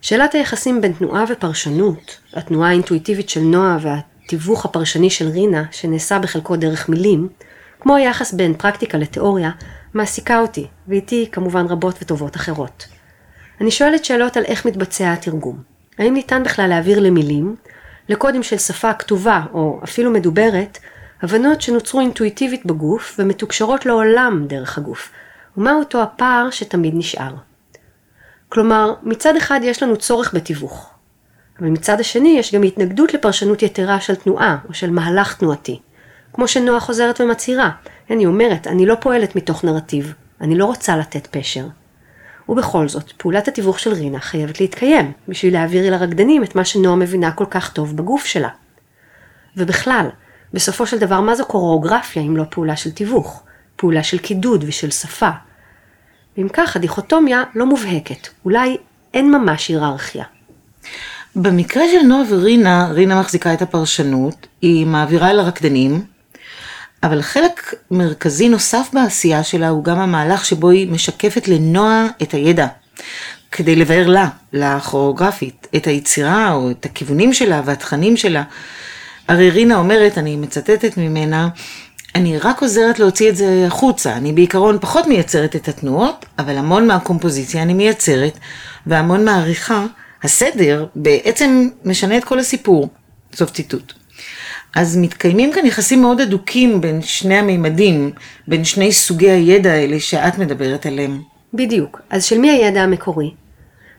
שאלת 0.02 0.36
היחסים 0.36 0.82
בין 0.82 0.94
תנועה 0.94 1.24
ופרשנות, 1.30 2.18
התנועה 2.34 2.70
האינטואיטיבית 2.70 3.30
של 3.30 3.40
נועה 3.40 3.78
והתיווך 3.82 4.66
הפרשני 4.66 5.10
של 5.10 5.28
רינה, 5.28 5.64
שנעשה 5.72 6.20
בחלקו 6.20 6.56
דרך 6.56 6.90
מילים, 6.90 7.30
כמו 7.80 7.96
היחס 7.96 8.34
בין 8.34 8.54
פרקטיקה 8.54 8.98
לתיאוריה, 8.98 9.52
מעסיקה 9.94 10.40
אותי, 10.40 10.68
ואיתי 10.88 11.30
כמובן 11.32 11.66
רבות 11.66 11.96
וטובות 12.02 12.36
אחרות. 12.36 12.86
אני 13.62 13.72
שואלת 13.72 14.06
שאלות 14.06 14.38
על 14.38 14.44
איך 14.46 14.66
מתבצע 14.66 15.14
התרגום. 15.14 15.62
האם 15.98 16.14
ניתן 16.14 16.44
בכלל 16.44 16.68
להעביר 16.68 17.00
למילים, 17.00 17.56
לקודים 18.10 18.44
של 18.44 18.58
שפה 18.58 18.94
כתובה 18.94 19.42
או 19.54 19.80
אפילו 19.84 20.12
מדוברת, 20.12 20.78
הבנות 21.22 21.62
שנוצרו 21.62 22.00
אינטואיטיבית 22.00 22.66
בגוף 22.66 23.16
ומתוקשרות 23.20 23.86
לעולם 23.86 24.46
דרך 24.48 24.78
הגוף, 24.78 25.12
ומה 25.58 25.74
אותו 25.74 26.02
הפער 26.02 26.50
שתמיד 26.52 26.94
נשאר. 26.96 27.34
כלומר, 28.50 28.94
מצד 29.04 29.36
אחד 29.36 29.60
יש 29.64 29.84
לנו 29.84 29.98
צורך 29.98 30.34
בתיווך, 30.34 30.90
אבל 31.60 31.68
מצד 31.70 32.00
השני 32.00 32.36
יש 32.40 32.56
גם 32.56 32.64
התנגדות 32.64 33.14
לפרשנות 33.14 33.64
יתרה 33.64 34.02
של 34.02 34.16
תנועה 34.16 34.58
או 34.70 34.74
של 34.74 34.90
מהלך 34.90 35.38
תנועתי. 35.38 35.80
כמו 36.34 36.48
שנועה 36.48 36.80
חוזרת 36.80 37.22
ומצהירה, 37.22 37.70
אני 38.10 38.26
אומרת, 38.26 38.68
אני 38.68 38.86
לא 38.86 38.96
פועלת 38.96 39.36
מתוך 39.36 39.64
נרטיב, 39.64 40.14
אני 40.42 40.58
לא 40.58 40.66
רוצה 40.66 40.98
לתת 40.98 41.28
פשר. 41.28 41.66
ובכל 42.50 42.88
זאת, 42.88 43.12
פעולת 43.12 43.48
התיווך 43.48 43.80
של 43.80 43.94
רינה 43.94 44.20
חייבת 44.20 44.60
להתקיים, 44.60 45.12
בשביל 45.28 45.54
להעביר 45.54 45.88
אל 45.88 45.94
הרקדנים 45.94 46.44
את 46.44 46.56
מה 46.56 46.66
שנועה 46.66 46.96
מבינה 46.96 47.32
כל 47.32 47.46
כך 47.50 47.74
טוב 47.74 47.98
בגוף 47.98 48.26
שלה. 48.26 48.50
ובכלל, 49.58 50.10
בסופו 50.54 50.86
של 50.86 51.00
דבר, 51.00 51.22
מה 51.22 51.36
זו 51.36 51.46
קוריאוגרפיה 51.46 52.24
אם 52.24 52.38
לא 52.38 52.44
פעולה 52.50 52.76
של 52.76 52.92
תיווך? 52.92 53.44
פעולה 53.82 54.04
של 54.04 54.18
קידוד 54.18 54.64
ושל 54.68 54.92
שפה. 54.92 55.30
ואם 56.38 56.48
כך, 56.54 56.76
הדיכוטומיה 56.76 57.44
לא 57.56 57.66
מובהקת, 57.66 58.28
אולי 58.46 58.78
אין 59.14 59.32
ממש 59.32 59.68
היררכיה. 59.68 60.26
במקרה 61.36 61.84
של 61.92 62.08
נועה 62.08 62.24
ורינה, 62.30 62.88
רינה 62.92 63.20
מחזיקה 63.20 63.54
את 63.54 63.62
הפרשנות, 63.62 64.48
היא 64.62 64.86
מעבירה 64.86 65.30
אל 65.32 65.40
הרקדנים, 65.40 66.04
אבל 67.04 67.22
חלק 67.22 67.74
מרכזי 67.92 68.50
נוסף 68.50 68.90
בעשייה 68.94 69.44
שלה 69.44 69.70
הוא 69.70 69.84
גם 69.84 70.00
המהלך 70.00 70.46
שבו 70.46 70.70
היא 70.70 70.92
משקפת 70.92 71.48
לנועה 71.48 72.08
את 72.22 72.34
הידע, 72.34 72.68
כדי 73.52 73.76
לבאר 73.76 74.08
לה, 74.08 74.30
לכוריאוגרפית, 74.54 75.68
את 75.76 75.88
היצירה 75.88 76.54
או 76.54 76.72
את 76.72 76.86
הכיוונים 76.86 77.34
שלה 77.34 77.62
והתכנים 77.66 78.18
שלה. 78.18 78.44
הרי 79.28 79.50
רינה 79.50 79.76
אומרת, 79.76 80.18
אני 80.18 80.36
מצטטת 80.36 80.98
ממנה, 80.98 81.50
אני 82.16 82.38
רק 82.38 82.62
עוזרת 82.62 83.00
להוציא 83.00 83.30
את 83.30 83.36
זה 83.36 83.64
החוצה, 83.68 84.14
אני 84.14 84.34
בעיקרון 84.34 84.78
פחות 84.82 85.08
מייצרת 85.08 85.56
את 85.56 85.68
התנועות, 85.68 86.26
אבל 86.40 86.58
המון 86.58 86.88
מהקומפוזיציה 86.88 87.64
אני 87.64 87.74
מייצרת, 87.74 88.38
והמון 88.88 89.26
מהעריכה, 89.26 89.86
הסדר, 90.24 90.86
בעצם 90.96 91.70
משנה 91.86 92.18
את 92.18 92.24
כל 92.24 92.40
הסיפור. 92.40 92.90
סוף 93.34 93.52
ציטוט. 93.52 93.94
אז 94.76 94.98
מתקיימים 94.98 95.54
כאן 95.54 95.66
יחסים 95.66 96.02
מאוד 96.02 96.22
הדוקים 96.22 96.82
בין 96.82 97.02
שני 97.02 97.36
המימדים, 97.36 98.12
בין 98.48 98.64
שני 98.64 98.92
סוגי 98.92 99.30
הידע 99.30 99.72
האלה 99.72 100.00
שאת 100.00 100.38
מדברת 100.38 100.86
עליהם. 100.86 101.22
בדיוק. 101.54 102.02
אז 102.10 102.26
של 102.26 102.38
מי 102.38 102.50
הידע 102.50 102.82
המקורי? 102.82 103.32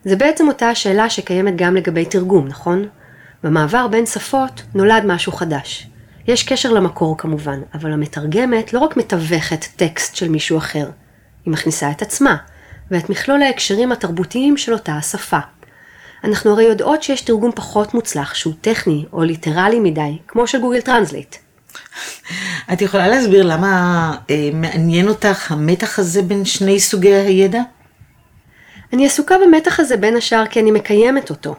זה 0.05 0.17
בעצם 0.17 0.49
אותה 0.49 0.69
השאלה 0.69 1.11
שקיימת 1.11 1.57
גם 1.57 1.77
לגבי 1.77 2.05
תרגום, 2.05 2.49
נכון? 2.49 2.87
במעבר 3.45 3.89
בין 3.89 4.07
שפות 4.07 4.63
נולד 4.75 5.03
משהו 5.07 5.33
חדש. 5.33 5.87
יש 6.27 6.43
קשר 6.43 6.73
למקור 6.73 7.19
כמובן, 7.19 7.61
אבל 7.75 7.93
המתרגמת 7.93 8.73
לא 8.73 8.79
רק 8.79 8.97
מתווכת 8.97 9.65
טקסט 9.77 10.17
של 10.17 10.29
מישהו 10.29 10.59
אחר, 10.59 10.91
היא 11.45 11.53
מכניסה 11.53 11.91
את 11.91 12.03
עצמה, 12.03 12.37
ואת 12.91 13.11
מכלול 13.11 13.43
ההקשרים 13.43 13.93
התרבותיים 13.93 14.57
של 14.57 14.73
אותה 14.73 14.97
השפה. 14.97 15.39
אנחנו 16.25 16.51
הרי 16.51 16.65
יודעות 16.65 17.03
שיש 17.03 17.21
תרגום 17.21 17.51
פחות 17.55 17.95
מוצלח 17.95 18.35
שהוא 18.35 18.55
טכני 18.61 19.05
או 19.13 19.23
ליטרלי 19.23 19.81
מדי, 19.81 20.19
כמו 20.29 20.47
של 20.47 20.61
Google 20.61 20.81
Translate. 20.81 21.37
את 22.73 22.83
יכולה 22.83 23.09
להסביר 23.09 23.43
למה 23.47 24.17
אה, 24.31 24.51
מעניין 24.53 25.09
אותך 25.09 25.53
המתח 25.53 25.99
הזה 25.99 26.23
בין 26.23 26.45
שני 26.45 26.81
סוגי 26.81 27.15
הידע? 27.15 27.63
אני 28.93 29.07
עסוקה 29.07 29.35
במתח 29.47 29.81
הזה 29.81 29.97
בין 29.97 30.17
השאר 30.17 30.47
כי 30.47 30.61
אני 30.61 30.71
מקיימת 30.71 31.31
אותו. 31.31 31.55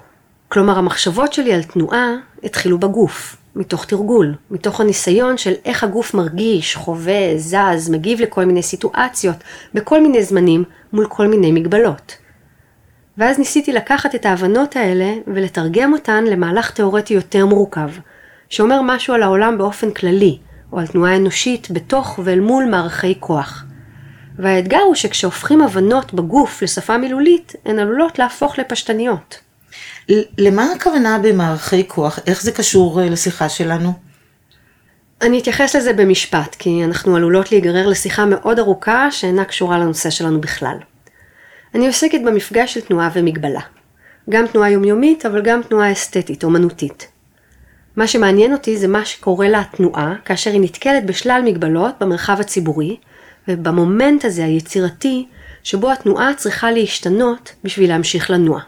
כלומר, 0.50 0.78
המחשבות 0.78 1.34
שלי 1.34 1.54
על 1.54 1.64
תנועה 1.64 2.08
התחילו 2.44 2.78
בגוף, 2.78 3.36
מתוך 3.56 3.86
תרגול, 3.86 4.36
מתוך 4.52 4.82
הניסיון 4.82 5.38
של 5.38 5.54
איך 5.66 5.84
הגוף 5.84 6.14
מרגיש, 6.14 6.76
חווה, 6.76 7.38
זז, 7.38 7.90
מגיב 7.90 8.22
לכל 8.22 8.46
מיני 8.46 8.64
סיטואציות, 8.64 9.36
בכל 9.74 10.02
מיני 10.02 10.24
זמנים, 10.24 10.64
מול 10.94 11.08
כל 11.10 11.28
מיני 11.28 11.52
מגבלות. 11.52 12.18
ואז 13.18 13.40
ניסיתי 13.40 13.74
לקחת 13.74 14.16
את 14.16 14.26
ההבנות 14.26 14.76
האלה 14.76 15.14
ולתרגם 15.28 15.94
אותן 15.94 16.24
למהלך 16.24 16.72
תאורטי 16.72 17.14
יותר 17.14 17.46
מורכב, 17.46 17.90
שאומר 18.50 18.82
משהו 18.82 19.14
על 19.14 19.24
העולם 19.24 19.58
באופן 19.58 19.92
כללי, 19.92 20.38
או 20.72 20.80
על 20.80 20.88
תנועה 20.88 21.16
אנושית 21.16 21.68
בתוך 21.72 22.20
ואל 22.24 22.40
מול 22.40 22.66
מערכי 22.66 23.16
כוח. 23.20 23.66
והאתגר 24.36 24.80
הוא 24.80 24.96
שכשהופכים 24.96 25.62
הבנות 25.62 26.14
בגוף 26.14 26.62
לשפה 26.62 26.98
מילולית, 26.98 27.56
הן 27.66 27.80
עלולות 27.80 28.20
להפוך 28.20 28.60
לפשטניות. 28.60 29.43
למה 30.38 30.72
הכוונה 30.72 31.20
במערכי 31.24 31.88
כוח? 31.88 32.20
איך 32.28 32.42
זה 32.42 32.52
קשור 32.52 33.02
אה, 33.02 33.10
לשיחה 33.10 33.50
שלנו? 33.50 33.94
אני 35.22 35.40
אתייחס 35.40 35.76
לזה 35.76 35.94
במשפט, 35.94 36.56
כי 36.56 36.84
אנחנו 36.84 37.16
עלולות 37.16 37.52
להיגרר 37.52 37.88
לשיחה 37.88 38.26
מאוד 38.26 38.60
ארוכה 38.60 39.12
שאינה 39.12 39.46
קשורה 39.46 39.78
לנושא 39.78 40.10
שלנו 40.10 40.42
בכלל. 40.42 40.78
אני 41.76 41.88
עוסקת 41.88 42.20
במפגש 42.26 42.74
של 42.74 42.82
תנועה 42.82 43.10
ומגבלה. 43.14 43.62
גם 44.30 44.48
תנועה 44.48 44.72
יומיומית, 44.72 45.26
אבל 45.26 45.42
גם 45.42 45.62
תנועה 45.62 45.92
אסתטית, 45.92 46.44
אומנותית. 46.44 47.08
מה 47.96 48.08
שמעניין 48.08 48.54
אותי 48.54 48.78
זה 48.78 48.88
מה 48.88 49.06
שקורה 49.06 49.50
לתנועה 49.50 50.16
כאשר 50.26 50.52
היא 50.52 50.62
נתקלת 50.62 51.06
בשלל 51.06 51.42
מגבלות 51.46 51.96
במרחב 52.00 52.40
הציבורי, 52.40 52.98
ובמומנט 53.48 54.26
הזה 54.26 54.46
היצירתי, 54.46 55.28
שבו 55.64 55.92
התנועה 55.92 56.34
צריכה 56.34 56.72
להשתנות 56.72 57.54
בשביל 57.64 57.90
להמשיך 57.90 58.30
לנוע. 58.30 58.60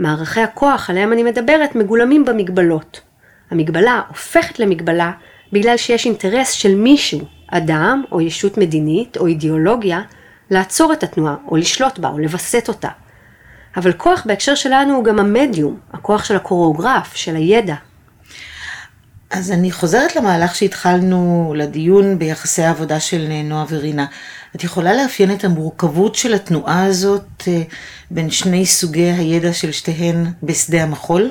מערכי 0.00 0.40
הכוח 0.40 0.90
עליהם 0.90 1.12
אני 1.12 1.22
מדברת 1.22 1.74
מגולמים 1.74 2.24
במגבלות. 2.24 3.00
המגבלה 3.50 4.00
הופכת 4.08 4.58
למגבלה 4.58 5.12
בגלל 5.52 5.76
שיש 5.76 6.06
אינטרס 6.06 6.50
של 6.50 6.74
מישהו, 6.74 7.20
אדם 7.46 8.02
או 8.12 8.20
ישות 8.20 8.58
מדינית 8.58 9.16
או 9.16 9.26
אידיאולוגיה, 9.26 10.00
לעצור 10.50 10.92
את 10.92 11.02
התנועה, 11.02 11.36
או 11.48 11.56
לשלוט 11.56 11.98
בה, 11.98 12.08
או 12.08 12.18
לווסת 12.18 12.68
אותה. 12.68 12.88
אבל 13.76 13.92
כוח 13.92 14.22
בהקשר 14.26 14.54
שלנו 14.54 14.94
הוא 14.94 15.04
גם 15.04 15.18
המדיום, 15.18 15.78
הכוח 15.92 16.24
של 16.24 16.36
הקוריאוגרף, 16.36 17.14
של 17.14 17.36
הידע. 17.36 17.74
אז 19.30 19.50
אני 19.50 19.72
חוזרת 19.72 20.16
למהלך 20.16 20.54
שהתחלנו 20.54 21.52
לדיון 21.56 22.18
ביחסי 22.18 22.62
העבודה 22.62 23.00
של 23.00 23.28
נועה 23.44 23.64
ורינה. 23.68 24.06
את 24.56 24.64
יכולה 24.64 24.94
לאפיין 24.94 25.34
את 25.34 25.44
המורכבות 25.44 26.14
של 26.14 26.34
התנועה 26.34 26.84
הזאת 26.84 27.42
אה, 27.48 27.62
בין 28.10 28.30
שני 28.30 28.66
סוגי 28.66 29.10
הידע 29.10 29.52
של 29.52 29.72
שתיהן 29.72 30.26
בשדה 30.42 30.82
המחול? 30.82 31.30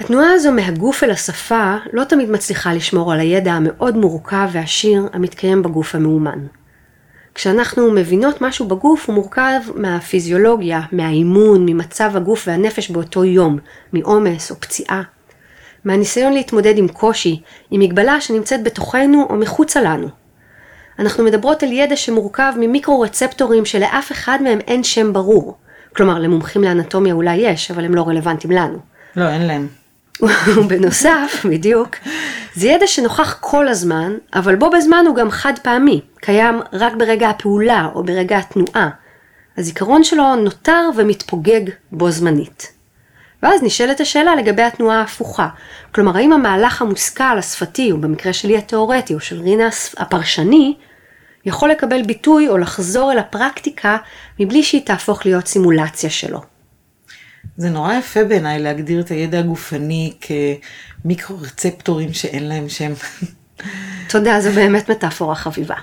התנועה 0.00 0.32
הזו 0.32 0.52
מהגוף 0.52 1.04
אל 1.04 1.10
השפה 1.10 1.76
לא 1.92 2.04
תמיד 2.04 2.30
מצליחה 2.30 2.74
לשמור 2.74 3.12
על 3.12 3.20
הידע 3.20 3.52
המאוד 3.52 3.96
מורכב 3.96 4.48
ועשיר 4.52 5.08
המתקיים 5.12 5.62
בגוף 5.62 5.94
המאומן. 5.94 6.46
כשאנחנו 7.34 7.90
מבינות 7.92 8.40
משהו 8.40 8.68
בגוף 8.68 9.06
הוא 9.06 9.14
מורכב 9.14 9.60
מהפיזיולוגיה, 9.74 10.80
מהאימון, 10.92 11.66
ממצב 11.66 12.16
הגוף 12.16 12.44
והנפש 12.46 12.90
באותו 12.90 13.24
יום, 13.24 13.58
מעומס 13.92 14.50
או 14.50 14.56
פציעה. 14.60 15.02
מהניסיון 15.84 16.32
להתמודד 16.32 16.78
עם 16.78 16.88
קושי, 16.88 17.40
עם 17.70 17.80
מגבלה 17.80 18.20
שנמצאת 18.20 18.62
בתוכנו 18.62 19.26
או 19.30 19.36
מחוצה 19.36 19.80
לנו. 19.80 20.08
אנחנו 20.98 21.24
מדברות 21.24 21.62
על 21.62 21.72
ידע 21.72 21.96
שמורכב 21.96 22.52
ממיקרו-רצפטורים 22.58 23.64
שלאף 23.64 24.12
אחד 24.12 24.38
מהם 24.42 24.58
אין 24.60 24.84
שם 24.84 25.12
ברור. 25.12 25.56
כלומר, 25.96 26.18
למומחים 26.18 26.62
לאנטומיה 26.62 27.14
אולי 27.14 27.36
יש, 27.36 27.70
אבל 27.70 27.84
הם 27.84 27.94
לא 27.94 28.08
רלוונטיים 28.08 28.52
לנו. 28.52 28.78
לא, 29.16 29.28
אין 29.28 29.46
להם. 29.46 29.68
ובנוסף, 30.56 31.46
בדיוק, 31.50 31.96
זה 32.54 32.68
ידע 32.68 32.86
שנוכח 32.86 33.38
כל 33.40 33.68
הזמן, 33.68 34.12
אבל 34.34 34.56
בו 34.56 34.70
בזמן 34.70 35.04
הוא 35.08 35.16
גם 35.16 35.30
חד 35.30 35.52
פעמי, 35.62 36.00
קיים 36.20 36.60
רק 36.72 36.92
ברגע 36.98 37.30
הפעולה 37.30 37.88
או 37.94 38.04
ברגע 38.04 38.38
התנועה. 38.38 38.90
הזיכרון 39.58 40.04
שלו 40.04 40.36
נותר 40.36 40.90
ומתפוגג 40.96 41.60
בו 41.92 42.10
זמנית. 42.10 42.71
ואז 43.42 43.62
נשאלת 43.62 44.00
השאלה 44.00 44.34
לגבי 44.36 44.62
התנועה 44.62 45.00
ההפוכה. 45.00 45.48
כלומר, 45.94 46.16
האם 46.16 46.32
המהלך 46.32 46.82
המושכל, 46.82 47.38
השפתי, 47.38 47.92
או 47.92 47.98
במקרה 47.98 48.32
שלי 48.32 48.58
התיאורטי, 48.58 49.14
או 49.14 49.20
של 49.20 49.40
רינה 49.40 49.68
הפרשני, 49.96 50.74
יכול 51.44 51.70
לקבל 51.70 52.02
ביטוי 52.02 52.48
או 52.48 52.58
לחזור 52.58 53.12
אל 53.12 53.18
הפרקטיקה 53.18 53.96
מבלי 54.40 54.62
שהיא 54.62 54.86
תהפוך 54.86 55.26
להיות 55.26 55.46
סימולציה 55.46 56.10
שלו. 56.10 56.40
זה 57.56 57.70
נורא 57.70 57.94
יפה 57.94 58.24
בעיניי 58.24 58.58
להגדיר 58.58 59.00
את 59.00 59.08
הידע 59.08 59.38
הגופני 59.38 60.12
כמיקרו-רצפטורים 61.04 62.12
שאין 62.12 62.48
להם 62.48 62.68
שם. 62.68 62.92
תודה, 64.10 64.40
זו 64.40 64.50
באמת 64.50 64.90
מטאפורה 64.90 65.34
חביבה. 65.34 65.74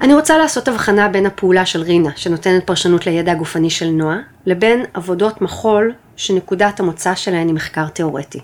אני 0.00 0.14
רוצה 0.14 0.38
לעשות 0.38 0.68
הבחנה 0.68 1.08
בין 1.08 1.26
הפעולה 1.26 1.66
של 1.66 1.82
רינה, 1.82 2.10
שנותנת 2.16 2.66
פרשנות 2.66 3.06
לידע 3.06 3.32
הגופני 3.32 3.70
של 3.70 3.86
נועה, 3.86 4.18
לבין 4.46 4.84
עבודות 4.94 5.42
מחול 5.42 5.92
שנקודת 6.16 6.80
המוצא 6.80 7.14
שלהן 7.14 7.46
היא 7.46 7.54
מחקר 7.54 7.88
תאורטי. 7.88 8.40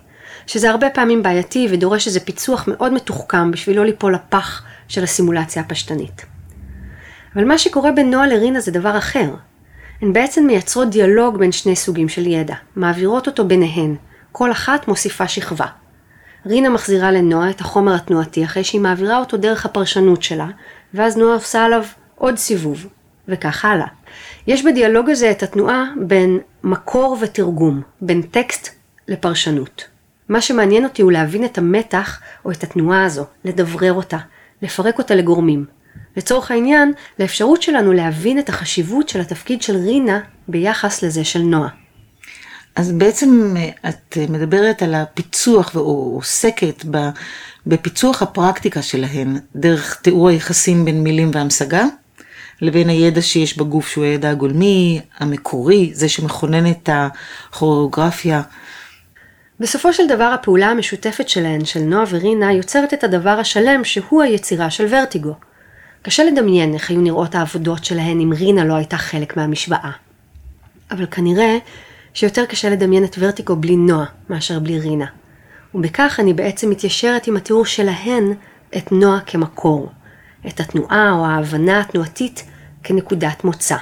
שזה 0.46 0.70
הרבה 0.70 0.90
פעמים 0.90 1.22
בעייתי 1.22 1.68
ודורש 1.70 2.06
איזה 2.06 2.20
פיצוח 2.20 2.68
מאוד 2.68 2.92
מתוחכם 2.92 3.50
בשביל 3.50 3.76
לא 3.76 3.84
ליפול 3.84 4.14
לפח 4.14 4.62
של 4.88 5.04
הסימולציה 5.04 5.62
הפשטנית. 5.62 6.24
אבל 7.34 7.44
מה 7.44 7.58
שקורה 7.58 7.92
בין 7.92 8.10
נועה 8.10 8.26
לרינה 8.26 8.60
זה 8.60 8.70
דבר 8.70 8.98
אחר. 8.98 9.34
הן 10.02 10.12
בעצם 10.12 10.46
מייצרות 10.46 10.90
דיאלוג 10.90 11.38
בין 11.38 11.52
שני 11.52 11.76
סוגים 11.76 12.08
של 12.08 12.26
ידע, 12.26 12.54
מעבירות 12.76 13.26
אותו 13.26 13.44
ביניהן, 13.44 13.96
כל 14.32 14.52
אחת 14.52 14.88
מוסיפה 14.88 15.28
שכבה. 15.28 15.66
רינה 16.46 16.68
מחזירה 16.68 17.10
לנועה 17.10 17.50
את 17.50 17.60
החומר 17.60 17.94
התנועתי 17.94 18.44
אחרי 18.44 18.64
שהיא 18.64 18.80
מעבירה 18.80 19.18
אותו 19.18 19.36
דרך 19.36 19.66
הפרשנות 19.66 20.22
שלה, 20.22 20.46
ואז 20.94 21.16
נועה 21.16 21.34
עושה 21.34 21.64
עליו 21.64 21.84
עוד 22.14 22.36
סיבוב, 22.36 22.86
וכך 23.28 23.64
הלאה. 23.64 23.86
יש 24.46 24.64
בדיאלוג 24.64 25.10
הזה 25.10 25.30
את 25.30 25.42
התנועה 25.42 25.84
בין 26.00 26.38
מקור 26.64 27.18
ותרגום, 27.20 27.82
בין 28.00 28.22
טקסט 28.22 28.68
לפרשנות. 29.08 29.84
מה 30.28 30.40
שמעניין 30.40 30.84
אותי 30.84 31.02
הוא 31.02 31.12
להבין 31.12 31.44
את 31.44 31.58
המתח 31.58 32.20
או 32.44 32.50
את 32.50 32.62
התנועה 32.62 33.04
הזו, 33.04 33.24
לדברר 33.44 33.92
אותה, 33.92 34.18
לפרק 34.62 34.98
אותה 34.98 35.14
לגורמים. 35.14 35.64
לצורך 36.16 36.50
העניין, 36.50 36.92
לאפשרות 37.18 37.62
שלנו 37.62 37.92
להבין 37.92 38.38
את 38.38 38.48
החשיבות 38.48 39.08
של 39.08 39.20
התפקיד 39.20 39.62
של 39.62 39.76
רינה 39.76 40.20
ביחס 40.48 41.02
לזה 41.02 41.24
של 41.24 41.38
נועה. 41.38 41.68
אז 42.76 42.92
בעצם 42.92 43.54
את 43.88 44.18
מדברת 44.28 44.82
על 44.82 44.94
הפיצוח 44.94 45.76
או 45.76 46.12
עוסקת 46.14 46.84
בפיצוח 47.66 48.22
הפרקטיקה 48.22 48.82
שלהן 48.82 49.38
דרך 49.56 50.00
תיאור 50.02 50.28
היחסים 50.28 50.84
בין 50.84 51.02
מילים 51.02 51.30
והמשגה, 51.34 51.84
לבין 52.60 52.88
הידע 52.88 53.22
שיש 53.22 53.58
בגוף 53.58 53.88
שהוא 53.88 54.04
הידע 54.04 54.30
הגולמי, 54.30 55.00
המקורי, 55.18 55.90
זה 55.94 56.08
שמכונן 56.08 56.70
את 56.70 56.88
הכוריאוגרפיה. 56.92 58.42
בסופו 59.60 59.92
של 59.92 60.08
דבר 60.08 60.24
הפעולה 60.24 60.66
המשותפת 60.66 61.28
שלהן, 61.28 61.64
של 61.64 61.80
נועה 61.80 62.04
ורינה, 62.10 62.52
יוצרת 62.52 62.94
את 62.94 63.04
הדבר 63.04 63.30
השלם 63.30 63.84
שהוא 63.84 64.22
היצירה 64.22 64.70
של 64.70 64.86
ורטיגו. 64.90 65.34
קשה 66.02 66.24
לדמיין 66.24 66.74
איך 66.74 66.90
היו 66.90 67.00
נראות 67.00 67.34
העבודות 67.34 67.84
שלהן 67.84 68.20
אם 68.20 68.32
רינה 68.32 68.64
לא 68.64 68.74
הייתה 68.74 68.96
חלק 68.96 69.36
מהמשוואה. 69.36 69.90
אבל 70.90 71.06
כנראה 71.06 71.58
שיותר 72.14 72.44
קשה 72.44 72.70
לדמיין 72.70 73.04
את 73.04 73.16
ורטיגו 73.18 73.56
בלי 73.56 73.76
נועה 73.76 74.06
מאשר 74.30 74.58
בלי 74.58 74.78
רינה. 74.78 75.06
ובכך 75.74 76.20
אני 76.20 76.32
בעצם 76.32 76.70
מתיישרת 76.70 77.26
עם 77.26 77.36
התיאור 77.36 77.66
שלהן 77.66 78.34
את 78.76 78.92
נועה 78.92 79.20
כמקור, 79.20 79.90
את 80.46 80.60
התנועה 80.60 81.12
או 81.12 81.26
ההבנה 81.26 81.80
התנועתית 81.80 82.44
כנקודת 82.82 83.44
מוצא. 83.44 83.76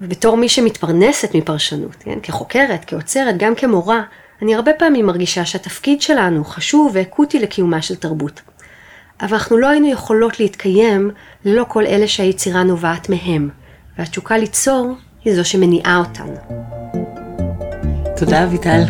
ובתור 0.00 0.36
מי 0.36 0.48
שמתפרנסת 0.48 1.34
מפרשנות, 1.34 1.96
כן, 2.00 2.18
כחוקרת, 2.22 2.84
כאוצרת, 2.84 3.36
גם 3.38 3.54
כמורה, 3.54 4.02
אני 4.42 4.54
הרבה 4.54 4.72
פעמים 4.72 5.06
מרגישה 5.06 5.44
שהתפקיד 5.44 6.02
שלנו 6.02 6.44
חשוב 6.44 6.90
ואקוטי 6.94 7.38
לקיומה 7.38 7.82
של 7.82 7.96
תרבות. 7.96 8.40
אבל 9.20 9.32
אנחנו 9.32 9.58
לא 9.58 9.68
היינו 9.68 9.88
יכולות 9.88 10.40
להתקיים 10.40 11.10
ללא 11.44 11.64
כל 11.68 11.86
אלה 11.86 12.08
שהיצירה 12.08 12.62
נובעת 12.62 13.08
מהם, 13.08 13.50
והתשוקה 13.98 14.38
ליצור 14.38 14.96
היא 15.24 15.34
זו 15.34 15.44
שמניעה 15.44 15.98
אותנו. 15.98 16.34
תודה, 18.16 18.44
אביטל. 18.44 18.82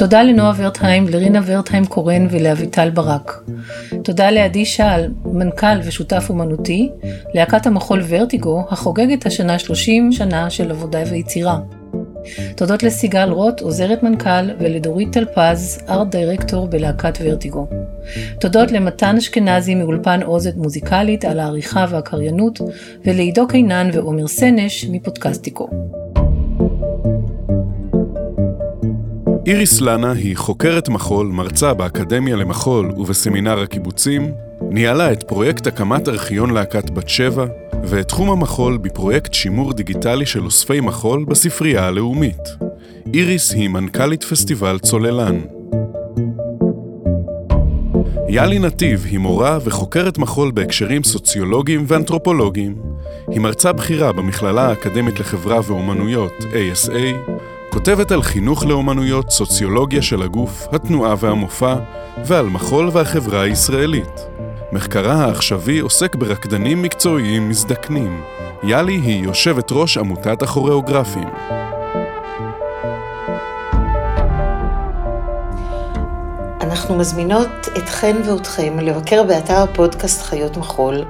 תודה 0.00 0.22
לנועה 0.22 0.52
ורטהיים, 0.56 1.08
לרינה 1.08 1.40
ורטהיים 1.46 1.86
קורן 1.86 2.26
ולאביטל 2.30 2.90
ברק. 2.90 3.42
תודה 4.04 4.30
לעדי 4.30 4.64
שעל, 4.64 5.08
מנכ"ל 5.24 5.80
ושותף 5.84 6.26
אומנותי, 6.28 6.90
להקת 7.34 7.66
המחול 7.66 8.02
ורטיגו, 8.08 8.64
החוגגת 8.70 9.26
השנה 9.26 9.58
30 9.58 10.12
שנה 10.12 10.50
של 10.50 10.70
עבודה 10.70 10.98
ויצירה. 11.10 11.58
תודות 12.56 12.82
לסיגל 12.82 13.28
רוט, 13.30 13.60
עוזרת 13.60 14.02
מנכ"ל, 14.02 14.50
ולדורית 14.58 15.12
טלפז, 15.12 15.78
ארט 15.88 16.08
דירקטור 16.08 16.66
בלהקת 16.66 17.18
ורטיגו. 17.22 17.66
תודות 18.40 18.72
למתן 18.72 19.16
אשכנזי 19.16 19.74
מאולפן 19.74 20.22
אוזת 20.22 20.56
מוזיקלית 20.56 21.24
על 21.24 21.40
העריכה 21.40 21.86
והקריינות, 21.90 22.60
ולעידו 23.04 23.48
קינן 23.48 23.90
ועומר 23.92 24.26
סנש 24.26 24.84
מפודקסטיקו. 24.90 25.68
איריס 29.46 29.80
לנה 29.80 30.12
היא 30.12 30.36
חוקרת 30.36 30.88
מחול, 30.88 31.26
מרצה 31.26 31.74
באקדמיה 31.74 32.36
למחול 32.36 32.92
ובסמינר 32.96 33.60
הקיבוצים, 33.60 34.32
ניהלה 34.62 35.12
את 35.12 35.22
פרויקט 35.22 35.66
הקמת 35.66 36.08
ארכיון 36.08 36.50
להקת 36.50 36.90
בת 36.90 37.08
שבע, 37.08 37.46
ואת 37.84 38.08
תחום 38.08 38.30
המחול 38.30 38.76
בפרויקט 38.76 39.34
שימור 39.34 39.72
דיגיטלי 39.72 40.26
של 40.26 40.44
אוספי 40.44 40.80
מחול 40.80 41.24
בספרייה 41.24 41.86
הלאומית. 41.86 42.56
איריס 43.14 43.52
היא 43.52 43.68
מנכ"לית 43.68 44.24
פסטיבל 44.24 44.78
צוללן. 44.78 45.40
יאלי 48.28 48.58
נתיב 48.58 49.06
היא 49.10 49.18
מורה 49.18 49.58
וחוקרת 49.64 50.18
מחול 50.18 50.50
בהקשרים 50.50 51.04
סוציולוגיים 51.04 51.84
ואנתרופולוגיים. 51.86 52.74
היא 53.30 53.40
מרצה 53.40 53.72
בכירה 53.72 54.12
במכללה 54.12 54.68
האקדמית 54.68 55.20
לחברה 55.20 55.60
ואומנויות, 55.66 56.32
ASA, 56.40 57.32
כותבת 57.70 58.12
על 58.12 58.22
חינוך 58.22 58.66
לאומנויות, 58.66 59.30
סוציולוגיה 59.30 60.02
של 60.02 60.22
הגוף, 60.22 60.66
התנועה 60.72 61.14
והמופע, 61.18 61.74
ועל 62.24 62.46
מחול 62.46 62.90
והחברה 62.92 63.42
הישראלית. 63.42 64.26
מחקרה 64.72 65.14
העכשווי 65.14 65.78
עוסק 65.78 66.14
ברקדנים 66.14 66.82
מקצועיים 66.82 67.48
מזדקנים. 67.48 68.22
יאלי 68.62 68.92
היא 68.92 69.24
יושבת 69.24 69.68
ראש 69.72 69.98
עמותת 69.98 70.42
הכוריאוגרפים. 70.42 71.28
אנחנו 76.60 76.96
מזמינות 76.96 77.68
אתכן 77.76 78.16
ואתכם 78.26 78.78
לבקר 78.78 79.22
באתר 79.22 79.56
הפודקאסט 79.56 80.22
חיות 80.22 80.56
מחול, 80.56 81.04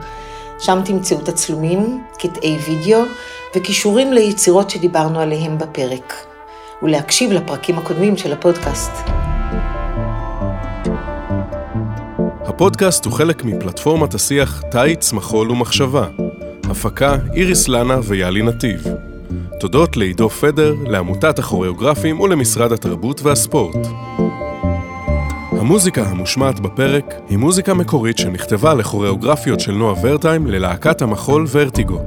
שם 0.59 0.81
תמצאו 0.85 1.19
תצלומים, 1.19 2.05
קטעי 2.19 2.59
וידאו 2.67 3.03
וכישורים 3.57 4.13
ליצירות 4.13 4.71
שדיברנו 4.71 5.21
עליהם 5.21 5.59
בפרק. 5.59 6.30
ולהקשיב 6.83 7.33
לפרקים 7.33 7.79
הקודמים 7.79 8.17
של 8.17 8.33
הפודקאסט. 8.33 8.93
הפודקאסט 12.45 13.05
הוא 13.05 13.13
חלק 13.13 13.45
מפלטפורמת 13.45 14.15
השיח 14.15 14.63
טייץ, 14.71 15.13
מחול 15.13 15.51
ומחשבה. 15.51 16.07
הפקה 16.65 17.17
איריס 17.35 17.69
לנה 17.69 17.99
ויאלי 18.05 18.43
נתיב. 18.43 18.87
תודות 19.61 19.97
לעידו 19.97 20.29
פדר, 20.29 20.75
לעמותת 20.87 21.39
הכוריאוגרפים 21.39 22.21
ולמשרד 22.21 22.73
התרבות 22.73 23.23
והספורט. 23.23 23.87
המוזיקה 25.53 26.03
המושמעת 26.03 26.61
בפרק 26.61 27.15
היא 27.29 27.39
מוזיקה 27.39 27.75
מקורית 27.75 28.19
שנכתבה 28.19 28.75
לכוריאוגרפיות 28.75 29.61
של 29.61 29.73
נועה 29.73 29.95
ורטהיים 30.03 30.47
ללהקת 30.47 31.03
המחול 31.03 31.47
ורטיגו, 31.51 32.01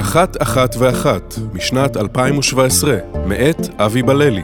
אחת 0.00 0.42
אחת 0.42 0.76
ואחת, 0.78 1.34
משנת 1.52 1.96
2017, 1.96 2.96
מאת 3.26 3.68
אבי 3.78 4.02
בללי. 4.02 4.42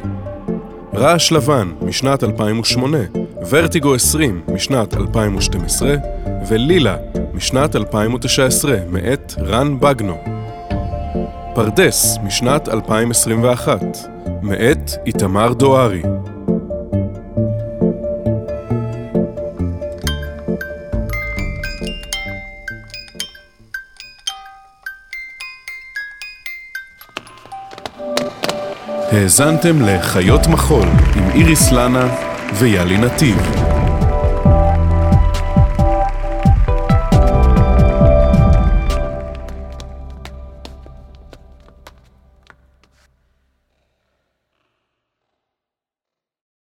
רעש 0.95 1.33
לבן, 1.33 1.73
משנת 1.83 2.25
2008, 2.25 2.99
ורטיגו 3.49 3.95
20, 3.95 4.41
משנת 4.49 4.97
2012, 4.97 5.95
ולילה, 6.49 6.97
משנת 7.35 7.77
2019, 7.77 8.77
מאת 8.89 9.35
רן 9.39 9.81
בגנו. 9.81 10.17
פרדס, 11.55 12.19
משנת 12.23 12.69
2021, 12.69 13.81
מאת 14.43 14.91
איתמר 15.07 15.53
דוארי. 15.53 16.03
האזנתם 29.17 29.83
לחיות 29.83 30.47
מחול 30.47 30.89
עם 31.17 31.31
איריס 31.35 31.73
לנה 31.73 32.09
ויאלי 32.59 32.99
נתיב. 32.99 33.76